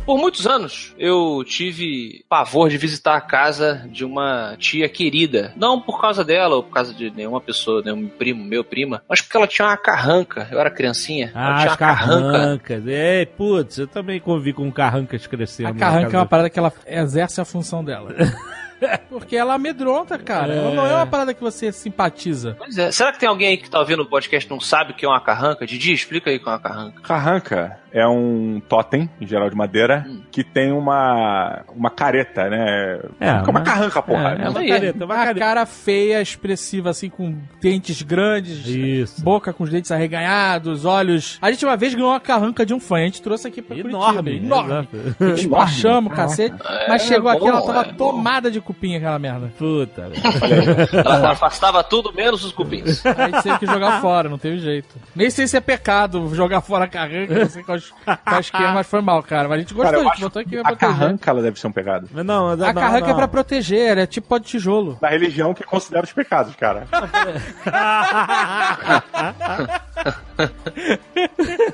[0.05, 5.53] Por muitos anos eu tive pavor de visitar a casa de uma tia querida.
[5.55, 9.21] Não por causa dela ou por causa de nenhuma pessoa, nenhum primo, meu prima, mas
[9.21, 10.47] porque ela tinha uma carranca.
[10.51, 11.31] Eu era criancinha.
[11.33, 12.31] ela Ah, tinha as uma carranca.
[12.31, 12.83] carrancas.
[12.87, 15.69] É, putz, eu também convivi com carrancas crescendo.
[15.69, 18.13] A na carranca é uma parada que ela exerce a função dela.
[19.09, 20.53] Porque ela amedronta, cara.
[20.53, 22.55] Ela não é uma parada que você simpatiza.
[22.57, 22.91] Pois é.
[22.91, 25.05] Será que tem alguém aí que tá ouvindo o podcast e não sabe o que
[25.05, 25.65] é uma carranca?
[25.65, 27.01] Didi, explica aí o que é uma carranca.
[27.01, 30.23] Carranca é um totem, em geral de madeira, Hum.
[30.31, 32.99] que tem uma, uma careta, né?
[33.19, 34.35] É, É uma uma- carranca, porra.
[34.39, 35.39] É, é uma careta, uma Uma careta.
[35.39, 39.23] cara feia, expressiva, assim, com dentes grandes, Isso.
[39.23, 41.37] boca com os dentes arreganhados, olhos.
[41.41, 43.77] A gente uma vez ganhou uma carranca de um fã, a gente trouxe aqui pra
[43.77, 44.23] Enorme.
[44.39, 44.45] Curitiba.
[44.45, 44.71] Enorme.
[44.93, 45.35] exato.
[45.35, 46.55] Despachamos, cacete.
[46.87, 49.51] Mas chegou é aqui, ela tava é tomada de cupim, aquela merda.
[49.57, 50.11] Puta.
[50.93, 53.03] Ela afastava tudo menos os cupins.
[53.05, 54.95] Aí teve que jogar fora, não teve jeito.
[55.15, 57.77] Nem sei se é pecado jogar fora a carranca, não sei qual,
[58.25, 59.47] qual esquema, mas foi mal, cara.
[59.47, 61.71] Mas a gente gostou, Cara, a gente botou aqui a carranca ela deve ser um
[61.71, 62.09] pecado.
[62.11, 63.17] Não, mas A não, carranca é não.
[63.17, 64.97] pra proteger, ela é tipo pó de tijolo.
[65.01, 66.87] Da religião que considera os pecados, cara.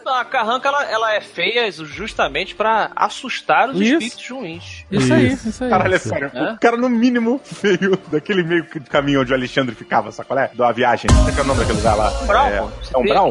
[0.06, 3.94] Não, a carranca ela, ela é feia justamente pra assustar os Isso.
[3.94, 4.86] espíritos ruins.
[4.92, 5.70] Isso, aí, isso aí.
[5.70, 6.32] Caralho, é sério.
[6.34, 6.54] É?
[6.54, 10.40] O cara, no mínimo, veio daquele meio de caminho onde o Alexandre ficava, sabe qual
[10.40, 10.50] é?
[10.54, 11.08] Da viagem.
[11.14, 12.10] Como é que é o nome daquele lugar lá?
[12.26, 12.68] Brau, é, é um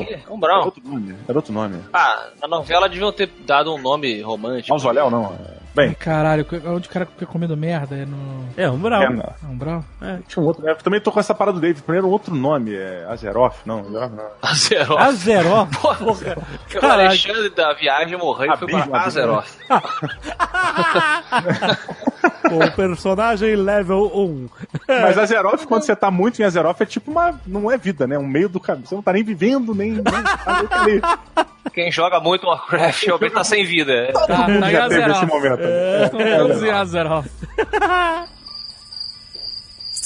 [0.01, 0.65] aqui, É um Era Brau.
[0.67, 1.15] outro nome.
[1.29, 1.83] Era outro nome.
[1.93, 4.71] Ah, na novela deviam ter dado um nome romântico.
[4.71, 5.58] Mausoléu, não.
[5.75, 7.97] Bem, Caralho, onde o cara fica comendo merda?
[7.97, 8.49] É no.
[8.57, 9.03] É, um brau.
[9.03, 9.35] é, não.
[9.43, 9.85] É um brau?
[10.27, 10.67] Tinha um outro.
[10.67, 11.83] Eu também tô com essa parada do David.
[11.83, 12.75] Primeiro, outro nome.
[12.75, 13.57] É Azeroth?
[13.65, 14.27] Não, Azeroth não.
[14.43, 15.01] Azeroth.
[15.01, 15.81] Azeroth.
[15.81, 16.17] Porra, o
[16.81, 17.09] Caralho.
[17.09, 19.01] Alexandre da viagem morreu e foi pra.
[19.01, 19.49] Azeroth.
[22.51, 24.49] o personagem level 1.
[24.89, 27.39] Mas Azeroth, quando você tá muito em Azeroth, é tipo uma.
[27.47, 28.19] Não é vida, né?
[28.19, 28.87] Um meio do caminho.
[28.87, 29.93] Você não tá nem vivendo, nem.
[29.93, 31.19] nem tá.
[31.73, 34.11] Quem joga muito Warcraft realmente tá sem vida.
[34.13, 35.63] Tá, Todo mundo tá já teve esse momento.
[36.65, 37.27] Em Azeroth.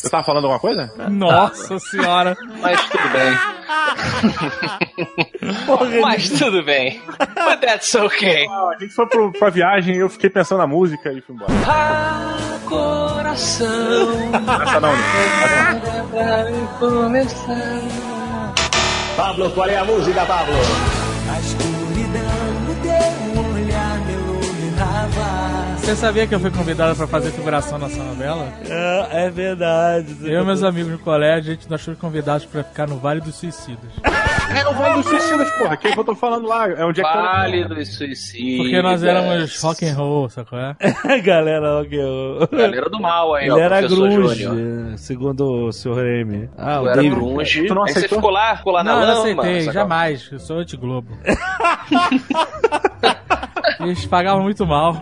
[0.02, 0.92] Você tava falando alguma coisa?
[1.10, 2.36] Nossa senhora.
[2.60, 3.38] Mas tudo bem.
[6.00, 7.00] Mas tudo bem.
[7.18, 8.46] But that's okay.
[8.48, 11.52] A gente foi pro, pra viagem e eu fiquei pensando na música e fui embora.
[11.68, 13.68] Ah, coração.
[14.62, 14.98] Essa não, né?
[19.16, 20.54] Pablo, qual é a música, Pablo?
[25.82, 28.46] Você sabia que eu fui convidado pra fazer figuração nessa novela?
[28.68, 30.16] É, é verdade.
[30.22, 33.20] Eu e meus amigos no colégio, a gente nós fomos convidados pra ficar no Vale
[33.20, 33.90] dos Suicidas.
[34.56, 35.76] É o Vale dos Suicidas, porra.
[35.76, 36.68] Que é que eu tô falando lá?
[36.70, 38.56] É onde é que Vale dos suicidas.
[38.58, 40.56] Porque nós éramos rock and roll, sacou?
[40.58, 40.76] É?
[41.20, 42.48] Galera, ó, que eu...
[42.52, 43.56] Galera do mal aí, ó.
[43.56, 44.98] Ele era grunge, Júnior.
[44.98, 45.94] segundo o Sr.
[45.96, 46.48] Remy.
[46.56, 47.66] Ah, Tu o era grunge.
[47.66, 48.18] Tu não aí você aceitou?
[48.18, 49.14] ficou lá, ficou lá na Não, eu lama.
[49.14, 49.72] não aceitei, sacou?
[49.74, 50.28] jamais.
[50.30, 51.08] Eu sou anti-globo.
[53.80, 55.00] Eles pagavam muito mal.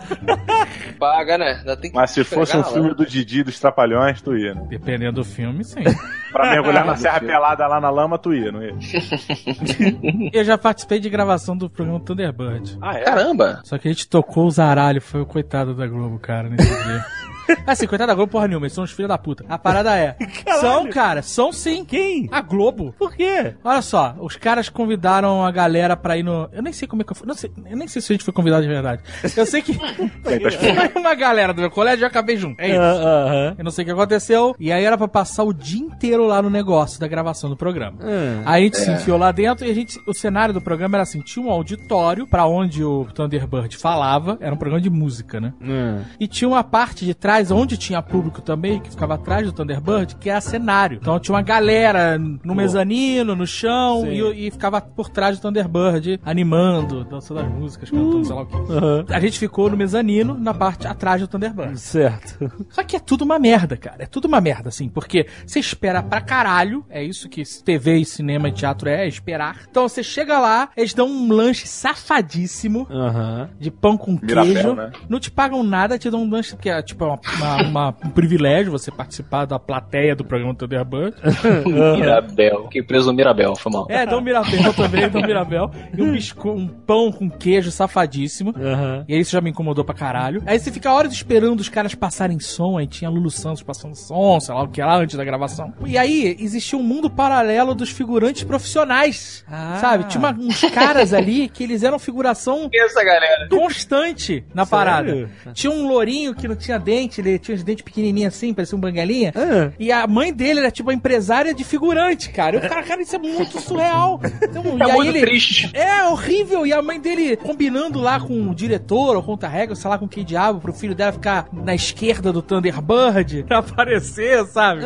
[0.98, 1.56] Paga, né?
[1.58, 4.66] Ainda tem que Mas se fosse um filme do Didi dos Trapalhões, tu ia, né?
[4.68, 5.82] Dependendo do filme, sim.
[6.30, 8.74] Pra mergulhar na Serra Pelada lá na lama, tu ia, não ia?
[10.32, 12.78] Eu já participei de gravação do programa Thunderbird.
[12.80, 13.02] Ah, é?
[13.02, 13.60] Caramba!
[13.64, 17.04] Só que a gente tocou o zaralho, foi o coitado da Globo, cara, nesse dia.
[17.66, 19.44] Assim, coitado da Globo, porra nenhuma, eles são os filhos da puta.
[19.48, 20.16] A parada é.
[20.60, 21.84] São, cara, são sim.
[21.84, 22.28] Quem?
[22.30, 22.94] A Globo.
[22.98, 23.54] Por quê?
[23.64, 26.48] Olha só, os caras convidaram a galera pra ir no.
[26.52, 27.26] Eu nem sei como é que eu fui.
[27.26, 29.02] Não sei, eu nem sei se a gente foi convidado de verdade.
[29.36, 29.74] Eu sei que.
[29.74, 32.60] foi uma galera do meu colégio e eu acabei junto.
[32.60, 32.80] É isso.
[32.80, 33.54] Ah, Aham.
[33.58, 34.54] Eu não sei o que aconteceu.
[34.58, 37.98] E aí era pra passar o dia inteiro lá no negócio da gravação do programa.
[38.02, 38.42] Hum.
[38.44, 40.00] Aí a gente se enfiou lá dentro e a gente.
[40.06, 44.36] O cenário do programa era assim: tinha um auditório pra onde o Thunderbird falava.
[44.40, 45.54] Era um programa de música, né?
[45.60, 46.02] Hum.
[46.18, 50.16] E tinha uma parte de trás, onde tinha público também, que ficava atrás do Thunderbird,
[50.16, 50.98] que era cenário.
[51.00, 56.20] Então tinha uma galera no mezanino, no chão, e, e ficava por trás do Thunderbird,
[56.24, 58.56] animando, dançando as músicas, cantando, sei lá o quê.
[58.68, 59.04] Aham.
[59.08, 61.78] A gente ficou no mezanino, na parte atrás do Thunderbird.
[61.78, 62.50] Certo.
[62.70, 64.02] Só que é tudo uma merda, cara.
[64.02, 64.88] É tudo uma merda, assim.
[64.88, 66.84] Porque você espera pra caralho.
[66.90, 69.60] É isso que TV e cinema e teatro é, é esperar.
[69.70, 73.48] Então você chega lá, eles dão um lanche safadíssimo Aham.
[73.58, 74.74] de pão com Mirabel, queijo.
[74.74, 74.90] né?
[75.08, 78.10] Não te pagam nada, te dão um lanche que é tipo uma, uma- uma- um
[78.10, 81.14] privilégio você participar da plateia do programa Thunderbird.
[81.96, 82.64] Mirabel.
[82.64, 83.86] Fiquei preso no Mirabel, foi mal.
[83.88, 85.70] É, dão Mirabel também, dão Mirabel.
[85.96, 88.54] E um bisco, um pão com queijo safadíssimo.
[88.56, 89.04] Aham.
[89.08, 90.42] E aí isso já me incomodou pra caralho.
[90.46, 94.38] Aí você fica horas esperando os caras passarem som, aí tinha Lulu Santos passando som,
[94.40, 95.72] sei lá o que lá, antes da gravação.
[95.86, 99.78] E aí existia um mundo paralelo dos figurantes profissionais, Ah.
[99.80, 100.04] sabe?
[100.04, 103.48] Tinha uma- uns caras ali que eles eram figuração essa galera?
[103.48, 104.70] constante na Sério?
[104.70, 105.30] parada.
[105.54, 108.80] Tinha um lourinho que não tinha dente, ele tinha os dentes pequenininhos assim, parecia um
[108.80, 109.32] bangalinha.
[109.34, 109.70] Ah.
[109.78, 112.56] E a mãe dele era tipo a empresária de figurante, cara.
[112.56, 114.20] Eu, cara, cara, isso é muito surreal.
[114.42, 115.70] Então, É e aí muito ele, triste.
[115.74, 116.66] é horrível.
[116.66, 120.24] E a mãe dele combinando lá com o diretor ou contra-regra, sei lá com quem
[120.24, 124.82] diabo, pro filho dela ficar na esquerda do Thunderbird pra aparecer, sabe?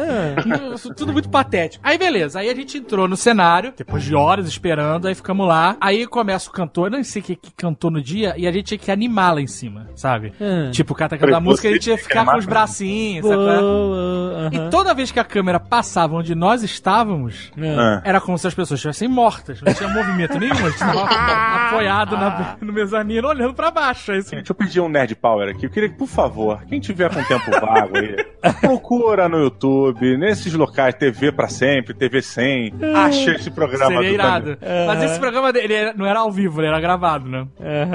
[0.75, 1.83] Isso Tudo muito patético.
[1.87, 5.77] Aí beleza, aí a gente entrou no cenário, depois de horas esperando, aí ficamos lá.
[5.81, 8.53] Aí começa o cantor, eu não sei o que, que cantou no dia, e a
[8.53, 10.33] gente tinha que animar lá em cima, sabe?
[10.41, 10.71] Hum.
[10.71, 13.37] Tipo, o cara tá cantando a música, a gente ia ficar com os bracinhos, sabe?
[13.61, 18.01] Boa, E toda vez que a câmera passava onde nós estávamos, Ah.
[18.05, 19.61] era como se as pessoas estivessem mortas.
[19.63, 20.53] Não tinha movimento nenhum.
[20.55, 21.03] A gente tava
[21.67, 24.13] apoiado na- no mezanino, olhando pra baixo.
[24.13, 24.21] É.
[24.21, 25.67] Deixa eu pedir um Nerd Power aqui.
[25.67, 28.17] Eu queria que, por favor, quem tiver com tempo vago aí,
[28.61, 34.15] procura no YouTube, nesses locais, TV pra sempre, TV 100, acha esse programa Seria do
[34.15, 34.57] irado.
[34.57, 34.87] Thunder.
[34.87, 37.47] Mas esse programa dele era- não era ao vivo, ele era gravado, né?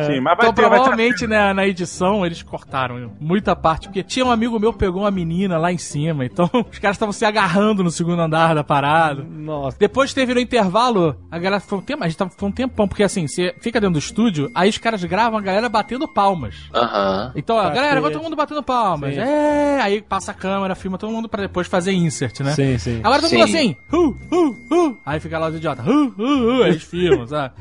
[0.08, 0.76] Sim, mas vai Então, ter, vai ter.
[0.76, 5.03] provavelmente na, na edição eles cortaram muita parte, porque tinha um amigo meu que pegou
[5.03, 8.64] uma menina lá em cima, então os caras estavam se agarrando no segundo andar da
[8.64, 9.23] parada.
[9.23, 9.77] Nossa.
[9.80, 12.88] Depois teve no intervalo, a galera foi um tempo, a gente tava, foi um tempão,
[12.88, 16.56] porque assim, você fica dentro do estúdio, aí os caras gravam a galera batendo palmas.
[16.73, 17.31] Aham.
[17.36, 19.14] Então, ó, Pra galera, ter- agora todo mundo batendo palmas.
[19.14, 19.19] Sim.
[19.22, 22.53] É, aí passa a câmera, filma todo mundo pra depois fazer insert, né?
[22.53, 22.99] Sim, sim.
[23.03, 24.98] Agora todo mundo assim, uh, uh, uh.
[25.06, 26.64] Aí fica lá os idiotas, uh, uh, uh.
[26.64, 27.53] Aí eles filmam, sabe?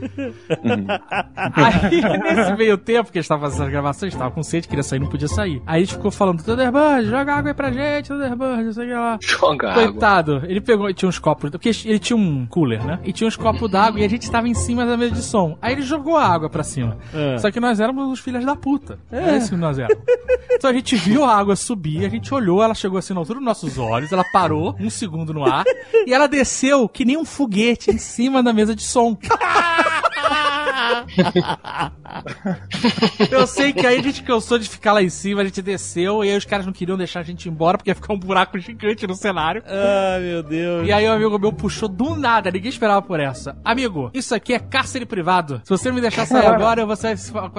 [1.55, 2.01] aí,
[2.35, 4.99] nesse meio tempo que a gente tava fazendo as gravações, tava com sede, queria sair,
[4.99, 5.63] não podia sair.
[5.67, 8.89] Aí a gente ficou falando, Thunderbird, joga água aí pra gente, Thunderbird, não sei o
[8.89, 9.19] que lá.
[9.21, 9.85] Joga água.
[9.85, 12.99] Coitado, ele pegou, tinha uns copos, porque ele tinha um cooler, né?
[13.05, 15.57] E tinha uns copos d'água e a gente tava em cima da mesa de som.
[15.61, 16.97] Aí ele jogou a água pra cima.
[17.15, 17.39] É.
[17.39, 18.99] Só que nós éramos os filhos da puta.
[19.11, 20.03] É isso que nós éramos.
[20.51, 23.39] então a gente viu a água subir, a gente olhou, ela chegou assim na altura
[23.39, 25.65] dos nossos olhos, ela parou um segundo no ar
[26.07, 29.17] e ela desceu que nem um foguete em cima da mesa de som.
[33.31, 36.25] Eu sei que aí a gente cansou de ficar lá em cima, a gente desceu
[36.25, 38.19] e aí os caras não queriam deixar a gente ir embora porque ia ficar um
[38.19, 39.63] buraco gigante no cenário.
[39.67, 40.87] Ai, meu Deus.
[40.87, 43.57] E aí o amigo meu puxou do nada, ninguém esperava por essa.
[43.65, 45.61] Amigo, isso aqui é cárcere privado.
[45.65, 46.97] Se você não me deixar sair agora, eu vou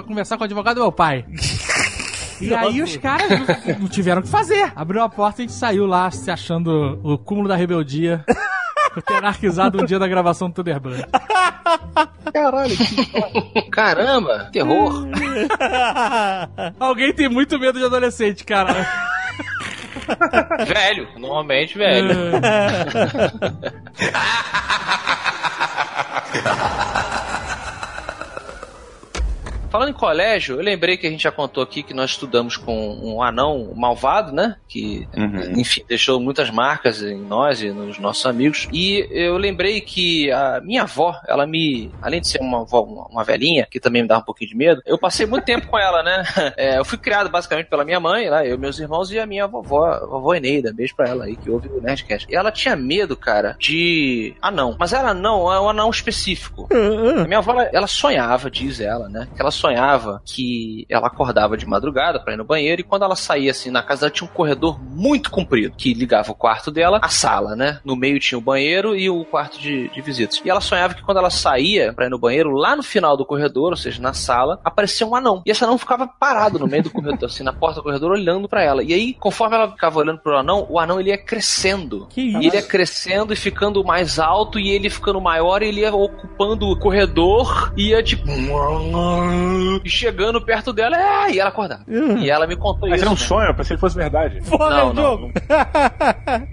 [0.03, 1.25] conversar com o advogado do meu pai.
[2.41, 4.71] E aí os caras não- não tiveram o que fazer.
[4.73, 8.23] Abriu a porta e a gente saiu lá se achando o cúmulo da rebeldia.
[8.93, 11.05] Por ter anarquizado um dia da gravação do Thunderbird.
[13.71, 15.07] Caramba, terror.
[16.79, 18.73] Alguém tem muito medo de adolescente, cara.
[20.67, 22.09] velho, normalmente velho.
[29.69, 32.99] Falando em colégio, eu lembrei que a gente já contou aqui que nós estudamos com
[33.03, 34.55] um anão malvado, né?
[34.67, 35.59] Que, Uhum.
[35.59, 38.67] enfim, deixou muitas marcas em nós e nos nossos amigos.
[38.73, 41.91] E eu lembrei que a minha avó, ela me.
[42.01, 42.81] Além de ser uma avó,
[43.11, 45.77] uma, velhinha, que também me dava um pouquinho de medo, eu passei muito tempo com
[45.77, 46.23] ela, né?
[46.57, 49.45] É, eu fui criado basicamente pela minha mãe, lá, eu, meus irmãos e a minha
[49.47, 50.73] vovó, a vovó Eneida.
[50.73, 52.27] Beijo pra ela aí, que ouve o Nerdcast.
[52.29, 54.75] E ela tinha medo, cara, de anão.
[54.79, 56.67] Mas era anão, é um anão específico.
[57.21, 59.27] A minha avó, ela, ela sonhava, diz ela, né?
[59.35, 63.15] Que ela sonhava que ela acordava de madrugada pra ir no banheiro e quando ela
[63.15, 66.99] saía assim na casa dela tinha um corredor muito comprido que ligava o quarto dela
[67.01, 67.79] à sala, né?
[67.83, 70.41] No meio tinha o banheiro e o quarto de, de visitas.
[70.43, 73.25] E ela sonhava que quando ela saía pra ir no banheiro, lá no final do
[73.25, 75.41] corredor, ou seja, na sala, aparecia um anão.
[75.45, 78.47] E esse anão ficava parado no meio do corredor, assim, na porta do corredor, olhando
[78.47, 78.83] pra ela.
[78.83, 82.07] E aí, conforme ela ficava olhando pro anão, o anão ele ia crescendo.
[82.09, 82.37] Que E isso?
[82.37, 86.67] ele ia crescendo e ficando mais alto, e ele ficando maior, e ele ia ocupando
[86.67, 88.23] o corredor, e ia tipo.
[89.83, 91.83] E chegando perto dela, é, e ela acordava.
[91.87, 93.05] E ela me contou Mas isso.
[93.05, 93.19] era um né?
[93.19, 94.41] sonho, eu pensei que fosse verdade.
[94.41, 95.31] Foda Não, o não, jogo.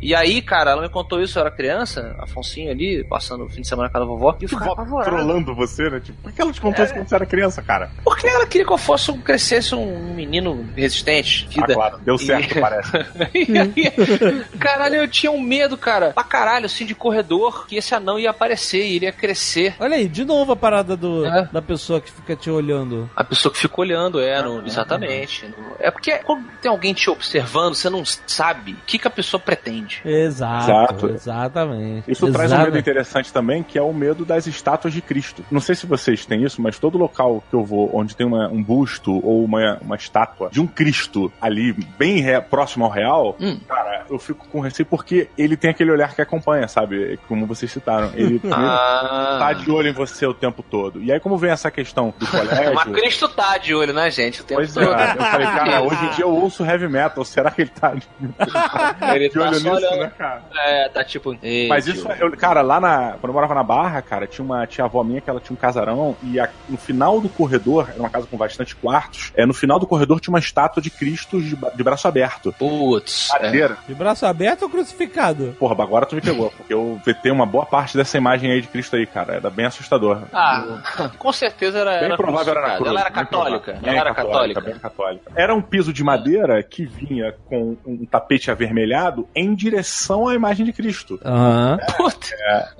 [0.00, 3.60] E aí, cara, ela me contou isso, eu era criança, Afonsinho ali, passando o fim
[3.62, 5.10] de semana com a vovó, e eu ficava apavorado.
[5.16, 6.00] Trolando você, né?
[6.00, 7.90] Tipo, por que ela te contou isso quando você era criança, cara?
[8.04, 11.74] Porque ela queria que eu fosse um, crescesse um menino resistente, Ah, vida.
[11.74, 12.92] claro, deu certo, E- parece.
[13.34, 17.94] E aí, caralho, eu tinha um medo, cara, pra caralho, assim, de corredor, que esse
[17.94, 19.74] anão ia aparecer e ele ia crescer.
[19.80, 21.48] Olha aí, de novo a parada do, É.
[21.52, 22.85] da pessoa que fica te olhando.
[23.14, 25.46] A pessoa que fica olhando, é, no- exatamente.
[25.46, 29.10] No- é porque quando tem alguém te observando, você não sabe o que, que a
[29.10, 30.00] pessoa pretende.
[30.04, 31.06] Exato, Exato.
[31.10, 32.10] exatamente.
[32.10, 35.44] Isso traz um medo interessante também, que é o medo das estátuas de Cristo.
[35.50, 38.48] Não sei se vocês têm isso, mas todo local que eu vou, onde tem uma-
[38.48, 43.36] um busto ou uma, uma estátua de um Cristo ali, bem re- próximo ao real,
[43.40, 43.58] Hum.
[43.68, 47.18] cara, eu fico com receio porque ele tem aquele olhar que acompanha, sabe?
[47.28, 48.10] Como vocês citaram.
[48.14, 49.36] Ele, ele Ah.
[49.38, 51.02] tá de olho em você o tempo todo.
[51.02, 52.75] E aí, como vem essa questão do colégio.
[52.84, 54.40] Mas Cristo tá de olho, né, gente?
[54.40, 54.92] O tempo Pois é, todo.
[55.18, 58.06] eu falei, cara, hoje em dia eu ouço heavy metal, será que ele tá de,
[59.14, 59.96] Ele de tá olho nisso, olhando.
[60.00, 60.42] né, cara?
[60.56, 61.36] É, tá tipo.
[61.42, 63.12] "Ei, Mas tio." isso, eu, cara, lá na.
[63.20, 65.60] Quando eu morava na Barra, cara, tinha uma tia avó minha que ela tinha um
[65.60, 69.54] casarão e a- no final do corredor, era uma casa com bastante quartos, é, no
[69.54, 72.52] final do corredor tinha uma estátua de Cristo de, de braço aberto.
[72.58, 73.30] Putz.
[73.40, 73.50] é.
[73.86, 75.56] De braço aberto ou crucificado?
[75.58, 78.68] Porra, agora tu me pegou, porque eu vetei uma boa parte dessa imagem aí de
[78.68, 79.34] Cristo aí, cara.
[79.34, 80.22] Era bem assustador.
[80.32, 80.64] Ah,
[81.18, 81.92] com certeza era.
[81.96, 82.90] Bem era provável era cruz.
[82.90, 83.70] Ela era católica.
[83.72, 84.60] Ela Bem era católica.
[84.60, 85.32] Bem católica.
[85.34, 90.66] Era um piso de madeira que vinha com um tapete avermelhado em direção à imagem
[90.66, 91.18] de Cristo.
[91.24, 91.78] Aham.
[91.96, 92.26] Puta.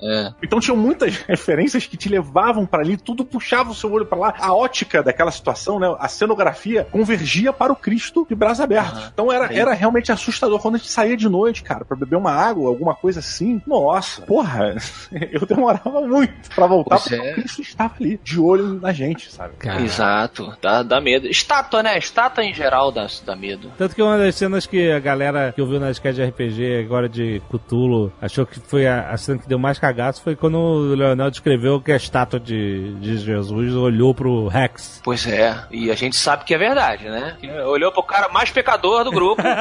[0.01, 0.33] É.
[0.43, 4.17] Então tinham muitas referências que te levavam pra ali, tudo puxava o seu olho pra
[4.17, 4.33] lá.
[4.39, 8.95] A ótica daquela situação, né, a cenografia convergia para o Cristo de braço aberto.
[8.95, 9.09] Aham.
[9.13, 12.31] Então era, era realmente assustador quando a gente saía de noite, cara, pra beber uma
[12.31, 13.61] água, alguma coisa assim.
[13.65, 14.75] Nossa, porra,
[15.31, 17.31] eu demorava muito pra voltar Pois porque é.
[17.31, 19.53] o Cristo estava ali, de olho na gente, sabe?
[19.83, 21.27] Exato, dá, dá medo.
[21.27, 21.97] Estátua, né?
[21.97, 23.71] Estátua em geral dá, dá medo.
[23.77, 27.09] Tanto que uma das cenas que a galera que ouviu na sketch de RPG agora
[27.09, 30.95] de Cthulhu achou que foi a, a cena que deu mais cagaço foi quando o
[30.95, 35.01] Leonel descreveu que a estátua de, de Jesus olhou pro Rex.
[35.03, 37.35] Pois é, e a gente sabe que é verdade, né?
[37.39, 39.41] Que Olhou pro cara mais pecador do grupo.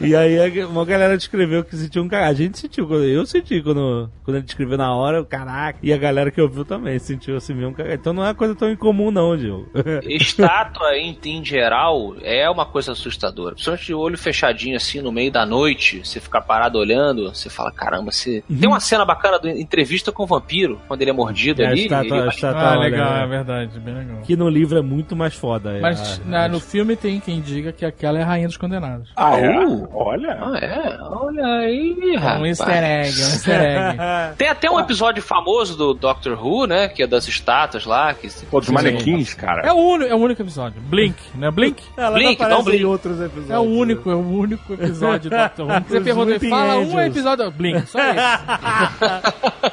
[0.00, 2.30] E aí uma galera descreveu que sentiu um cagado.
[2.30, 5.78] A gente sentiu, eu senti quando, quando ele descreveu na hora, o caraca.
[5.82, 7.94] E a galera que ouviu também sentiu assim mesmo cagado.
[7.94, 9.68] Então não é uma coisa tão incomum não, Diogo.
[10.02, 13.54] Estátua, em, em geral, é uma coisa assustadora.
[13.54, 17.70] Principalmente de olho fechadinho, assim, no meio da noite, você ficar parado olhando, você fala,
[17.72, 18.42] caramba, você...
[18.48, 21.70] Tem uma cena bacana do entrevista com o vampiro, quando ele é mordido É, a
[21.70, 21.82] ali.
[21.84, 23.22] estátua- ele a estátua, Ah, legal, né?
[23.22, 24.18] é verdade, bem legal.
[24.22, 25.76] Que no livro é muito mais foda.
[25.76, 25.80] é.
[25.80, 29.10] Mas Ah, na- no filme tem quem diga que aquela é a rainha dos condenados.
[29.16, 29.58] Ah, é?
[29.64, 29.88] Uh!
[29.92, 30.38] Olha.
[30.40, 30.98] Ah, é?
[31.02, 32.46] Olha aí, É um rapaz.
[32.48, 33.98] easter egg, é um easter egg.
[34.38, 36.88] Tem até um episódio famoso do Doctor Who, né?
[36.88, 38.07] Que é das estátuas lá.
[38.14, 38.28] Que...
[38.46, 39.62] Pô, dos manequins, cara.
[39.66, 40.80] É o, único, é o único episódio.
[40.80, 41.50] Blink, né?
[41.50, 41.82] Blink?
[41.96, 42.82] Ela Blink, não um blink.
[42.82, 43.50] em outros episódios.
[43.50, 45.84] É o único, é o único episódio do Doctor Who.
[45.88, 47.50] Você pergunta, fala um episódio.
[47.50, 48.18] Blink, só isso.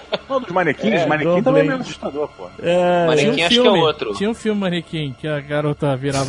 [0.29, 2.47] Não, dos manequins, É, manequim também é meio assustador, pô.
[2.61, 3.27] É, Manequim.
[3.27, 4.13] Um acho que é filme, outro.
[4.13, 6.25] Tinha um filme Manequim que a garota virava.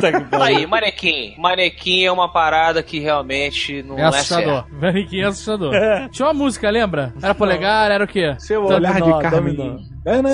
[0.40, 1.34] Aí, manequim.
[1.38, 4.64] Manequim é uma parada que realmente não É é, assustador.
[4.64, 4.74] certo.
[4.80, 5.72] Manequim é assustador.
[6.10, 7.12] Tinha uma música, lembra?
[7.22, 8.34] Era polegar, era o quê?
[8.38, 9.20] Seu Dominó, olhar de dominó.
[9.22, 9.88] Carmen.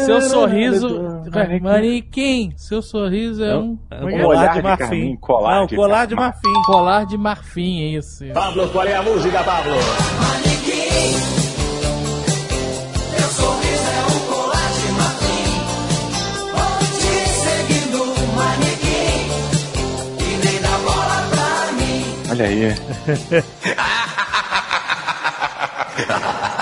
[0.04, 1.20] Seu sorriso.
[1.62, 2.52] Manequim.
[2.56, 3.78] Seu sorriso é um.
[3.90, 4.22] É um é é?
[4.22, 5.16] colar de marfim.
[5.16, 6.52] colar Não, de colar de marfim.
[6.64, 8.24] Colar de marfim, isso.
[8.24, 8.34] isso.
[8.34, 9.74] Pablo, qual é a música, Pablo?
[22.34, 22.74] Olha aí.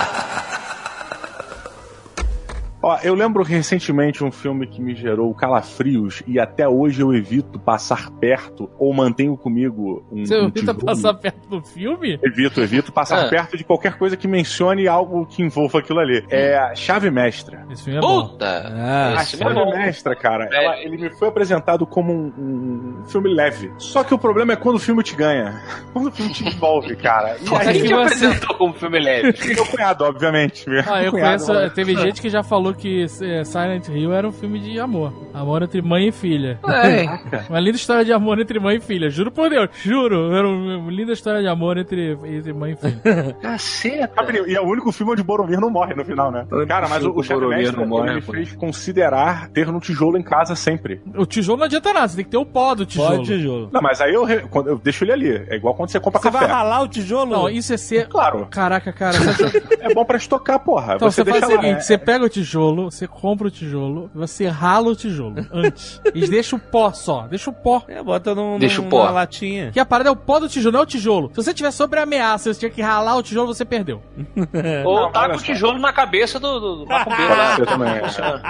[2.83, 7.57] Ó, eu lembro recentemente um filme que me gerou calafrios e até hoje eu evito
[7.57, 10.85] passar perto ou mantenho comigo um, Você um evita tijolo.
[10.85, 12.19] passar perto do filme?
[12.21, 13.29] Evito, evito passar Ah.
[13.29, 16.25] perto de qualquer coisa que mencione algo que envolva aquilo ali.
[16.29, 17.65] É a Chave Mestra.
[17.71, 18.27] Esse filme é bom.
[18.27, 18.45] Puta!
[18.75, 19.77] Ah, A esse filme é Chave bom.
[19.77, 23.71] Mestra, cara, ela- ele me foi apresentado como um, um filme leve.
[23.77, 25.53] Só que o problema é quando o filme te ganha.
[25.93, 27.37] Quando o filme te envolve, cara.
[27.39, 29.33] E aí, que Quem te apresentou como filme leve?
[29.55, 30.65] meu cunhado, obviamente.
[30.87, 31.53] Ah, eu cunhado, conheço.
[31.53, 31.69] né?
[31.69, 35.13] Teve gente que já falou que é, Silent Hill era um filme de amor.
[35.33, 36.59] Amor entre mãe e filha.
[36.67, 37.05] É.
[37.49, 39.09] Uma linda história de amor entre mãe e filha.
[39.09, 39.69] Juro por Deus.
[39.83, 40.33] Juro.
[40.33, 43.33] Era uma linda história de amor entre, entre mãe e filha.
[43.41, 44.11] Caceta.
[44.17, 46.45] Rapidinho, E é o único filme onde Boromir não morre no final, né?
[46.67, 48.31] Cara, mas o, o Mestra não morre, ele me pô.
[48.33, 51.01] fez considerar ter um tijolo em casa sempre.
[51.15, 52.07] O tijolo não adianta nada.
[52.07, 53.17] Você tem que ter o pó do tijolo.
[53.17, 53.69] Pode tijolo.
[53.71, 55.45] Não, mas aí eu, re- quando eu deixo ele ali.
[55.49, 56.45] É igual quando você compra Você café.
[56.45, 57.31] vai ralar o tijolo?
[57.31, 58.07] Não, isso é ser.
[58.07, 58.47] Claro.
[58.49, 59.13] Caraca, cara.
[59.19, 59.63] Você...
[59.83, 60.95] É bom pra estocar, porra.
[60.95, 61.81] Então você, deixa faz o lá, seguinte: né?
[61.81, 66.01] você pega o tijolo, você compra o tijolo, você rala o tijolo antes.
[66.13, 67.27] e deixa o pó só.
[67.27, 67.83] Deixa o pó.
[67.87, 68.99] É, bota num, Deixa num- o pó.
[69.03, 69.71] numa latinha.
[69.71, 71.29] Que a parada é o pó do tijolo, não é o tijolo.
[71.33, 74.01] Se você tiver sobre ameaça, você tinha que ralar o tijolo, você perdeu.
[74.85, 77.57] Ou Não, tá olha com o tijolo na cabeça do, do, do macumbeiro lá.
[77.59, 77.93] Eu também.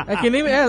[0.07, 0.65] É que nem, é,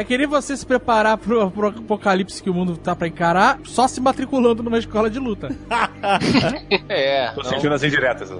[0.00, 3.58] é que nem você se preparar pro, pro apocalipse que o mundo tá pra encarar
[3.64, 5.48] só se matriculando numa escola de luta.
[6.88, 7.30] É.
[7.34, 7.50] Tô não.
[7.50, 8.30] sentindo as indiretas.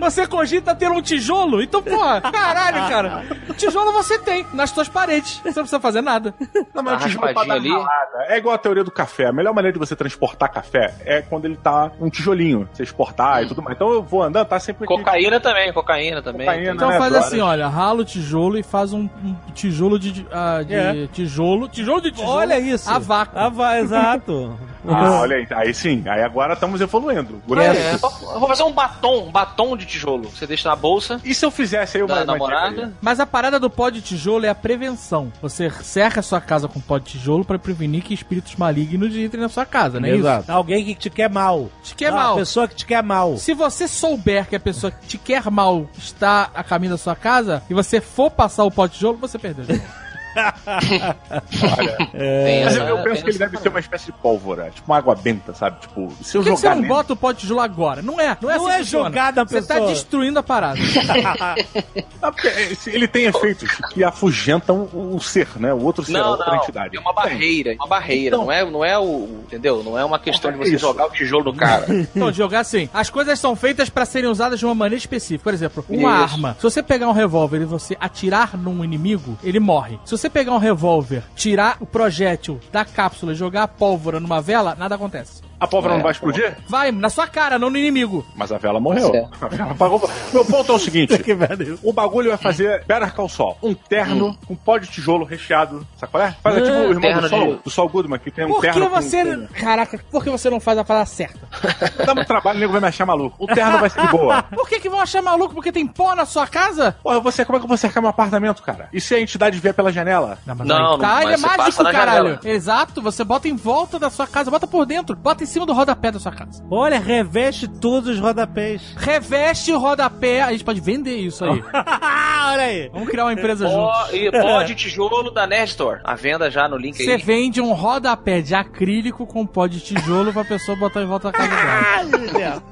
[0.00, 1.62] Você cogita ter um tijolo?
[1.62, 3.24] Então, porra, caralho, cara.
[3.56, 5.34] Tijolo você tem nas suas paredes.
[5.38, 6.34] Você não precisa fazer nada.
[6.74, 7.70] Não, mas o tijolo pra dar ali.
[7.70, 8.24] ralada.
[8.28, 9.26] É igual a teoria do café.
[9.26, 12.68] A melhor maneira de você transportar café é quando ele tá um tijolinho.
[12.72, 13.76] Você exportar e tudo mais.
[13.76, 14.94] Então eu vou andando, tá sempre aqui.
[14.94, 16.46] Cocaína também, cocaína também.
[16.46, 16.72] Cocaína.
[16.72, 17.28] Então né, faz drogas.
[17.28, 21.06] assim, olha, rala o tijolo e faz um, um tijolo de, ah, de É.
[21.12, 21.68] tijolo.
[21.68, 22.30] Tijolo de tijolo.
[22.30, 22.88] Olha isso.
[22.90, 23.38] A vácuo.
[23.38, 24.58] A va- exato.
[24.90, 25.46] Ah, olha aí.
[25.50, 26.04] Aí sim.
[26.08, 27.42] Aí agora estamos evoluindo.
[27.60, 30.30] É, eu vou fazer um batom, um batom de tijolo.
[30.30, 32.38] Você deixa na bolsa E se eu fizesse aí uma, uma
[32.68, 32.90] aí?
[33.00, 35.32] Mas a parada do pó de tijolo é a prevenção.
[35.42, 39.42] Você cerca a sua casa com pó de tijolo pra prevenir que espíritos malignos entrem
[39.42, 40.50] na sua casa, não é Exato.
[40.50, 41.70] Alguém que te quer mal.
[41.82, 42.32] Te quer Ah, mal.
[42.32, 43.36] Uma pessoa que te quer mal.
[43.36, 47.14] Se você souber que a pessoa que te quer mal está a caminho da sua
[47.16, 49.64] casa e você for passar o pó de tijolo, você perdeu.
[52.12, 54.96] Tem Mas eu, eu penso que ele deve ser uma espécie de pólvora, tipo uma
[54.98, 55.80] água benta, sabe?
[55.80, 56.94] Tipo, se eu Por que, que você jogar não nele...
[56.94, 58.02] bota o pó de tijolo agora?
[58.02, 59.90] Não é, não é Não assim é jogar na Você tá pessoa.
[59.90, 60.78] destruindo a parada.
[62.86, 65.72] Ele tem efeitos que afugentam o ser, né?
[65.72, 66.96] O outro ser, a Não, outra não, entidade.
[66.96, 69.82] é uma barreira, uma barreira, Então- não é, não é o, entendeu?
[69.82, 70.78] Não é uma questão de você Isso.
[70.80, 71.86] jogar o tijolo no cara.
[72.18, 72.88] Então, de jogar assim.
[72.92, 75.44] As coisas são feitas pra serem usadas de uma maneira específica.
[75.44, 76.34] Por exemplo, uma Isso.
[76.34, 76.56] arma.
[76.58, 79.98] Se você pegar um revólver e você atirar num inimigo, ele morre.
[80.04, 84.40] Se você pegar um revólver, tirar o projétil da cápsula e jogar a pólvora numa
[84.40, 85.46] vela, nada acontece.
[85.60, 86.56] A pólvora É, não vai explodir?
[86.68, 88.24] Vai, na sua cara, não no inimigo.
[88.36, 89.10] Mas a vela morreu.
[89.10, 89.28] Certo.
[89.44, 90.08] A vela apagou.
[90.32, 91.76] Meu ponto é o seguinte: Que velho.
[91.82, 93.58] o bagulho vai fazer Better Call Sol.
[93.60, 95.84] Um terno com pó de tijolo recheado.
[95.96, 96.36] Sabe qual é?
[96.40, 98.60] Faz é tipo o irmão do Sol, de- do Sol Goodman, que tem um Por
[98.60, 98.88] que terno.
[98.88, 99.48] com- você.
[99.54, 101.40] Caraca, por que você não faz a parada certa?
[101.40, 103.34] com- Dá muito trabalho, o nego vai me achar maluco.
[103.42, 104.44] O terno vai ser de boa.
[104.44, 106.94] Por que, que vão achar maluco porque tem pó na sua casa?
[107.02, 108.88] Porra, você, como é que eu vou cercar meu apartamento, cara?
[108.92, 110.17] E se a entidade vier pela janela?
[110.20, 112.24] Mas Não, tá, não, ele é mas você mágico, caralho.
[112.34, 112.40] janela.
[112.44, 115.72] Exato, você bota em volta da sua casa, bota por dentro, bota em cima do
[115.72, 116.64] rodapé da sua casa.
[116.70, 118.82] Olha, reveste todos os rodapés.
[118.96, 121.62] Reveste o rodapé, a gente pode vender isso aí.
[121.72, 122.88] Olha aí.
[122.92, 124.14] Vamos criar uma empresa Pó, juntos.
[124.14, 126.00] e pó de tijolo da Nerd Store.
[126.04, 127.22] A venda já no link Você aí.
[127.22, 131.38] vende um rodapé de acrílico com pó de tijolo pra pessoa botar em volta da
[131.38, 132.62] casa dela.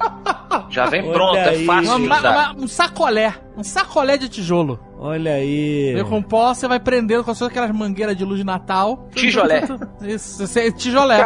[0.70, 1.64] Já vem Olha pronto, é aí.
[1.66, 2.30] fácil Uma- de usar.
[2.54, 3.34] uma- um sacolé.
[3.56, 4.78] Um sacolé de tijolo.
[4.98, 5.92] Olha aí.
[5.94, 9.08] Vem com pó, você vai prendendo com todas aquelas mangueiras de luz de Natal.
[9.14, 9.62] Tijolé.
[10.02, 11.18] Isso, isso é tijolé.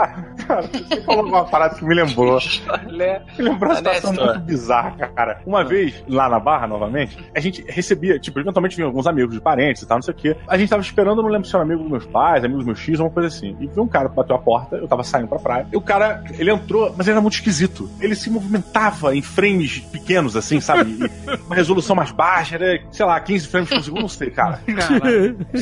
[0.46, 2.38] Cara, você falou uma parada que me lembrou.
[2.68, 5.42] Olha, Me lembrou uma situação muito bizarra, cara.
[5.44, 9.40] Uma vez, lá na Barra, novamente, a gente recebia, tipo, eventualmente vinham alguns amigos de
[9.40, 10.36] parentes e tal, não sei o quê.
[10.48, 12.78] A gente tava esperando, não lembro se era amigo dos meus pais, amigo dos meus
[12.78, 13.56] X, uma coisa assim.
[13.60, 15.66] E viu um cara que bateu a porta, eu tava saindo pra praia.
[15.72, 17.90] E o cara, ele entrou, mas ele era muito esquisito.
[18.00, 20.90] Ele se movimentava em frames pequenos, assim, sabe?
[20.90, 24.60] E uma resolução mais baixa, era, sei lá, 15 frames por segundo, não sei, cara.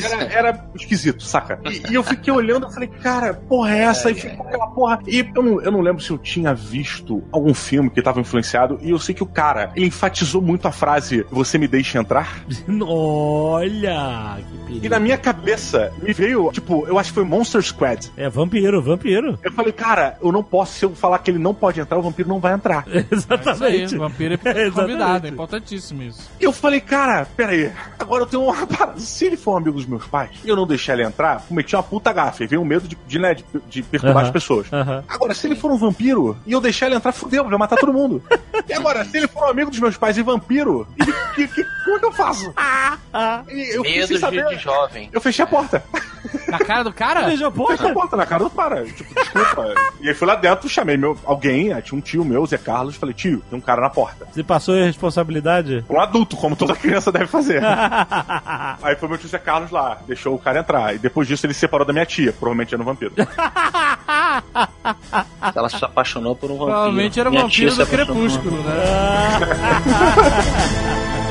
[0.09, 1.59] Era, era esquisito, saca?
[1.65, 4.11] E, e eu fiquei olhando e falei, cara, porra é essa?
[4.11, 4.99] E ficou aquela porra.
[5.07, 8.79] E eu não, eu não lembro se eu tinha visto algum filme que tava influenciado.
[8.81, 12.43] E eu sei que o cara, ele enfatizou muito a frase: Você me deixa entrar?
[12.87, 14.85] Olha, que perigo.
[14.85, 18.11] E na minha cabeça me veio, tipo, eu acho que foi Monster Squad.
[18.15, 19.37] É vampiro, vampiro.
[19.43, 22.01] Eu falei, cara, eu não posso, se eu falar que ele não pode entrar, o
[22.01, 22.85] vampiro não vai entrar.
[23.11, 23.97] Isso aí, Exatamente.
[23.97, 24.71] vampiro é Exatamente.
[24.71, 26.29] convidado, é importantíssimo isso.
[26.39, 28.99] E eu falei, cara, peraí, agora eu tenho uma parada.
[28.99, 31.75] Se ele for um amigo dos meus pais e eu não deixar ele entrar, cometi
[31.75, 32.45] uma puta gafe.
[32.45, 34.25] Veio um medo de, de, né, de, de perturbar Aham.
[34.27, 34.67] as pessoas.
[34.71, 35.03] Aham.
[35.07, 37.93] Agora, se ele for um vampiro e eu deixar ele entrar, fudeu, vai matar todo
[37.93, 38.21] mundo.
[38.67, 41.65] e agora, se ele for um amigo dos meus pais e vampiro, ele- que, que-
[41.89, 42.53] como é que eu faço?
[43.49, 44.45] E eu Medo saber.
[44.47, 45.09] de jovem.
[45.11, 45.83] Eu fechei a porta.
[46.47, 47.23] Na cara do cara?
[47.23, 47.77] Beijou a porta?
[47.77, 48.85] Fechei a porta na cara do cara.
[48.85, 49.73] Tipo, desculpa.
[50.01, 53.15] e aí fui lá dentro, chamei meu, alguém, tinha um tio meu, Zé Carlos, falei,
[53.15, 54.27] tio, tem um cara na porta.
[54.31, 55.83] Você passou a responsabilidade?
[55.89, 57.61] Um adulto, como toda criança deve fazer.
[58.81, 60.93] aí foi meu tio Zé Carlos lá, deixou o cara entrar.
[60.95, 63.13] E depois disso ele se separou da minha tia, provavelmente era um vampiro.
[65.55, 66.71] Ela se apaixonou por um vampiro.
[66.71, 68.73] Provavelmente era o Minha vampiro tia do um crepúsculo, né?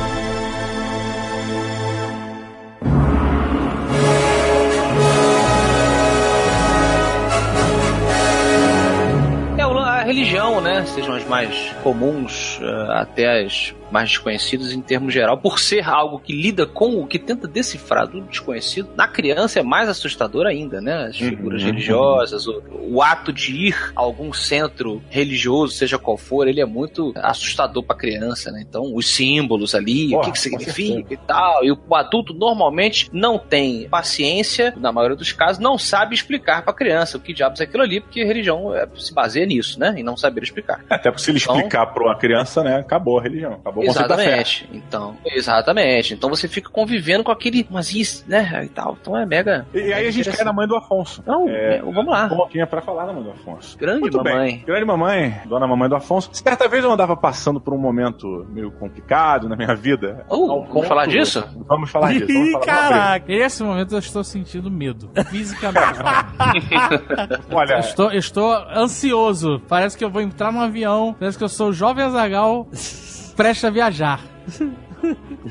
[10.09, 10.85] religião, né?
[10.87, 16.19] Sejam as mais comuns eh, até as mais desconhecidas em termos geral, por ser algo
[16.19, 20.81] que lida com o que tenta decifrar do desconhecido, na criança é mais assustador ainda,
[20.81, 21.07] né?
[21.09, 26.47] As figuras religiosas, o, o ato de ir a algum centro religioso, seja qual for,
[26.49, 28.65] ele é muito assustador pra criança, né?
[28.69, 31.65] Então, os símbolos ali, o Porra, que, que com significa e tal.
[31.65, 36.73] E o adulto normalmente não tem paciência, na maioria dos casos, não sabe explicar pra
[36.73, 39.95] criança o que diabos é aquilo ali, porque a religião é, se baseia nisso, né?
[39.97, 40.85] E não saber explicar.
[40.89, 44.69] Até porque se ele Então- explicar pra uma criança, né, acabou a religião, acabou Exatamente.
[44.73, 46.15] Então, exatamente.
[46.15, 48.63] Então você fica convivendo com aquele, mas isso, né?
[48.65, 48.97] E tal.
[49.01, 49.67] Então é mega.
[49.75, 51.23] E aí a gente cai na mãe do Afonso.
[51.27, 52.29] Não, É, vamos lá.
[52.29, 53.77] Como tinha pra falar da mãe do Afonso.
[53.79, 54.35] Grande Muito mamãe.
[54.57, 54.63] bem.
[54.67, 56.31] Grande mamãe, dona mamãe do Afonso.
[56.33, 60.25] Certa vez eu andava passando por um momento meio complicado na minha vida.
[60.31, 61.45] Uh, Ao vamos falar disso?
[61.67, 62.27] Vamos falar disso.
[62.33, 63.27] Vamos Ih, falar caraca!
[63.29, 65.11] Nesse momento eu estou sentindo medo.
[65.31, 65.99] Fisicamente.
[67.53, 69.61] Olha, eu, estou, eu estou ansioso.
[69.69, 71.15] Parece que eu vou entrar num avião.
[71.19, 72.67] Parece que eu sou o jovem Azagal
[73.39, 74.21] prestes a viajar.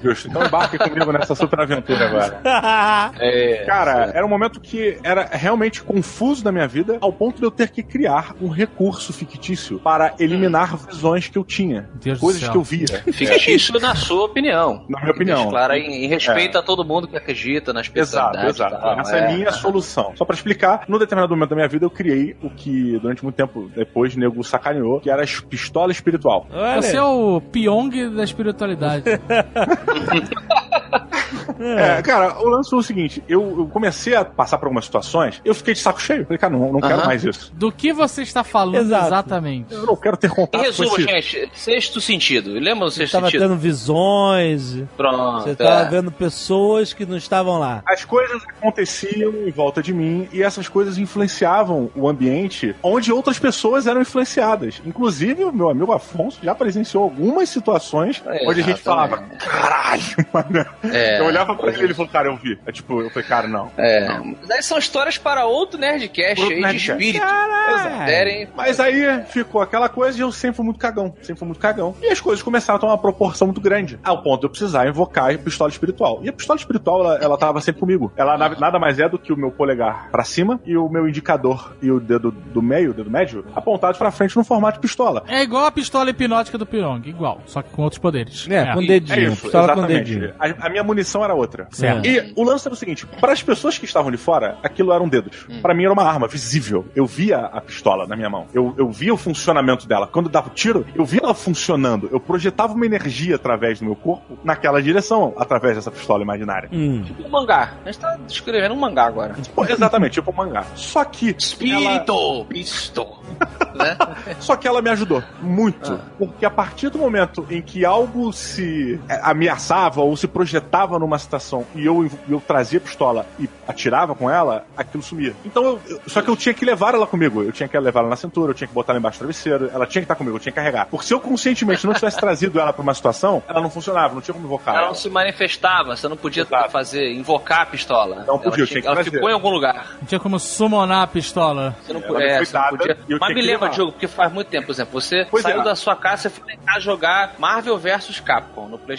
[0.04, 0.28] justo.
[0.28, 2.42] Então embarque comigo nessa super aventura agora.
[3.20, 7.44] É, Cara, era um momento que era realmente confuso na minha vida, ao ponto de
[7.44, 11.90] eu ter que criar um recurso fictício para eliminar visões que eu tinha.
[11.96, 12.88] Deus coisas que eu via.
[13.12, 14.86] fictício na sua opinião.
[14.90, 15.50] Na minha opinião.
[15.50, 18.48] Claro, em, em respeito a todo mundo que acredita na Exato, espiritualidade.
[18.50, 18.76] exato.
[18.76, 20.14] e tal, Essa é a minha solução.
[20.16, 23.36] Só pra explicar, num determinado momento da minha vida eu criei o que durante muito
[23.36, 26.48] tempo depois o nego sacaneou, que era a pistola espiritual.
[26.52, 26.82] Olha.
[26.82, 29.04] Você é o Pyong da espiritualidade.
[31.60, 35.42] É, cara, o lance foi o seguinte: eu, eu comecei a passar por algumas situações,
[35.44, 36.24] eu fiquei de saco cheio.
[36.26, 37.52] Falei, cara, não, não quero mais isso.
[37.56, 39.08] Do que você está falando Exato.
[39.08, 39.74] exatamente?
[39.74, 41.04] Eu não quero ter Em contato resumo, com esse...
[41.10, 42.52] gente, sexto sentido.
[42.54, 43.42] Lembra do Você sexto estava sentido?
[43.42, 45.44] tendo visões, Pronto.
[45.44, 45.90] você estava é.
[45.90, 47.82] vendo pessoas que não estavam lá.
[47.86, 53.40] As coisas aconteciam em volta de mim e essas coisas influenciavam o ambiente onde outras
[53.40, 54.82] pessoas eram influenciadas.
[54.86, 59.24] Inclusive, o meu amigo Afonso já presenciou algumas situações É, onde a gente falava.
[59.40, 60.02] Caralho,
[60.34, 60.66] mano.
[60.94, 62.58] É, eu olhava pra ele e ele falou: cara, eu vi.
[62.66, 63.72] É tipo, eu falei, cara, não.
[63.78, 64.08] É,
[64.48, 66.92] daí são histórias para outro Nerdcast Outro aí de Nerdcast.
[66.92, 67.26] espírito.
[67.26, 68.50] Caralho.
[68.56, 71.14] Mas aí ficou aquela coisa e eu sempre fui muito cagão.
[71.22, 71.96] Sempre fui muito cagão.
[72.02, 74.00] E as coisas começaram a tomar uma proporção muito grande.
[74.04, 76.20] Ao ponto de eu precisar invocar a pistola espiritual.
[76.24, 78.12] E a pistola espiritual, ela, ela tava sempre comigo.
[78.16, 81.08] Ela na- nada mais é do que o meu polegar pra cima e o meu
[81.08, 84.82] indicador e o dedo do meio, o dedo médio, apontados pra frente no formato de
[84.82, 85.24] pistola.
[85.28, 88.48] É igual a pistola hipnótica do Pyong, igual, só que com outros poderes.
[88.50, 88.86] É, com É
[89.20, 89.34] dedinho.
[89.34, 90.16] isso, pistola com exatamente.
[90.16, 90.34] dedinho.
[90.40, 91.68] A, a minha munição era outra.
[91.72, 92.06] Certo.
[92.06, 95.08] E o lance era o seguinte: para as pessoas que estavam de fora, aquilo eram
[95.08, 95.48] dedos.
[95.62, 96.86] Pra mim era uma arma visível.
[96.96, 98.48] Eu via a pistola na minha mão.
[98.54, 100.08] Eu, eu via o funcionamento dela.
[100.08, 102.10] Quando eu dava o tiro, eu via ela funcionando.
[102.12, 106.70] Eu projetava uma energia através do meu corpo naquela direção, através dessa pistola imaginária.
[106.72, 107.04] Hum.
[107.24, 107.74] Um mangá.
[107.84, 109.36] A gente tá descrevendo um mangá agora.
[109.54, 110.66] Pô, Exatamente, tipo um mangá.
[110.76, 111.30] Só que.
[111.30, 112.46] Ela, Espírito!
[112.46, 113.06] Pisto!
[113.76, 113.98] né?
[114.40, 115.94] só que ela me ajudou muito.
[115.94, 116.00] Ah.
[116.18, 121.66] Porque a partir do momento em que algo se ameaçava ou se projetava numa situação
[121.76, 125.34] e eu, eu trazia a pistola e atirava com ela, aquilo sumia.
[125.46, 127.44] Então, eu- eu- só que eu tinha que levar ela comigo.
[127.44, 129.70] Eu tinha que levar ela na cintura, eu tinha que botar ela embaixo do travesseiro,
[129.74, 130.88] ela tinha que estar comigo, eu tinha que carregar.
[130.88, 134.22] Porque se eu conscientemente não tivesse trazido ela pra uma situação, ela não funcionava, não
[134.22, 134.88] tinha como invocar Ela ela.
[134.90, 136.72] não se manifestava, você não podia Exato.
[136.72, 138.24] fazer, invocar a pistola.
[138.28, 139.96] Não podia, ela eu tinha que ela ficou em algum lugar.
[140.00, 141.76] Não tinha como summonar a pistola.
[141.86, 142.98] Você não, Ela é, você não podia.
[143.08, 143.70] e eu Mas me lembra.
[143.70, 145.64] Diogo, porque faz muito tempo, por exemplo, você Pois saiu é.
[145.64, 148.97] da sua casa, você foi tentar jogar Marvel vs Capcom no Playstation.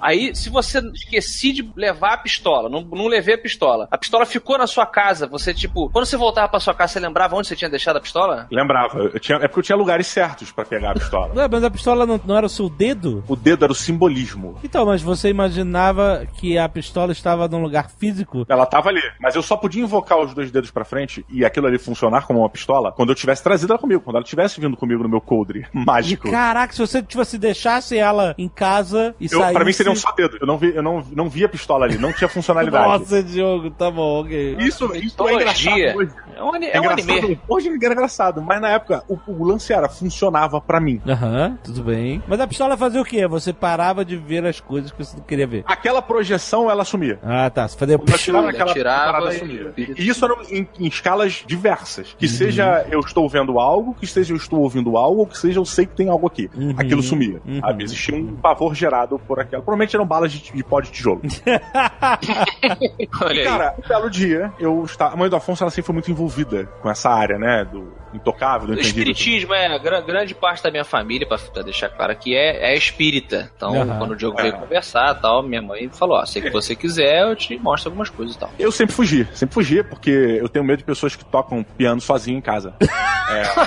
[0.00, 4.26] Aí, se você esqueci de levar a pistola, não, não levei a pistola, a pistola
[4.26, 7.48] ficou na sua casa, você, tipo, quando você voltava pra sua casa, você lembrava onde
[7.48, 8.46] você tinha deixado a pistola?
[8.50, 11.34] Lembrava, eu tinha, é porque eu tinha lugares certos pra pegar a pistola.
[11.34, 13.24] Ué, mas a pistola não, não era o seu dedo?
[13.28, 14.58] o dedo era o simbolismo.
[14.62, 18.44] Então, mas você imaginava que a pistola estava num lugar físico?
[18.48, 21.66] Ela tava ali, mas eu só podia invocar os dois dedos pra frente e aquilo
[21.66, 24.76] ali funcionar como uma pistola quando eu tivesse trazido ela comigo, quando ela tivesse vindo
[24.76, 26.30] comigo no meu coldre mágico.
[26.30, 29.54] Caraca, se você tipo, se deixasse ela em casa e Eu, saísse...
[29.54, 30.38] pra mim seria um só dedo.
[30.40, 32.86] Eu não, vi, eu não, não via a pistola ali, não tinha funcionalidade.
[33.00, 34.56] Nossa, Diogo, tá bom, ok.
[34.60, 36.10] Isso, isso é engraçado hoje.
[36.36, 37.10] É um, É, é um engraçado.
[37.10, 37.40] anime.
[37.48, 41.00] Hoje é engraçado, mas na época o, o lance era, funcionava pra mim.
[41.06, 42.22] Aham, tudo bem.
[42.26, 43.26] Mas a pistola fazia o quê?
[43.26, 45.64] Você parava de ver as coisas que você não queria ver.
[45.66, 47.18] Aquela projeção, ela sumia.
[47.22, 47.66] Ah, tá.
[47.66, 47.94] Você fazia.
[47.96, 49.72] Eu tirava Ela aquela tirava parada e- sumia.
[49.76, 52.14] E isso era em, em escalas diversas.
[52.18, 55.58] Que seja eu estou vendo algo, que seja eu estou ouvindo algo, ou que seja
[55.58, 56.50] eu sei que tem algo aqui.
[56.54, 56.74] Uhum.
[56.76, 57.40] Aquilo sumia.
[57.46, 57.60] Uhum.
[57.60, 57.84] Sabe?
[57.84, 59.62] Existia um pavor gerado por aquela.
[59.62, 61.20] Provavelmente eram balas de, de pó de tijolo.
[63.22, 63.44] Olha aí.
[63.44, 65.14] Cara, um belo dia, eu estava.
[65.14, 67.64] A mãe do Afonso ela sempre foi muito envolvida com essa área, né?
[67.64, 68.98] Do intocável, do O entendido.
[68.98, 72.76] espiritismo é gra- grande parte da minha família, pra, pra deixar claro aqui, é, é
[72.76, 73.50] espírita.
[73.56, 73.98] Então, Aham.
[73.98, 74.42] quando o Diogo É.
[74.42, 78.08] veio conversar tal, minha mãe falou: Ó, se que você quiser, eu te mostro algumas
[78.10, 78.50] coisas e tal.
[78.58, 82.38] Eu sempre fugi, sempre fugi, porque eu tenho medo de pessoas que tocam piano sozinho
[82.38, 82.74] em casa.
[82.82, 83.66] Aham.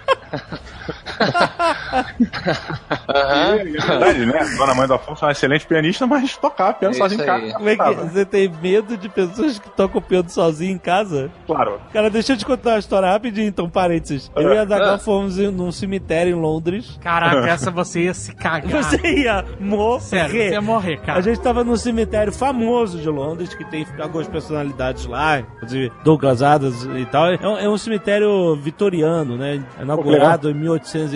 [3.64, 4.40] E, é verdade, né?
[4.56, 7.26] Dona Mãe do Afonso é uma excelente pianista, mas tocar piano É sozinho em isso
[7.32, 7.52] casa.
[7.54, 8.04] Como é que tava.
[8.08, 11.30] você tem medo de pessoas que tocam piano sozinho em casa?
[11.46, 11.80] Claro.
[11.92, 14.30] Cara, deixa eu te contar uma história rapidinho, então, parênteses.
[14.36, 14.98] Eu e a Zagal Ah.
[14.98, 16.98] fomos num cemitério em Londres.
[17.02, 18.70] Caraca, essa você ia se cagar.
[18.70, 20.00] Você ia morrer.
[20.00, 21.18] Sério, você ia morrer, cara.
[21.18, 26.42] A gente tava num cemitério famoso de Londres, que tem algumas personalidades lá, inclusive Douglas
[26.42, 27.26] Adams e tal.
[27.32, 29.62] É um, é um cemitério vitoriano, né?
[29.80, 30.54] Inaugurado em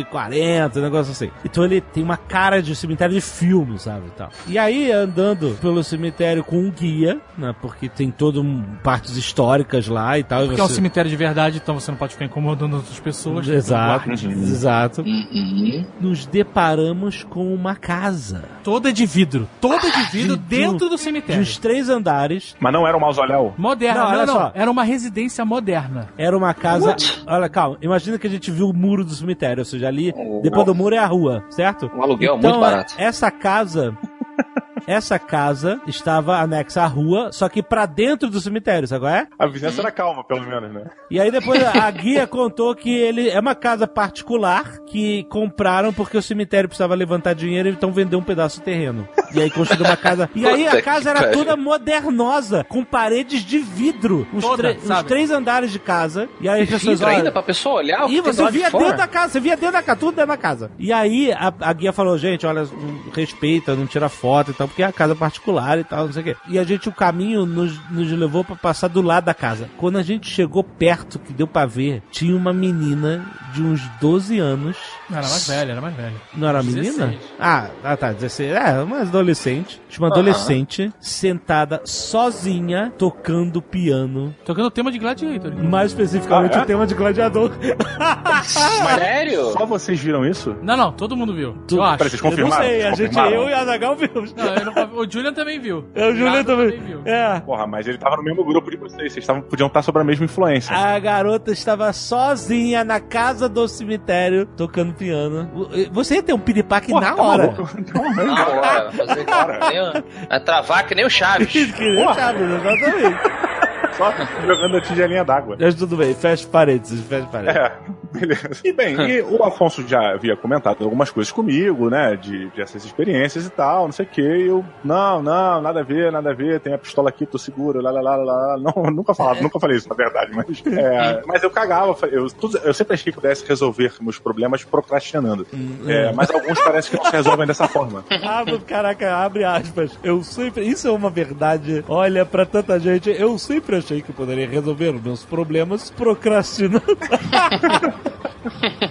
[0.02, 1.30] 1840, um negócio assim.
[1.44, 4.06] Então ele tem uma cara de cemitério de filme, sabe?
[4.08, 4.30] E, tal.
[4.48, 7.54] e aí, andando pelo cemitério com um guia, né?
[7.60, 10.44] Porque tem todo um partes históricas lá e tal.
[10.44, 12.98] e Porque é um você- cemitério de verdade, então você não pode ficar incomodando outras
[13.00, 13.48] pessoas.
[13.48, 14.14] Exato, Uhum.
[14.14, 15.02] exato.
[15.02, 15.84] Uhum.
[16.00, 18.44] Nos deparamos com uma casa.
[18.62, 19.48] Toda de vidro.
[19.60, 21.42] Toda de vidro De- dentro do De cemitério.
[21.42, 22.54] uns três andares.
[22.60, 23.54] Mas não era um mausoléu.
[23.56, 23.94] Moderna.
[24.00, 24.52] Não, Não, olha não, só.
[24.54, 26.08] Era uma residência moderna.
[26.16, 26.96] Era uma casa.
[27.26, 27.76] Olha, calma.
[27.82, 29.62] Imagina que a gente viu o muro do cemitério.
[29.74, 31.90] Seja, ali, depois do muro é a rua, certo?
[31.94, 32.94] Um aluguel Então, muito barato.
[32.96, 33.96] Essa casa.
[34.86, 39.26] Essa casa estava anexa à rua, só que pra dentro do cemitério, sabe qual é?
[39.38, 40.84] A vizinhança era calma, pelo menos, né?
[41.10, 46.16] E aí depois a guia contou que ele é uma casa particular que compraram porque
[46.16, 49.08] o cemitério precisava levantar dinheiro, então vendeu um pedaço de terreno.
[49.34, 50.28] E aí construiu uma casa.
[50.34, 54.26] E aí a casa era toda modernosa, com paredes de vidro.
[54.32, 56.28] Uns, Toda, uns três andares de casa.
[56.40, 58.84] E aí as pessoas Vidro ainda pra pessoa olhar e você de via fora?
[58.84, 60.70] dentro da casa, você via dentro da casa, tudo dentro da casa.
[60.78, 62.66] E aí a, a guia falou, gente, olha,
[63.12, 66.22] respeita, não tira foto e tal, porque é a casa particular e tal, não sei
[66.22, 66.36] o quê.
[66.48, 69.70] E a gente, o caminho nos, nos levou pra passar do lado da casa.
[69.78, 74.38] Quando a gente chegou perto, que deu pra ver, tinha uma menina de uns 12
[74.40, 74.76] anos.
[75.08, 76.14] Não, era mais velha, era mais velha.
[76.36, 76.98] Não era 16.
[76.98, 77.14] menina?
[77.38, 78.50] Ah, ah, tá, 16.
[78.52, 79.80] É, uma adolescente.
[79.88, 80.20] Tinha uma Aham.
[80.20, 84.34] adolescente sentada sozinha tocando piano.
[84.44, 85.54] Tocando o tema de Gladiator.
[85.62, 86.62] Mais especificamente Ah, é?
[86.62, 87.52] o tema de gladiador.
[88.42, 89.52] Sério?
[89.52, 90.56] Só vocês viram isso?
[90.62, 91.54] Não, não, todo mundo viu.
[91.68, 91.98] Tu- Eu acho.
[91.98, 92.64] Peraí, vocês Eu não confirmaram?
[92.64, 93.34] sei, a gente, confirmaram?
[93.36, 94.34] eu e a Zagal vimos.
[94.34, 95.84] Não, eu não- o Julian também viu.
[95.94, 96.80] É, o Julian Nada também.
[96.80, 97.02] viu.
[97.04, 97.40] É.
[97.40, 99.12] Porra, mas ele tava no mesmo grupo de vocês.
[99.12, 100.74] Vocês tavam, podiam estar sobre a mesma influência.
[100.76, 105.50] A garota estava sozinha na casa do cemitério tocando piano.
[105.92, 107.46] Você ia ter um piripaque Porra, na tá hora.
[107.52, 107.68] maluco?
[107.94, 108.92] Não, não, Na hora.
[108.92, 111.48] Fazer que nem o- travar que nem o Chaves.
[111.74, 113.63] Que nem Chaves, exatamente.
[113.96, 114.12] Só
[114.46, 115.56] jogando a tigelinha d'água.
[115.58, 117.60] Mas tudo bem, fecha parênteses, fecha parênteses.
[117.60, 117.72] É,
[118.12, 118.48] beleza.
[118.64, 122.16] E bem, e o Afonso já havia comentado algumas coisas comigo, né?
[122.16, 124.22] De, de essas experiências e tal, não sei o que.
[124.22, 127.38] E eu, não, não, nada a ver, nada a ver, tem a pistola aqui, tô
[127.38, 128.56] seguro, lá, lá, lá, lá.
[128.58, 130.62] Não, nunca falava, nunca falei isso, na verdade, mas.
[130.66, 135.46] é, mas eu cagava, eu, tudo- eu sempre achei que pudesse resolver meus problemas procrastinando.
[135.86, 138.04] É, mas alguns parece que não se resolvem dessa forma.
[138.24, 139.96] Abre, caraca, abre aspas.
[140.02, 140.64] Eu sempre.
[140.64, 141.84] Isso é uma verdade.
[141.88, 146.82] Olha, pra tanta gente, eu sempre achei que poderia resolver os meus problemas procrastinando.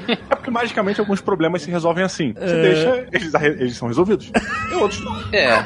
[0.07, 2.34] É porque magicamente alguns problemas se resolvem assim.
[2.34, 2.61] Você É.
[2.61, 4.32] deixa, eles, eles são resolvidos.
[4.72, 5.15] E outros não.
[5.34, 5.65] É.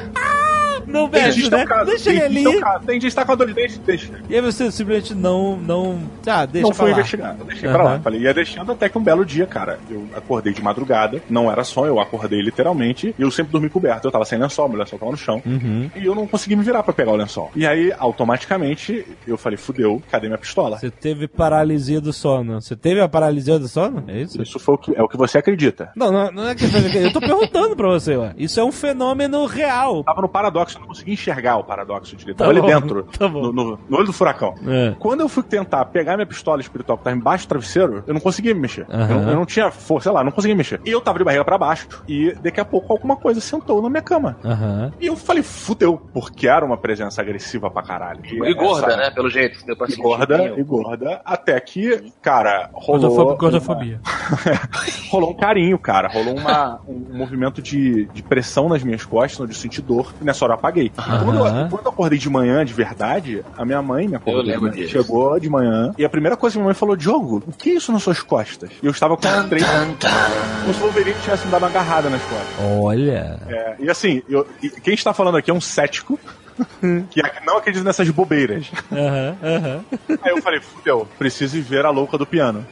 [0.88, 1.66] Não mexe, é né?
[1.66, 2.60] caso, Deixa ele é ali.
[2.60, 4.12] caso, Tem gente que está com a dor de dente, deixa.
[4.28, 5.56] E aí você simplesmente não.
[5.56, 6.92] não ah, deixa não fui lá.
[6.92, 7.36] investigar.
[7.38, 8.00] Eu deixei pra lá.
[8.00, 11.64] Falei, ia deixando até que um belo dia, cara, eu acordei de madrugada, não era
[11.64, 14.06] só, eu acordei literalmente, e eu sempre dormi coberto.
[14.06, 15.42] Eu tava sem lençol, meu lençol tava no chão.
[15.44, 15.90] Uhum.
[15.94, 17.50] E eu não consegui me virar pra pegar o lençol.
[17.54, 20.78] E aí, automaticamente, eu falei, fudeu, cadê minha pistola?
[20.78, 22.60] Você teve paralisia do sono.
[22.60, 24.04] Você teve a paralisia do sono?
[24.08, 24.40] É isso?
[24.40, 25.90] Isso foi o que, é o que você acredita.
[25.96, 28.34] Não, não, não é que eu tô perguntando pra você, ué.
[28.36, 30.04] Isso é um fenômeno real.
[30.04, 32.38] Tava no paradoxo, eu não conseguia enxergar o paradoxo direito.
[32.38, 33.42] Tá dentro, tá bom.
[33.42, 34.54] no, no- no olho do furacão.
[34.66, 34.94] É.
[34.98, 38.20] Quando eu fui tentar pegar minha pistola espiritual que tava embaixo do travesseiro, eu não
[38.20, 38.86] conseguia me mexer.
[38.90, 39.10] Aham.
[39.10, 40.80] Eu, não- eu não tinha força, sei lá, não conseguia mexer.
[40.84, 43.88] E eu tava de barriga pra baixo, e daqui a pouco alguma coisa sentou na
[43.90, 44.36] minha cama.
[44.44, 44.92] Aham.
[45.00, 48.20] E eu falei, fudeu, porque era uma presença agressiva pra caralho.
[48.24, 49.10] E gorda, essa- né?
[49.10, 49.64] Pelo jeito.
[49.66, 53.36] Deu pra E sentir gorda, e gorda, até que, cara, rolou.
[53.36, 53.36] Gordofobia.
[53.36, 54.00] gordofobia.
[55.10, 56.08] rolou um carinho, cara.
[56.08, 60.12] Rolou uma, um movimento de, de pressão nas minhas costas, onde eu senti dor.
[60.20, 60.92] E nessa hora eu apaguei.
[61.24, 64.42] Quando, eu, quando eu acordei de manhã, de verdade, a minha mãe me acordou.
[64.42, 64.76] Eu lembro né?
[64.76, 64.90] disso.
[64.92, 67.74] Chegou de manhã e a primeira coisa que minha mãe falou, Diogo, o que é
[67.74, 68.70] isso nas suas costas?
[68.82, 72.10] E eu estava com a três como se o Wolverine tivesse me dado uma agarrada
[72.10, 72.46] nas costas.
[72.80, 73.38] Olha.
[73.48, 76.18] É, e assim, eu- e quem está falando aqui é um cético
[77.10, 78.70] que não acredita nessas bobeiras.
[78.92, 79.84] Aham, aham.
[80.22, 82.66] Aí eu falei, fudeu, preciso ir ver a louca do piano.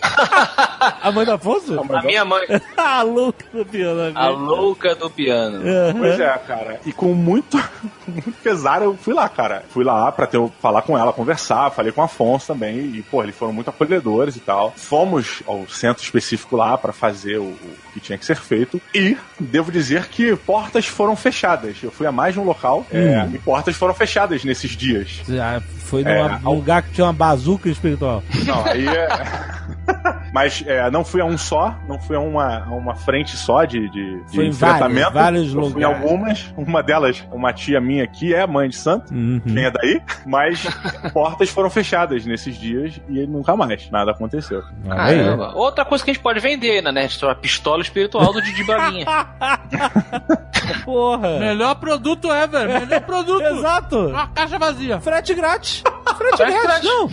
[1.02, 1.78] A mãe do Afonso?
[1.92, 2.46] A minha mãe,
[2.76, 4.12] a louca do piano.
[4.14, 5.62] a louca do piano.
[5.98, 6.80] Pois é, cara.
[6.84, 7.56] E com muito,
[8.06, 9.64] muito pesar eu fui lá, cara.
[9.70, 11.70] Fui lá pra ter, falar com ela, conversar.
[11.70, 12.78] Falei com o Afonso também.
[12.78, 14.72] E, pô, eles foram muito acolhedores e tal.
[14.76, 17.56] Fomos ao centro específico lá pra fazer o
[17.96, 18.80] que tinha que ser feito.
[18.94, 21.76] E devo dizer que portas foram fechadas.
[21.82, 25.22] Eu fui a mais de um local é, e portas foram fechadas nesses dias.
[25.78, 28.22] Foi numa- É, num lugar que tinha uma bazuca espiritual.
[28.44, 29.08] Não, aí é.
[30.32, 33.64] Mas é, não fui a um só, não fui a uma, a uma frente só
[33.64, 35.12] de, de, de Foi em enfrentamento.
[35.12, 36.02] vários- vários Eu fui em lugares.
[36.04, 39.40] algumas, uma delas, uma tia minha que é mãe de santo, Uhum.
[39.40, 40.64] quem é daí, mas
[41.12, 44.62] portas foram fechadas nesses dias e nunca mais, nada aconteceu.
[44.86, 45.18] Olha aí.
[45.24, 45.52] Caramba.
[45.54, 48.64] Outra coisa que a gente pode vender na Nerd Store, a pistola espiritual do Didi
[48.64, 49.06] Braguinha.
[50.84, 51.38] Porra.
[51.38, 53.42] Melhor produto ever, melhor produto.
[53.46, 54.08] Exato.
[54.08, 55.00] Uma caixa vazia.
[55.00, 55.82] Frete grátis.
[56.16, 56.62] Frete Frete grátis.
[56.62, 56.84] grátis.
[56.84, 57.08] Não.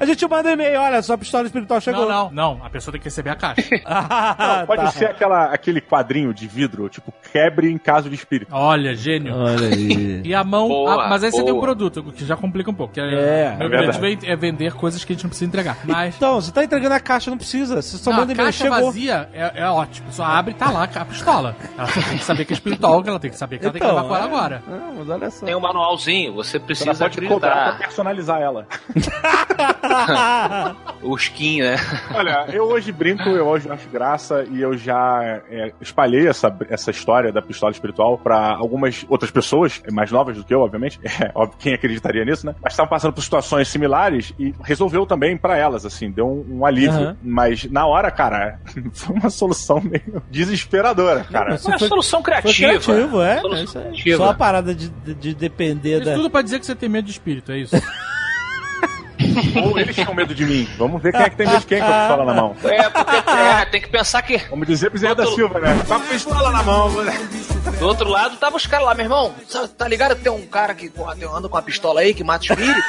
[0.00, 0.80] A gente manda e-mail.
[0.80, 2.02] Olha, sua pistola espiritual chegou.
[2.02, 2.60] Não, não, não.
[2.64, 3.62] A pessoa tem que receber a caixa.
[3.86, 4.90] Ah, Pode tá.
[4.90, 8.50] ser aquela, aquele quadrinho de vidro, tipo, quebre em caso de espírito.
[8.54, 9.34] Olha, gênio.
[9.34, 10.22] Olha aí.
[10.24, 10.68] E a mão.
[10.68, 11.66] Boa, ah, mas aí você tem um boa.
[11.66, 12.94] produto, o que já complica um pouco.
[12.94, 14.00] Que É, meu é grande verdade.
[14.00, 15.78] bem é vender coisas que a gente não precisa entregar.
[15.84, 16.16] Mas.
[16.16, 17.80] Então, você tá entregando a caixa, não precisa.
[17.80, 18.86] Você só Não, manda a caixa Chegou.
[18.86, 20.12] vazia é, é ótimo.
[20.12, 21.56] Só abre e tá lá a pistola.
[21.76, 23.72] Ela só tem que saber que é espiritual, que ela tem que saber que ela
[23.72, 24.22] tem que Então, ela é.
[24.22, 24.62] agora.
[24.66, 25.46] Não, mas olha só.
[25.46, 27.84] Tem um manualzinho, você Você precisa pode cobrar pra acreditar.
[27.86, 28.66] personalizar ela.
[31.06, 31.76] O skin, né?
[32.14, 36.90] Olha, eu hoje brinco, eu hoje acho graça e eu já é, espalhei essa, essa
[36.90, 41.00] história da pistola espiritual pra algumas outras pessoas, mais novas do que eu, obviamente.
[41.18, 42.54] É, óbvio, quem acreditaria nisso, né?
[42.62, 46.66] Mas estavam passando por situações similares e resolveu também pra elas, assim, deu um, um
[46.66, 46.90] alívio.
[46.98, 47.16] Aham.
[47.22, 48.60] Mas na hora, cara,
[48.92, 51.54] foi uma solução meio desesperadora, cara.
[51.54, 52.68] Isso Uma foi- solução Foi criativa.
[52.68, 53.40] criativo, é.
[53.40, 54.16] Solução é criativa.
[54.18, 56.14] Só a parada de, de, de depender Isso da.
[56.14, 57.74] tudo pra dizer que você tem medo de espírito, é isso.
[59.64, 60.68] Ou eles tinham medo de mim.
[60.78, 62.56] Vamos ver quem é que tem medo de quem com a pistola na mão.
[62.64, 65.82] É, porque é, tem que pensar que Vamos dizer Bezerra da Outro- Silva, né?
[65.86, 66.90] Com a pistola na mão.
[67.78, 69.34] do outro lado tava os caras lá, meu irmão.
[69.76, 72.44] Tá ligado que tem um cara que porra, anda com uma pistola aí que mata
[72.44, 72.80] espírito?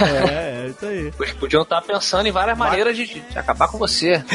[0.00, 1.12] É, é isso aí.
[1.20, 4.22] Eles podiam estar pensando em várias maneiras de, de acabar com você.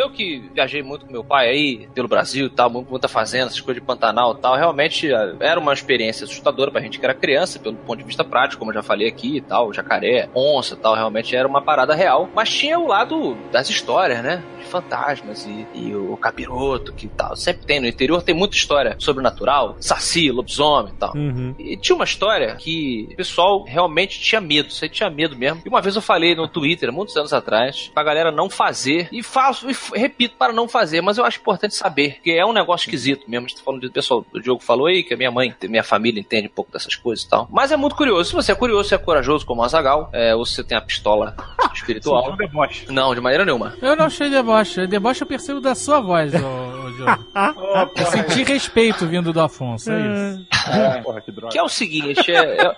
[0.00, 3.60] Eu que viajei muito com meu pai aí, pelo Brasil e tal, muita fazenda, essas
[3.60, 7.12] coisas de Pantanal e tal, realmente eh, era uma experiência assustadora pra gente que era
[7.12, 10.72] criança, pelo ponto de vista prático, como eu já falei aqui e tal, jacaré, onça
[10.72, 12.30] e tal, realmente era uma parada real.
[12.34, 14.42] Mas tinha o lado das histórias, né?
[14.58, 17.36] De fantasmas e, e o capiroto que tal.
[17.36, 21.14] Sempre tem, no interior tem muita história sobrenatural, saci, lobisomem e tal.
[21.14, 21.54] Uhum.
[21.58, 25.60] E tinha uma história que o pessoal realmente tinha medo, você tinha medo mesmo.
[25.62, 29.22] E uma vez eu falei no Twitter, muitos anos atrás, pra galera não fazer, e
[29.22, 32.86] faço, e repito para não fazer, mas eu acho importante saber, porque é um negócio
[32.86, 33.46] esquisito mesmo.
[33.46, 35.82] A gente tá falando do pessoal, o Diogo falou aí, que a minha mãe, minha
[35.82, 37.48] família entende um pouco dessas coisas e tal.
[37.50, 38.30] Mas é muito curioso.
[38.30, 40.76] Se você é curioso, você é corajoso como o Azagal, é, ou se você tem
[40.76, 41.34] a pistola
[41.74, 42.32] espiritual.
[42.32, 42.86] um deboche.
[42.90, 43.76] Não, de maneira nenhuma.
[43.80, 44.86] Eu não achei deboche.
[44.86, 47.90] Deboche eu percebo da sua voz, ô, Diogo.
[47.96, 50.46] Eu senti respeito vindo do Afonso, é isso.
[50.70, 51.52] É, porra, que droga.
[51.52, 52.76] Que é o seguinte, é, é-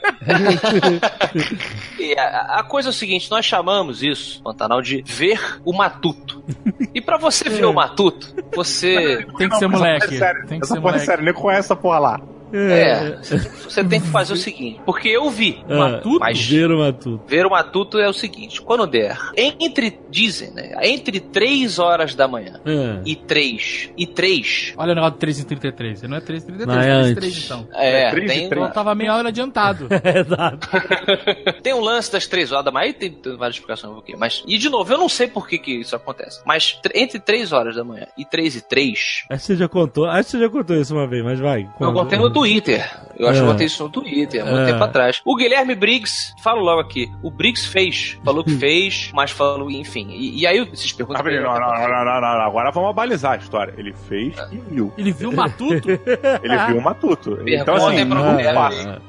[1.99, 6.43] E a, a coisa é o seguinte, nós chamamos isso, Pantanal, de ver o matuto.
[6.95, 10.23] E pra você ver o matuto, você Tem que ser moleque.
[10.23, 10.35] é.
[10.47, 11.05] Tem que ser é moleque.
[11.05, 12.21] sério, nem conhece essa porra lá.
[12.53, 13.19] É,
[13.65, 16.19] você tem que fazer o seguinte, porque eu vi Ah, Matuto?
[16.21, 17.23] mas Ver o matuto.
[17.27, 22.29] ver o matuto é o seguinte, quando der, entre dizem, né, entre 3 horas da
[22.29, 23.01] manhã É.
[23.05, 26.03] e 3 e 3, Olha o negócio de 3 em 33.
[26.03, 27.15] Não é 3 em 33, Mas é 3 em antes.
[27.15, 27.69] 3 então.
[27.73, 28.67] é, É, três e tem três.
[28.67, 29.89] Eu tava meia hora adiantado.
[30.05, 30.69] Exato.
[31.63, 34.15] Tem um lance das três horas da manhã, aí tem, tem várias explicações por quê.
[34.17, 36.41] Mas, e de novo, eu não sei por que, que isso acontece.
[36.45, 39.69] Mas tr- entre 3 horas da manhã e 3 e 3, Acho que você já
[39.69, 40.07] contou.
[40.07, 41.69] Acho que você já contou isso uma vez, mas vai.
[41.81, 43.03] eu contei no Twitter.
[43.19, 43.47] Eu acho que É.
[43.47, 44.73] eu contei isso no Twitter, há muito É.
[44.73, 45.21] tempo atrás.
[45.25, 50.09] O Guilherme Briggs, falo logo aqui, o Briggs fez, falou que fez, mas falou, enfim.
[50.11, 51.21] E, e aí vocês perguntam.
[51.21, 53.75] Ah, pra ele, não, não, não, não, não, não, agora vamos abalizar a história.
[53.77, 54.93] Ele fez e viu.
[54.97, 55.89] Ele viu o matuto?
[56.43, 57.39] Ele viu o matuto.
[57.47, 58.55] Então, Perguntem assim, pra não mulher.
[58.55, 59.03] faça.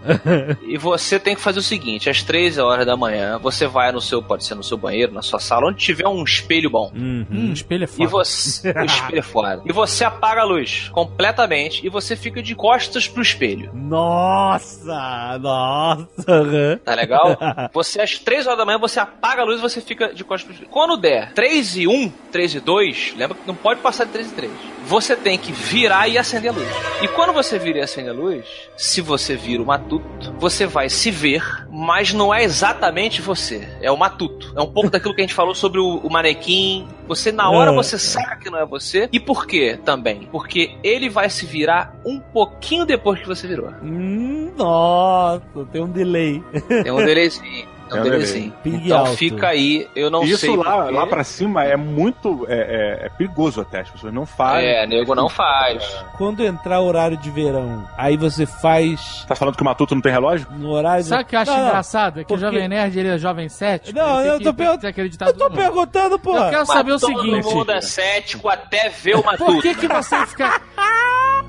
[0.68, 4.02] E você tem que fazer o seguinte: às 13 horas da manhã, você vai no
[4.02, 6.92] seu, pode ser no seu banheiro, na sua sala, onde tiver um espelho bom.
[6.94, 7.26] Uhum.
[7.32, 8.10] Hum, espelho é E foda.
[8.10, 8.70] você.
[8.72, 9.62] O espelho é fora.
[9.66, 13.72] E você apaga a luz completamente e você fica de costas pro espelho.
[13.74, 15.38] Nossa!
[15.40, 16.82] Nossa!
[16.84, 17.38] Tá legal?
[17.74, 20.44] Você, às 3 horas da manhã, você apaga a luz e você fica de costas
[20.46, 20.70] pro espelho.
[20.72, 24.32] Quando der 3 e 1, 3 e 2, lembra que não pode passar de 3
[24.32, 24.52] e 3.
[24.86, 26.68] Você tem que virar e acender a luz.
[27.02, 28.46] E quando você vira e acende a luz,
[28.78, 31.42] se você vira o matuto, você vai se ver,
[31.72, 33.68] mas não é exatamente você.
[33.82, 34.54] É o matuto.
[34.58, 36.86] É um pouco daquilo que a gente falou sobre o, o manequim.
[37.08, 37.76] Você, na hora, É.
[37.76, 39.08] você saca que não é você.
[39.12, 40.28] E por quê também?
[40.32, 43.70] Porque ele vai se virar um pouquinho depois que você virou.
[43.84, 46.42] Hum, nossa, tem um delay.
[46.84, 47.72] Tem um delayzinho.
[47.92, 48.52] É um delay.
[48.66, 49.18] Então alto.
[49.18, 50.56] fica aí, eu não Isso sei.
[50.56, 50.92] lá, porquê.
[50.94, 52.56] lá pra cima é muito é,
[53.04, 53.82] é- é perigoso até.
[53.82, 54.68] As pessoas não fazem.
[54.68, 55.84] É, nego não faz.
[56.18, 60.02] Quando entrar o horário de verão, aí você faz Tá falando que o Matuto não
[60.02, 60.48] tem relógio?
[60.58, 61.10] no horário de...
[61.10, 61.68] Sabe o que eu acho Não, não.
[61.68, 62.20] engraçado?
[62.20, 64.00] É que Porque- o Jovem Nerd ele é Jovem Cético.
[64.00, 64.50] Não, eu tô
[64.88, 66.36] acreditado Eu tô todo perguntando, pô.
[66.36, 67.46] Eu quero saber o Todo seguinte.
[67.54, 69.52] mundo é cético até ver o matuto.
[69.54, 70.62] Por que, que você fica.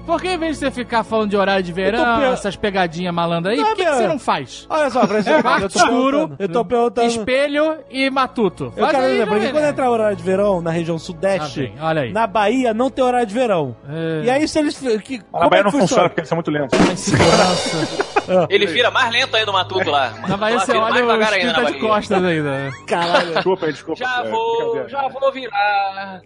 [0.06, 3.14] Por que em vez de você ficar falando de horário de verão, per- essas pegadinhas
[3.14, 4.66] malandras aí, Não, por que, que meu- você não faz?
[4.68, 6.36] Olha só, Francisco, Quarto eu tô escuro.
[6.38, 7.06] Eu tô perguntando...
[7.08, 8.64] Espelho e matuto.
[8.76, 9.72] Eu Faz quero aí, dizer, porque quando Nerd.
[9.72, 12.12] entrar o horário de verão na região Ah, sudeste, bem, olha aí.
[12.12, 13.76] na Bahia não tem horário de verão.
[13.88, 14.24] É.
[14.24, 14.78] E aí se eles...
[15.02, 16.78] Que, Na como Bahia é que não funciona porque eles são muito lentos.
[17.00, 18.14] Segurança.
[18.48, 20.14] Ele vira mais lento aí do matuto lá.
[20.26, 21.80] Na Bahia você olha o escrita de Bahia.
[21.80, 22.70] costas ainda.
[22.86, 23.34] Caralho.
[23.34, 23.98] Desculpa aí, desculpa.
[24.02, 26.22] Já é, vou, já vou virar.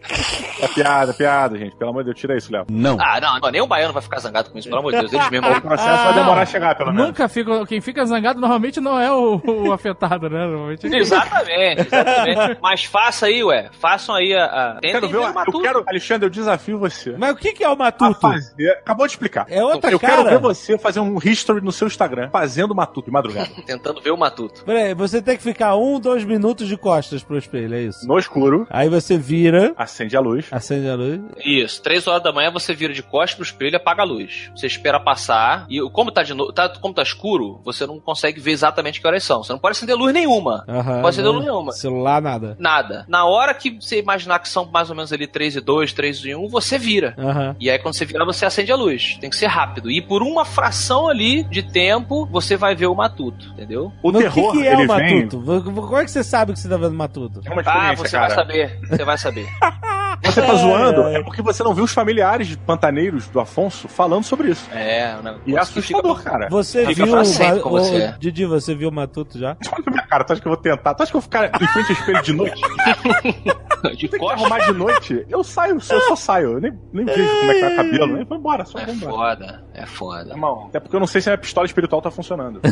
[0.60, 1.74] É piada, piada, gente.
[1.74, 2.66] Pelo amor de Deus, tira isso, Léo.
[2.70, 2.96] Não.
[3.00, 5.12] Ah, não, não, nem baiano vai ficar zangado com isso, pelo amor de Deus.
[5.12, 5.48] Eles mesmos.
[5.58, 7.06] O processo vai demorar a chegar, pelo menos.
[7.08, 7.66] Nunca fica.
[7.66, 10.46] Quem fica zangado normalmente não é o, o afetado, né?
[10.46, 12.58] Normalmente Exatamente, exatamente.
[12.62, 13.70] Mas faça aí, ué.
[13.78, 14.44] Façam aí a.
[14.44, 14.74] a...
[14.82, 15.58] Eu quero ver, o- o matuto.
[15.58, 17.14] eu quero, Alexandre, eu desafio você.
[17.18, 18.20] Mas o que que é o matuto?
[18.20, 18.70] fazer.
[18.72, 19.46] Acabou de explicar.
[19.48, 20.16] É outra eu cara?
[20.16, 23.48] quero ver você fazer um history no seu Instagram, fazendo matuto de madrugada.
[23.66, 24.64] Tentando ver o matuto.
[24.64, 28.06] Peraí, você tem que ficar um, dois minutos de costas pro espelho, é isso?
[28.06, 30.46] No escuro, Aí você vira, acende a luz.
[30.50, 31.20] acende a luz.
[31.44, 34.50] Isso, três horas da manhã você vira de costas pro espelho e apaga a luz.
[34.54, 36.52] Você espera passar e como tá, de no...
[36.52, 39.42] tá, como tá escuro, você não consegue ver exatamente que horas são.
[39.42, 40.64] Você não pode acender luz nenhuma.
[40.68, 41.36] Aham, Não pode acender né?
[41.36, 41.72] luz nenhuma.
[41.72, 42.56] Celular, nada.
[42.58, 43.04] Nada.
[43.08, 46.24] Na hora que você imaginar que são mais ou menos ali 3 e 2, 3
[46.26, 47.14] e 1, você vira.
[47.18, 47.56] Aham.
[47.60, 49.16] E aí quando você virar, você acende a luz.
[49.20, 49.90] Tem que ser rápido.
[49.90, 53.92] E por uma fração ali de tempo, você vai ver o matuto, entendeu?
[54.02, 55.24] O Mas terror, o que, que é ele o vem...
[55.26, 55.62] matuto?
[55.64, 57.40] Como é que você sabe que você tá vendo matuto?
[57.44, 58.26] É uma Ah, você cara.
[58.28, 58.80] vai saber.
[58.88, 59.46] Você vai saber.
[60.24, 64.24] Você tá Ai, zoando, é porque você não viu os familiares pantaneiros do Afonso falando
[64.24, 64.68] sobre isso.
[64.72, 66.48] É, negócio E é que fica- assustador, cara.
[66.50, 68.14] Você Fica viu pra o sempre ô, você.
[68.18, 69.56] Didi, você viu o matuto já?
[69.72, 70.94] Olha pra minha cara, tu acha que eu vou tentar?
[70.94, 72.60] Tu acha que eu vou ficar em frente ao espelho de noite?
[73.96, 75.24] de Tem que arrumar de noite?
[75.28, 76.54] Eu saio, eu só saio.
[76.54, 78.18] Eu nem, nem vejo como é que tá o cabelo.
[78.18, 79.12] Eu vou embora, só É vou embora.
[79.12, 80.30] foda, é foda.
[80.30, 82.60] Irmão, até porque eu não sei se a minha pistola espiritual tá funcionando.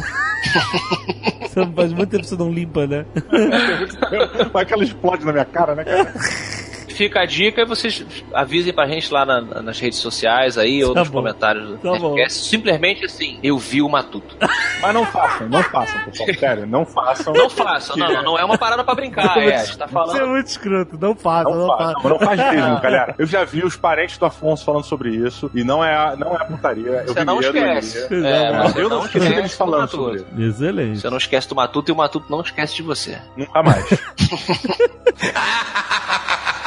[1.42, 3.06] Você não faz muito tempo que você não limpa, né?
[4.52, 6.12] Vai que ela explode na minha cara, né, cara?
[6.96, 10.94] Fica a dica e vocês avisem pra gente lá na- nas redes sociais aí ou
[10.94, 11.18] Tá nos bom.
[11.18, 12.48] comentários do Tá podcast.
[12.48, 14.34] Simplesmente assim, eu vi o Matuto.
[14.80, 16.28] Mas não façam, não façam, pessoal.
[16.38, 17.32] Sério, não façam.
[17.34, 19.56] Não façam, não, não, não é uma parada pra brincar, é.
[19.56, 20.28] A gente tá Você é falando.
[20.28, 20.98] muito escroto.
[20.98, 22.08] Não faça, Não, não, faz, faça.
[22.08, 23.14] não, não faz mesmo, galera.
[23.18, 26.44] Eu já vi os parentes do Afonso falando sobre isso e não é, não é
[26.44, 27.04] putaria.
[27.06, 28.06] Eu Você vi não esquece.
[28.14, 30.26] É, Não, você eu não esqueci deles do falando sobre isso.
[30.38, 31.00] Excelente.
[31.00, 33.18] Você não esquece do Matuto e o Matuto não esquece de você.
[33.36, 33.86] Nunca mais.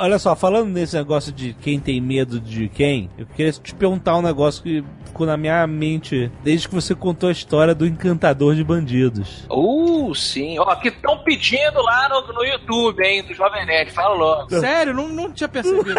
[0.00, 4.16] Olha só, falando nesse negócio de quem tem medo de quem, eu queria te perguntar
[4.16, 8.54] um negócio que ficou na minha mente desde que você contou a história do encantador
[8.54, 9.44] de bandidos.
[9.50, 10.56] Uh, sim.
[10.60, 13.90] Ó, que estão pedindo lá no, no YouTube, hein, do Jovem Nerd.
[13.90, 14.50] Fala logo.
[14.60, 15.98] Sério, não, não tinha percebido.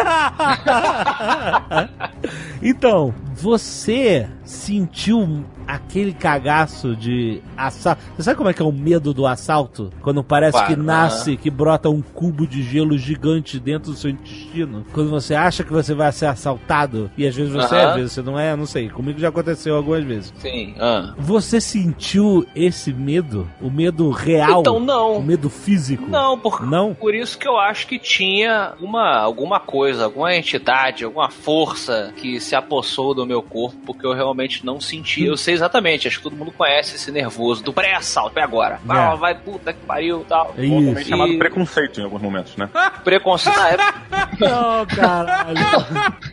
[2.62, 8.02] então, você sentiu aquele cagaço de assalto?
[8.16, 9.90] Você sabe como é que é o medo do assalto?
[10.02, 14.84] Quando parece que nasce, que brota um cubo de gelo gigante dentro do seu intestino.
[14.92, 17.88] Quando você acha que você vai ser assaltado, e às vezes você é, Aham.
[17.90, 18.88] às vezes você não é, não sei.
[18.88, 20.32] Comigo já aconteceu algumas vezes.
[20.38, 20.74] Sim.
[20.78, 21.14] Ah.
[21.18, 23.48] Você sentiu esse medo?
[23.60, 24.60] O medo real?
[24.60, 25.22] Então, O não.
[25.22, 26.06] medo físico?
[26.08, 26.94] Não, por, Não?
[26.94, 32.40] por isso que eu acho que tinha uma, alguma coisa, alguma entidade, alguma força que
[32.40, 35.24] se apossou do meu corpo, porque eu realmente não senti.
[35.24, 38.80] Eu sei exatamente, acho que todo mundo conhece esse nervoso do pré-assalto, é agora.
[38.88, 39.16] Ah, É.
[39.16, 40.54] vai, puta que pariu e tal.
[40.56, 41.08] É isso.
[41.08, 42.68] chamado E- preconceito em alguns momentos, né?
[43.04, 43.56] Preconceito.
[43.58, 45.58] Ah, é- Não, caralho.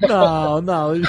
[0.08, 0.96] Não, não.
[0.96, 1.02] não,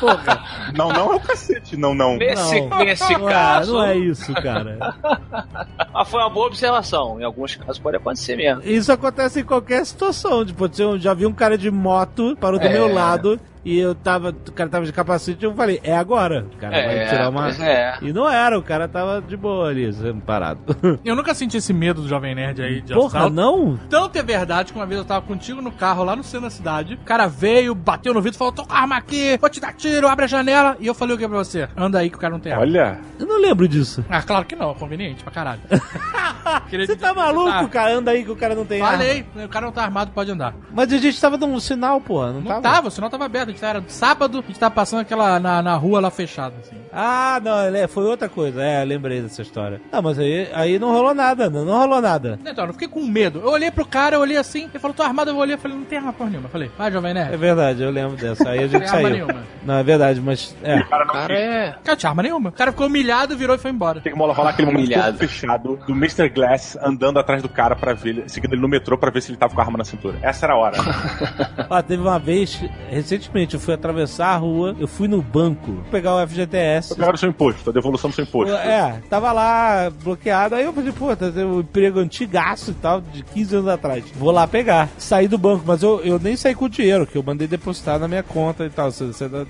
[0.00, 0.44] Porra.
[0.74, 1.76] Não, não é o cacete.
[1.76, 2.16] Não, não.
[2.16, 2.78] nesse, Não.
[2.78, 4.94] nesse Não é, caso, não é isso, cara.
[5.94, 7.20] ah, foi uma boa observação.
[7.20, 8.62] Em alguns casos pode acontecer mesmo.
[8.64, 10.44] Isso acontece em qualquer situação.
[10.44, 12.72] Tipo, eu já vi um cara de moto parou do É.
[12.72, 13.38] meu lado
[13.72, 16.46] e eu tava, o cara tava de capacete, eu falei, é agora.
[16.54, 17.48] O cara É, vai tirar uma.
[17.50, 17.98] é.
[18.02, 20.60] E não era, o cara tava de boa ali, sendo parado.
[21.04, 23.34] Eu nunca senti esse medo do Jovem Nerd aí de Porra, assalto.
[23.34, 23.78] não?
[23.88, 26.50] Tanto é verdade que uma vez eu tava contigo no carro lá no centro da
[26.50, 26.94] cidade.
[26.94, 29.60] O cara veio, bateu no vidro e falou: tô com a arma aqui, vou te
[29.60, 30.76] dar tiro, abre a janela.
[30.80, 31.68] E eu falei o que pra você?
[31.76, 32.64] Anda aí que o cara não tem arma.
[32.64, 34.04] Olha, Eu não lembro disso.
[34.08, 35.60] Ah, claro que não, conveniente pra caralho.
[36.70, 37.70] Você tá maluco, desacreditar.
[37.70, 37.94] cara?
[37.96, 38.98] Anda aí que o cara não tem arma.
[38.98, 40.54] Falei, o cara não tá armado, pode andar.
[40.72, 43.50] Mas a gente tava dando sinal, porra, não, Não tava, o sinal tava aberto.
[43.62, 46.76] A gente era sábado, a gente tava passando aquela na, na rua lá fechada, assim.
[46.92, 48.62] Ah, não, ele- foi outra coisa.
[48.62, 49.80] É, lembrei dessa história.
[49.92, 52.38] Não, mas aí, aí não rolou nada, não, não rolou nada.
[52.46, 53.40] Então, eu fiquei com medo.
[53.40, 55.76] Eu olhei pro cara, eu olhei assim, ele falou, tô armado, eu olhei, eu falei,
[55.76, 56.46] não tem arma porra nenhuma.
[56.46, 57.36] Eu falei, vai, Jovem É Nerd.
[57.36, 58.48] verdade, eu lembro dessa.
[58.48, 59.26] Aí a Não gente tem arma saiu.
[59.26, 59.42] nenhuma.
[59.64, 60.56] Não, é verdade, mas.
[60.62, 60.76] É.
[60.78, 61.66] o cara não Cara, é.
[61.70, 62.48] Cara, não tinha arma nenhuma.
[62.50, 64.00] O cara ficou humilhado, virou e foi embora.
[64.00, 66.28] Tem que rolar aquele momento fechado do Mr.
[66.28, 69.38] Glass andando atrás do cara pra ver, seguindo ele no metrô pra ver se ele
[69.38, 70.16] tava com a arma na cintura.
[70.22, 70.76] Essa era a hora.
[71.68, 72.60] Ó, teve uma vez,
[72.90, 76.94] recentemente, eu fui atravessar a rua, eu fui no banco pegar o FGTS.
[76.94, 78.54] Pegaram seu imposto, a devolução do seu imposto.
[78.54, 83.22] É, tava lá bloqueado, aí eu falei, pô, tá um emprego antigaço e tal, de
[83.22, 84.04] 15 anos atrás.
[84.16, 84.88] Vou lá pegar.
[84.98, 87.98] Saí do banco, mas eu, eu nem saí com o dinheiro, que eu mandei depositar
[87.98, 88.88] na minha conta e tal,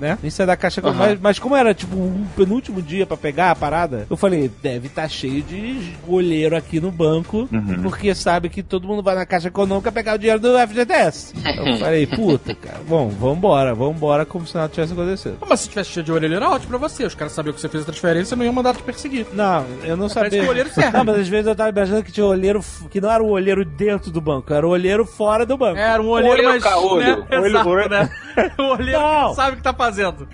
[0.00, 0.18] né?
[0.22, 0.80] Nem saí da caixa.
[0.80, 4.50] com- Mas, mas como era, tipo, um penúltimo dia pra pegar a parada, eu falei,
[4.62, 7.48] deve estar cheio de olheiro aqui no banco,
[7.82, 11.34] porque sabe que todo mundo vai na caixa econômica pegar o dinheiro do FGTS.
[11.56, 15.38] Eu falei, puta, cara, bom, vambora, vambora, como se nada tivesse acontecido.
[15.48, 17.05] Mas se tivesse cheio de orelha, era ótimo pra você.
[17.06, 19.26] Os caras sabiam que você fez a transferência e não iam mandar te perseguir.
[19.32, 20.30] Não, eu não isso sabia.
[20.40, 20.96] que o olheiro serve.
[20.96, 22.60] Não, mas às vezes eu tava imaginando que tinha olheiro
[22.90, 25.78] que não era o olheiro dentro do banco, era o olheiro fora do banco.
[25.78, 26.62] Era um olheiro, Olheiro mais...
[26.62, 26.98] caolho.
[26.98, 27.26] Né?
[27.46, 28.10] Exato, olho- né?
[28.59, 29.28] O olheiro Não.
[29.30, 30.28] que sabe o que tá fazendo.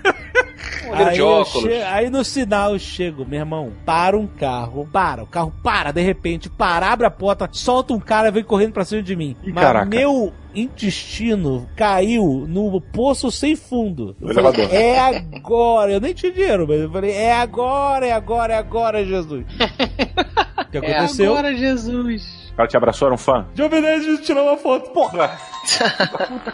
[0.91, 1.63] Olheiro aí, de óculos.
[1.71, 5.91] che- aí no sinal eu chego, meu irmão, para um carro, para, o carro para,
[5.93, 9.37] de repente, para, abre a porta, solta um cara, vem correndo pra cima de mim.
[9.43, 9.87] Ih, Mas caraca.
[9.87, 14.17] meu intestino caiu no poço sem fundo.
[14.21, 18.53] Eu falei, é agora, eu nem tinha dinheiro, mas eu falei, é agora, é agora,
[18.55, 19.45] é agora, Jesus.
[20.57, 21.31] O que É aconteceu?
[21.33, 22.44] agora, Jesus.
[22.55, 23.47] O cara te abraçou, era um fã?
[23.55, 24.91] Jovem Nerd tirou uma foto.
[24.91, 25.37] Porra!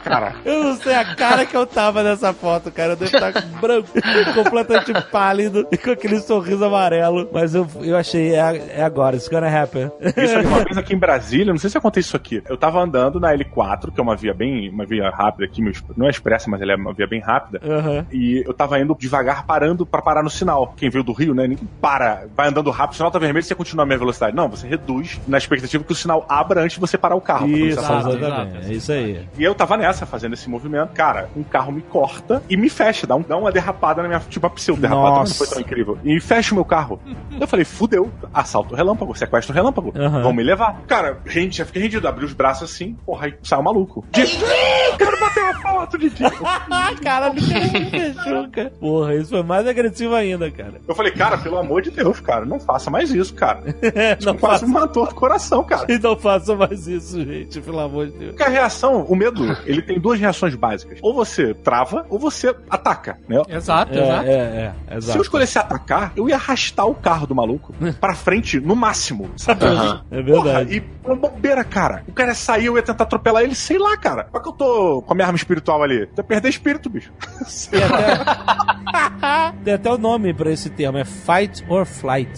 [0.05, 2.93] Cara, Eu não sei a cara que eu tava nessa foto, cara.
[2.93, 3.89] Eu devo estar branco,
[4.35, 7.29] completamente pálido e com aquele sorriso amarelo.
[7.33, 9.91] Mas eu, eu achei, é, é agora, it's gonna happen.
[10.01, 12.43] isso aqui, uma vez aqui em Brasília, não sei se acontece isso aqui.
[12.49, 15.63] Eu tava andando na L4, que é uma via bem, uma via rápida aqui,
[15.97, 17.61] não é expressa, mas ela é uma via bem rápida.
[17.63, 18.07] Aham.
[18.11, 20.73] E eu tava indo devagar, parando pra parar no sinal.
[20.77, 21.47] Quem veio do Rio, né?
[21.47, 24.35] Ninguém para, vai andando rápido, o sinal tá vermelho, você continua a mesma velocidade.
[24.37, 27.49] Não, você reduz na expectativa que o sinal abra antes de você parar o carro.
[27.49, 28.71] Isso, exatamente.
[28.71, 29.29] É isso aí.
[29.37, 30.93] E eu tava nessa, fazendo esse movimento.
[30.93, 34.21] Cara, um carro me corta e me fecha, dá, um- dá uma derrapada na minha.
[34.21, 35.99] Tipo, uma pseudo-derrapada, não foi tão incrível.
[36.05, 37.01] E fecha o meu carro.
[37.41, 39.93] Eu falei, fudeu, assalto relâmpago, sequestro relâmpago.
[39.97, 40.23] Aham.
[40.23, 40.81] Vão me levar.
[40.87, 44.05] Cara, gente, já fiquei rendido, abri os braços assim, porra, aí saiu maluco.
[44.13, 44.37] Didi!
[44.95, 46.23] O cara bateu a foto, Didi!
[46.71, 48.71] Ah, cara, me fechou, cara.
[48.79, 50.81] Porra, isso foi mais agressivo ainda, cara.
[50.87, 53.63] Eu falei, cara, pelo amor de Deus, cara, não faça mais isso, cara.
[54.25, 55.80] não Quase faça, me matou do coração, cara.
[56.03, 58.31] Não faça mais isso, gente, pelo amor de Deus.
[58.31, 60.99] Porque a reação, o medo, ele tem duas reações básicas.
[61.03, 63.43] Ou você trava, ou você ataca, né?
[63.49, 64.27] Exato, É, exato.
[64.29, 65.23] é, é, Se eu exato.
[65.23, 69.65] escolhesse atacar, eu ia arrastar o carro do maluco pra frente no máximo, sabe?
[69.65, 70.77] É Porra, verdade.
[70.77, 72.03] e uma bobeira, cara.
[72.09, 74.29] O cara saiu, eu ia tentar atropelar ele, sei lá, cara.
[74.33, 76.09] Só que eu tô com a minha arma espiritual ali.
[76.15, 77.13] Você perder espírito, bicho.
[77.47, 77.97] Sei Tem lá.
[78.95, 82.31] até, tem até o nome pra esse termo, é fight or flight.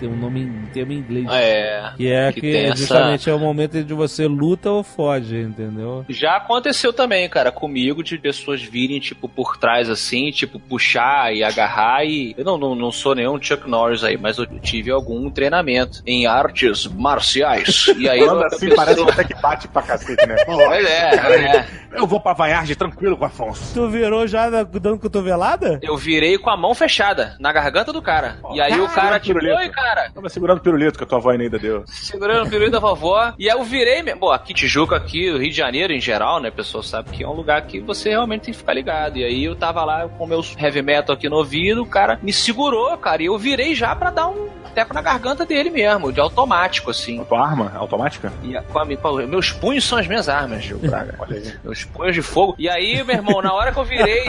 [0.00, 1.26] Tem um nome um termo em inglês.
[1.30, 1.92] É.
[1.96, 5.36] Que é que que, essa- justamente é o momento em que você luta ou foge,
[5.38, 6.04] entendeu?
[6.08, 11.44] Já aconteceu também, cara, comigo, de pessoas virem, tipo, por trás assim, tipo, puxar e
[11.44, 12.34] agarrar e.
[12.38, 16.26] Eu não, não, não sou nenhum Chuck Norris aí, mas eu tive algum treinamento em
[16.26, 17.86] artes marciais.
[17.98, 18.20] E aí.
[18.20, 20.36] Falando a assim, pessoa- parece até que bate pra cacete, né?
[20.46, 21.66] Pois é, é.
[21.92, 23.74] Eu vou pra Vaiarde tranquilo com o Afonso.
[23.74, 25.78] Tu virou já da- dando cotovelada?
[25.82, 28.38] Eu virei com a mão fechada na garganta do cara.
[28.54, 29.89] E aí o cara, tipo, oi, cara.
[30.14, 31.84] Tava segurando o pirulito que a tua avó ainda deu.
[31.86, 33.32] Segurando o pirulito da vovó.
[33.38, 34.20] E aí eu virei mesmo.
[34.20, 36.48] Bom, aqui Tijuca, aqui, Rio de Janeiro em geral, né?
[36.48, 39.16] A pessoa sabe que é um lugar que você realmente tem que ficar ligado.
[39.18, 42.32] E aí eu tava lá com meus heavy metal aqui no ouvido, o cara me
[42.32, 43.22] segurou, cara.
[43.22, 47.20] E eu virei já pra dar um teco na garganta dele mesmo, de automático, assim.
[47.20, 48.32] A tua arma automática?
[48.44, 51.14] E a- com a, com a- meus punhos são as minhas armas, Gil Braga.
[51.18, 51.52] Olha aí.
[51.64, 52.54] Meus punhos de fogo.
[52.58, 54.24] E aí, meu irmão, na hora que eu virei.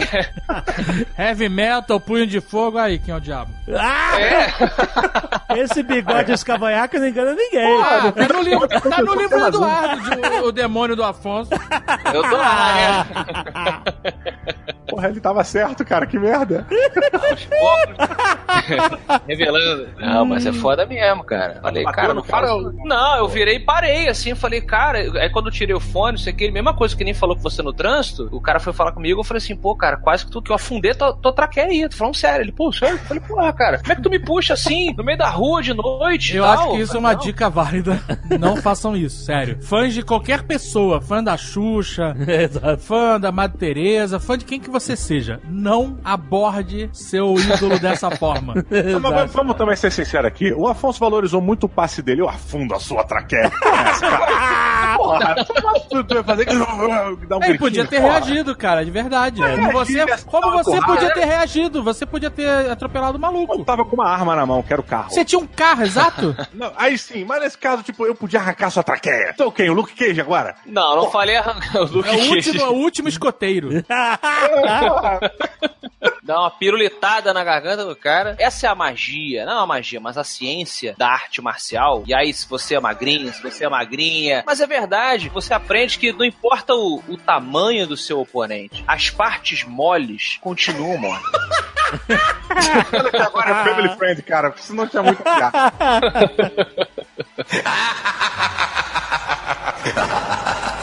[1.18, 3.52] Heavy metal, punho de fogo, aí, quem é o diabo?
[3.78, 4.20] Ah!
[4.20, 7.82] é, Esse bigode escavanhaque não engana ninguém.
[7.82, 11.52] Ah, tá no livro, tá no livro do Eduardo, de- o, o demônio do Afonso.
[12.14, 13.06] eu tô lá, né?
[14.92, 16.68] Porra, ele tava certo, cara, que merda.
[17.14, 19.22] Aos poucos.
[19.26, 19.88] Revelando.
[19.98, 21.60] Não, mas é foda mesmo, cara.
[21.62, 22.74] Falei, Bateu cara, não fala.
[22.84, 24.36] Não, eu virei e parei, assim.
[24.36, 27.38] Falei, cara, aí quando eu tirei o fone, isso aqui, mesma coisa que nem falou
[27.38, 30.26] com você no trânsito, o cara foi falar comigo, eu falei assim, pô, cara, quase
[30.26, 31.90] que, tu, que eu afundei tua, tua traqueia aí.
[31.90, 32.44] Tô falando sério.
[32.44, 32.96] Ele, pô, sério?
[32.96, 35.62] Eu falei, porra, cara, como é que tu me puxa assim, no meio da rua
[35.62, 36.36] de noite?
[36.36, 36.54] Eu tal?
[36.54, 37.20] acho que isso é uma Não.
[37.20, 38.02] dica válida.
[38.38, 39.58] Não façam isso, sério.
[39.62, 42.14] Fãs de qualquer pessoa, fã da Xuxa,
[42.80, 48.10] fã da Madre Teresa, fã de quem que você seja, não aborde seu ídolo dessa
[48.18, 48.54] forma.
[48.70, 50.52] Mas vamos- vamos também ser sinceros aqui.
[50.54, 52.22] O Afonso valorizou muito o passe dele.
[52.22, 53.52] Eu afundo a sua traqueia.
[54.98, 55.36] Porra.
[55.46, 58.14] Porra, tu fazer um Ele podia ter porra.
[58.20, 59.42] reagido, cara, de verdade.
[59.42, 61.84] É, como você, reagir, como você podia ter reagido?
[61.84, 63.64] Você podia ter atropelado o Eu maluco.
[63.66, 65.10] tava com uma arma na mão, que era o carro.
[65.10, 66.36] Você tinha um carro, exato?
[66.54, 69.32] Não, aí sim, mas nesse caso, tipo, eu podia arrancar sua traqueia.
[69.34, 69.70] Então quem?
[69.70, 70.56] O Luke Cage agora?
[70.66, 72.30] Não, não falei arrancar o Luke É o Cage.
[72.36, 73.70] último, é o último escoteiro.
[76.24, 78.36] Dá uma pirulitada na garganta do cara.
[78.40, 82.04] Essa é a magia, não a magia, mas a ciência da arte marcial.
[82.06, 84.44] E aí, se você é magrinho, se você é magrinha.
[84.46, 89.10] Mas é verdade, você aprende que não importa o, o tamanho do seu oponente, as
[89.10, 91.26] partes moles continuam moles.
[92.94, 95.52] Olha que agora é family friend, cara, porque senão tinha muito piada.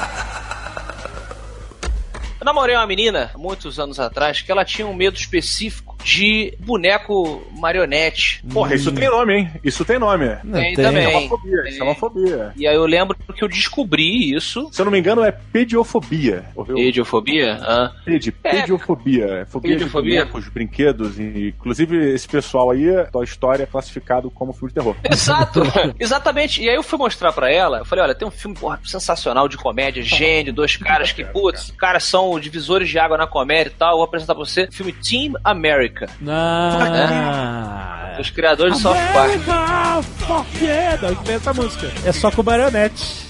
[2.40, 7.43] Eu namorei uma menina, muitos anos atrás, que ela tinha um medo específico de boneco
[7.56, 8.43] marionete.
[8.52, 9.51] Porra, isso tem nome, hein?
[9.65, 10.28] Isso tem nome.
[10.52, 10.85] Tem, tem.
[10.85, 11.05] também.
[11.12, 12.52] É uma fobia, isso é uma fobia.
[12.56, 14.69] E aí eu lembro que eu descobri isso.
[14.73, 16.44] Se eu não me engano, é pediofobia.
[16.55, 16.78] Ouviu?
[16.78, 17.59] Ediofobia?
[17.60, 17.93] Ah.
[18.05, 18.51] Pedi, É.
[18.51, 19.24] pediofobia.
[19.27, 20.19] É fobia Pediofobia?
[20.20, 21.19] de bonecos, brinquedos.
[21.19, 24.94] E, inclusive, esse pessoal aí, Toy Story é classificado como filme de terror.
[25.10, 25.62] Exato,
[25.98, 26.62] exatamente.
[26.62, 29.48] E aí eu fui mostrar pra ela, eu falei, olha, tem um filme porra, sensacional
[29.48, 33.79] de comédia, gênio, dois caras que, putz, caras são divisores de água na comédia e
[33.79, 38.15] tal, eu vou apresentar pra você, filme Team America, Ah.
[38.17, 39.31] dos criadores de South Park.
[39.31, 40.99] America, fuck yeah!
[41.33, 41.91] Essa música?
[42.05, 43.28] É só com marionete.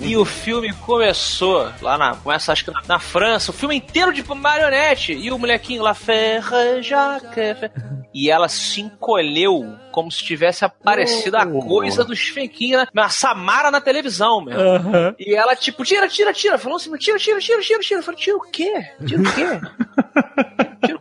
[0.00, 4.12] E o filme começou lá na, começa acho que na, na França, o filme inteiro
[4.12, 7.70] de marionete, e o molequinho lá, Ferre, Jacques,
[8.14, 13.80] e ela se encolheu como se tivesse aparecido a coisa dos fequinhos, na Samara na
[13.80, 14.56] televisão, meu.
[15.18, 16.58] E ela, tipo, tira, tira, tira.
[16.58, 18.00] Falou assim, tira, tira, tira, tira, tira.
[18.00, 18.72] Eu falei, tira o quê?
[19.06, 19.60] Tira o quê?
[20.86, 20.99] Tira o?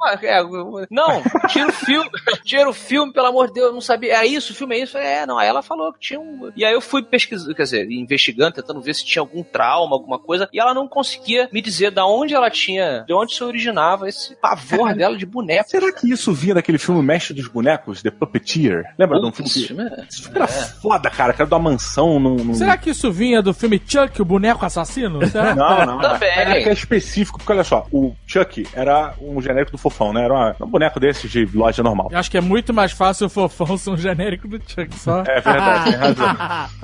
[0.22, 0.42] É,
[0.90, 2.10] Não, tira o filme.
[2.44, 3.66] Tira o filme, pelo amor de Deus.
[3.68, 4.14] Eu não sabia.
[4.22, 4.96] É isso, o filme é isso.
[4.98, 5.38] É, não.
[5.38, 6.50] Aí ela falou que tinha um.
[6.56, 10.18] E aí eu fui pesquisando, quer dizer, investigando, tentando ver se tinha algum trauma, alguma
[10.18, 10.48] coisa.
[10.52, 14.34] E ela não conseguia me dizer da onde ela tinha, de onde se originava esse
[14.36, 15.68] pavor dela de boneco.
[15.70, 18.84] Será que isso vinha daquele filme Mestre dos Bonecos, The Puppeteer?
[18.98, 21.32] Lembra de um filme filme é- Esse filme era foda, cara.
[21.32, 22.36] Que era de uma mansão num...
[22.36, 25.24] num- Será que isso vinha do filme Chuck, o boneco assassino?
[25.26, 25.54] Será?
[25.54, 25.98] Não, não.
[26.00, 26.30] Também.
[26.30, 30.24] Era que é específico, porque olha só, o Chuck era um genérico do fofão, né?
[30.24, 32.08] Era uma- um boneco desses de loja normal.
[32.10, 35.20] Eu acho que é muito mais fácil o fofão ser um genérico do Chuck só.
[35.26, 36.36] É verdade, tem razão.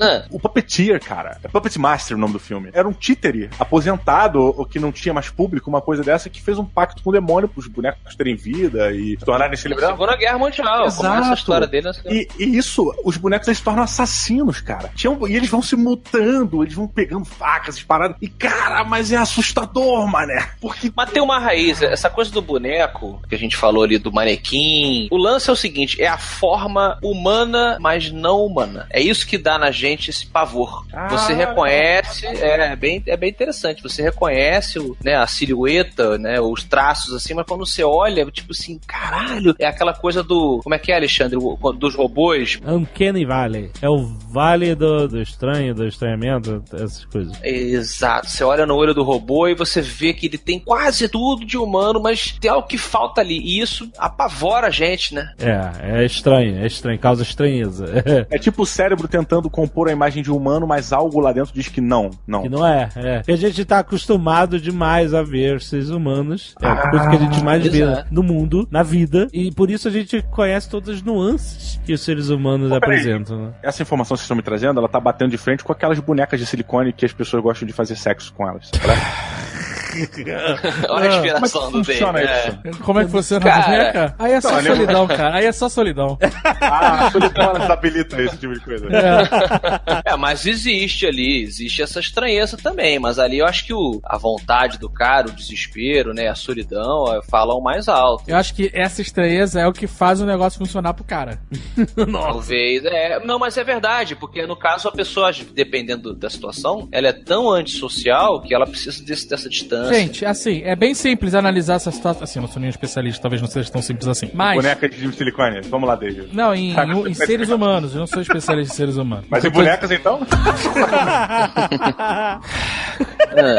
[0.00, 1.38] Ah, O Puppeteer, cara.
[1.42, 2.70] É Puppet Master o nome do filme.
[2.72, 6.58] Era um títere aposentado, ou que não tinha mais público, uma coisa dessa, que fez
[6.58, 9.96] um pacto com o demônio pros bonecos terem vida e se tornarem celebridades.
[9.98, 10.86] Segunda Guerra Mundial.
[10.92, 12.00] Começa a história dele nessa...
[12.08, 14.90] E, e isso, os bonecos eles se tornam assassinos, cara.
[14.94, 18.16] Tinham, e eles vão se mutando, eles vão pegando facas, paradas.
[18.22, 20.48] E, cara, mas é assustador, mané.
[20.60, 20.92] Porque.
[20.96, 25.08] Mas tem uma raiz, essa coisa do boneco, que a gente falou ali do manequim.
[25.10, 28.86] O lance é o seguinte: é a forma humana, mas não humana.
[28.90, 30.84] É isso que dá na gente esse pavor.
[30.92, 31.08] Ah.
[31.08, 33.82] Você reconhece, é bem, é bem interessante.
[33.82, 38.52] Você reconhece o, né, a silhueta, né, os traços assim, mas quando você olha, tipo
[38.52, 40.60] assim, caralho, é aquela coisa do.
[40.62, 41.36] Como é que é, Alexandre?
[41.36, 42.60] O- Dos robôs.
[42.64, 43.70] Uncanny Valley.
[43.82, 47.36] É o vale do, do estranho, do estranhamento, essas coisas.
[47.42, 48.28] Exato.
[48.30, 51.56] Você olha no olho do robô e você vê que ele tem quase tudo de
[51.58, 53.38] humano, mas tem algo que falta ali.
[53.38, 55.32] E isso apavora a gente, né?
[55.38, 57.86] É, é estranho, é estranho, causa estranheza.
[58.30, 61.68] É tipo o cérebro tentando compor a imagem de humano, mas algo lá dentro diz
[61.68, 62.42] que não, não.
[62.42, 63.18] Que não é, é.
[63.18, 66.54] Porque a gente tá acostumado demais a ver seres humanos.
[66.60, 68.08] É a coisa que a gente mais vê exato.
[68.10, 69.28] no mundo, na vida.
[69.32, 73.46] E por isso a gente conhece todas as nuances que os seres humanos Pô, apresentam.
[73.46, 73.52] né?
[73.62, 76.38] Essa informação que vocês estão me trazendo, ela tá batendo de frente com aquelas bonecas
[76.40, 78.70] de silicone que as pessoas gostam de fazer sexo com elas.
[78.72, 79.64] sabe?
[79.94, 82.32] Olha a Como é que inspiração do funciona dele.
[82.70, 82.82] isso?
[82.82, 83.62] Como é que funciona Cara.
[83.62, 84.14] a boneca?
[84.18, 85.36] Aí é só solidão, cara.
[85.36, 86.18] Aí é só solidão.
[86.60, 88.86] Ah, silicone habilita esse tipo de coisa.
[88.88, 90.12] É.
[90.12, 92.98] É, mas existe ali, existe essa estranheza também.
[92.98, 97.04] Mas ali eu acho que o, a vontade do cara, o desespero, né, a solidão,
[97.14, 98.24] é, falam mais alto.
[98.28, 101.38] Eu acho que essa estranheza é o que faz o negócio funcionar pro cara.
[102.12, 103.20] Talvez, é.
[103.24, 107.50] Não, mas é verdade, porque no caso a pessoa, dependendo da situação, ela é tão
[107.50, 112.22] antissocial que ela precisa desse- dessa distância Gente, assim, é bem simples analisar essa situação.
[112.24, 114.30] Assim, eu não sou nenhum especialista, talvez não seja tão simples assim.
[114.34, 114.56] Mas.
[114.56, 115.60] Boneca de silicone.
[115.68, 116.28] Vamos lá, David.
[116.32, 117.92] Não, em, em- em seres humanos.
[117.94, 119.26] Eu não sou especialista em seres humanos.
[119.28, 120.20] Mas em bonecas, então?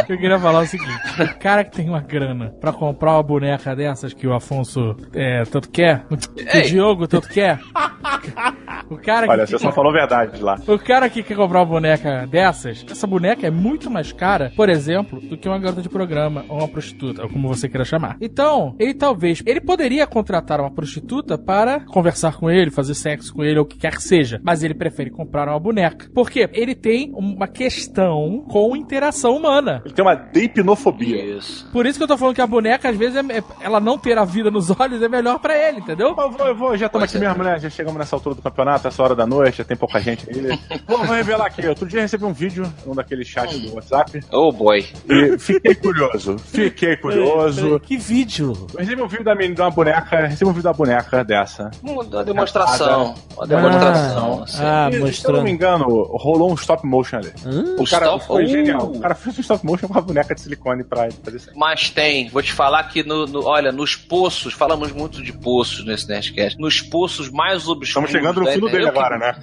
[0.01, 2.71] O que eu queria falar é o seguinte: o cara que tem uma grana pra
[2.71, 6.05] comprar uma boneca dessas que o Afonso é, tanto quer,
[6.51, 7.59] que o Diogo tanto quer.
[8.89, 10.57] O cara Olha, que, você só falou verdade lá.
[10.67, 14.69] o cara que quer comprar uma boneca dessas, essa boneca é muito mais cara, por
[14.69, 16.14] exemplo, do que uma garota de programa
[16.49, 18.17] ou uma prostituta, ou como você queira chamar.
[18.21, 23.43] Então, ele talvez, ele poderia contratar uma prostituta para conversar com ele, fazer sexo com
[23.43, 26.09] ele, ou o que quer que seja, mas ele prefere comprar uma boneca.
[26.13, 26.49] Por quê?
[26.53, 29.81] Ele tem uma questão com interação humana.
[29.85, 31.37] Ele tem uma deipnofobia.
[31.37, 31.69] Isso.
[31.71, 33.97] Por isso que eu tô falando que a boneca, às vezes, é- é- ela não
[33.97, 36.15] ter a vida nos olhos é melhor pra ele, entendeu?
[36.17, 37.59] Eu vou, eu vou, já estamos aqui mesmo, né?
[37.59, 40.35] Já chegamos nessa altura do campeonato, essa hora da noite, já tem pouca gente aí.
[40.87, 41.65] Vou, vou revelar aqui.
[41.67, 44.85] Outro dia eu recebi um vídeo, um daqueles chats do WhatsApp, Oh boy.
[45.09, 46.04] e fiquei curioso.
[46.45, 47.79] Fiquei curioso.
[47.79, 48.53] Que vídeo?
[48.73, 51.71] Eu recebi um vídeo da menina, de uma boneca, recebi um vídeo da boneca dessa.
[51.83, 53.15] Uma demonstração.
[53.35, 54.43] Uma demonstração.
[54.43, 54.57] assim.
[54.61, 55.43] Ah, E, Se eu não mostrando.
[55.43, 55.85] me engano,
[56.17, 57.31] rolou um stop motion ali.
[57.45, 57.75] Hum?
[57.79, 58.47] O cara Stop- foi Uh.
[58.47, 58.91] genial.
[58.91, 61.49] O cara fez um stop motion com a boneca de silicone pra fazer isso.
[61.55, 65.85] Mas tem, vou te falar que no, no- olha, nos poços, falamos muito de poços
[65.85, 67.87] nesse Nerdcast, nos poços mais obscuros.
[67.89, 69.35] Estamos chegando no fundo dele internet, eu que- agora, né?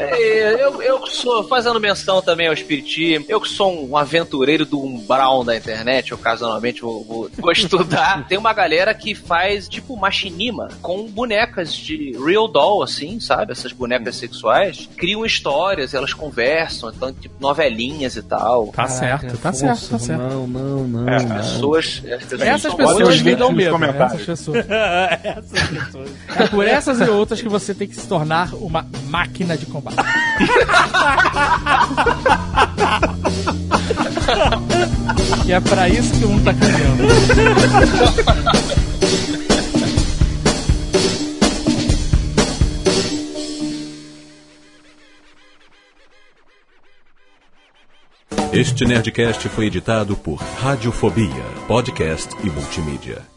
[0.00, 4.64] É, eu, eu que sou, fazendo menção também ao Espiritismo, eu que sou um aventureiro
[4.64, 8.24] do umbral da internet, ocasionalmente vou, vou, vou estudar.
[8.28, 13.52] Tem uma galera que faz tipo machinima com bonecas de real doll, assim, sabe?
[13.52, 14.88] Essas bonecas sexuais.
[14.96, 18.68] Criam histórias, elas conversam, então, tipo, novelinhas e tal.
[18.68, 20.20] Tá certo, tá certo, tá certo.
[20.20, 21.08] Não, não, não.
[21.08, 21.36] É, não.
[21.36, 23.78] Pessoas, as pessoas Essas pessoas me dão medo.
[23.78, 23.94] né?
[23.98, 24.66] Essas pessoas.
[24.68, 26.10] Essas pessoas.
[26.36, 29.96] É por essas e outras que você tem que se tornar uma máquina de combate.
[35.46, 37.04] e é pra isso que o mundo tá caminhando.
[48.52, 53.33] Este Nerdcast foi editado por Radiofobia, podcast e multimídia.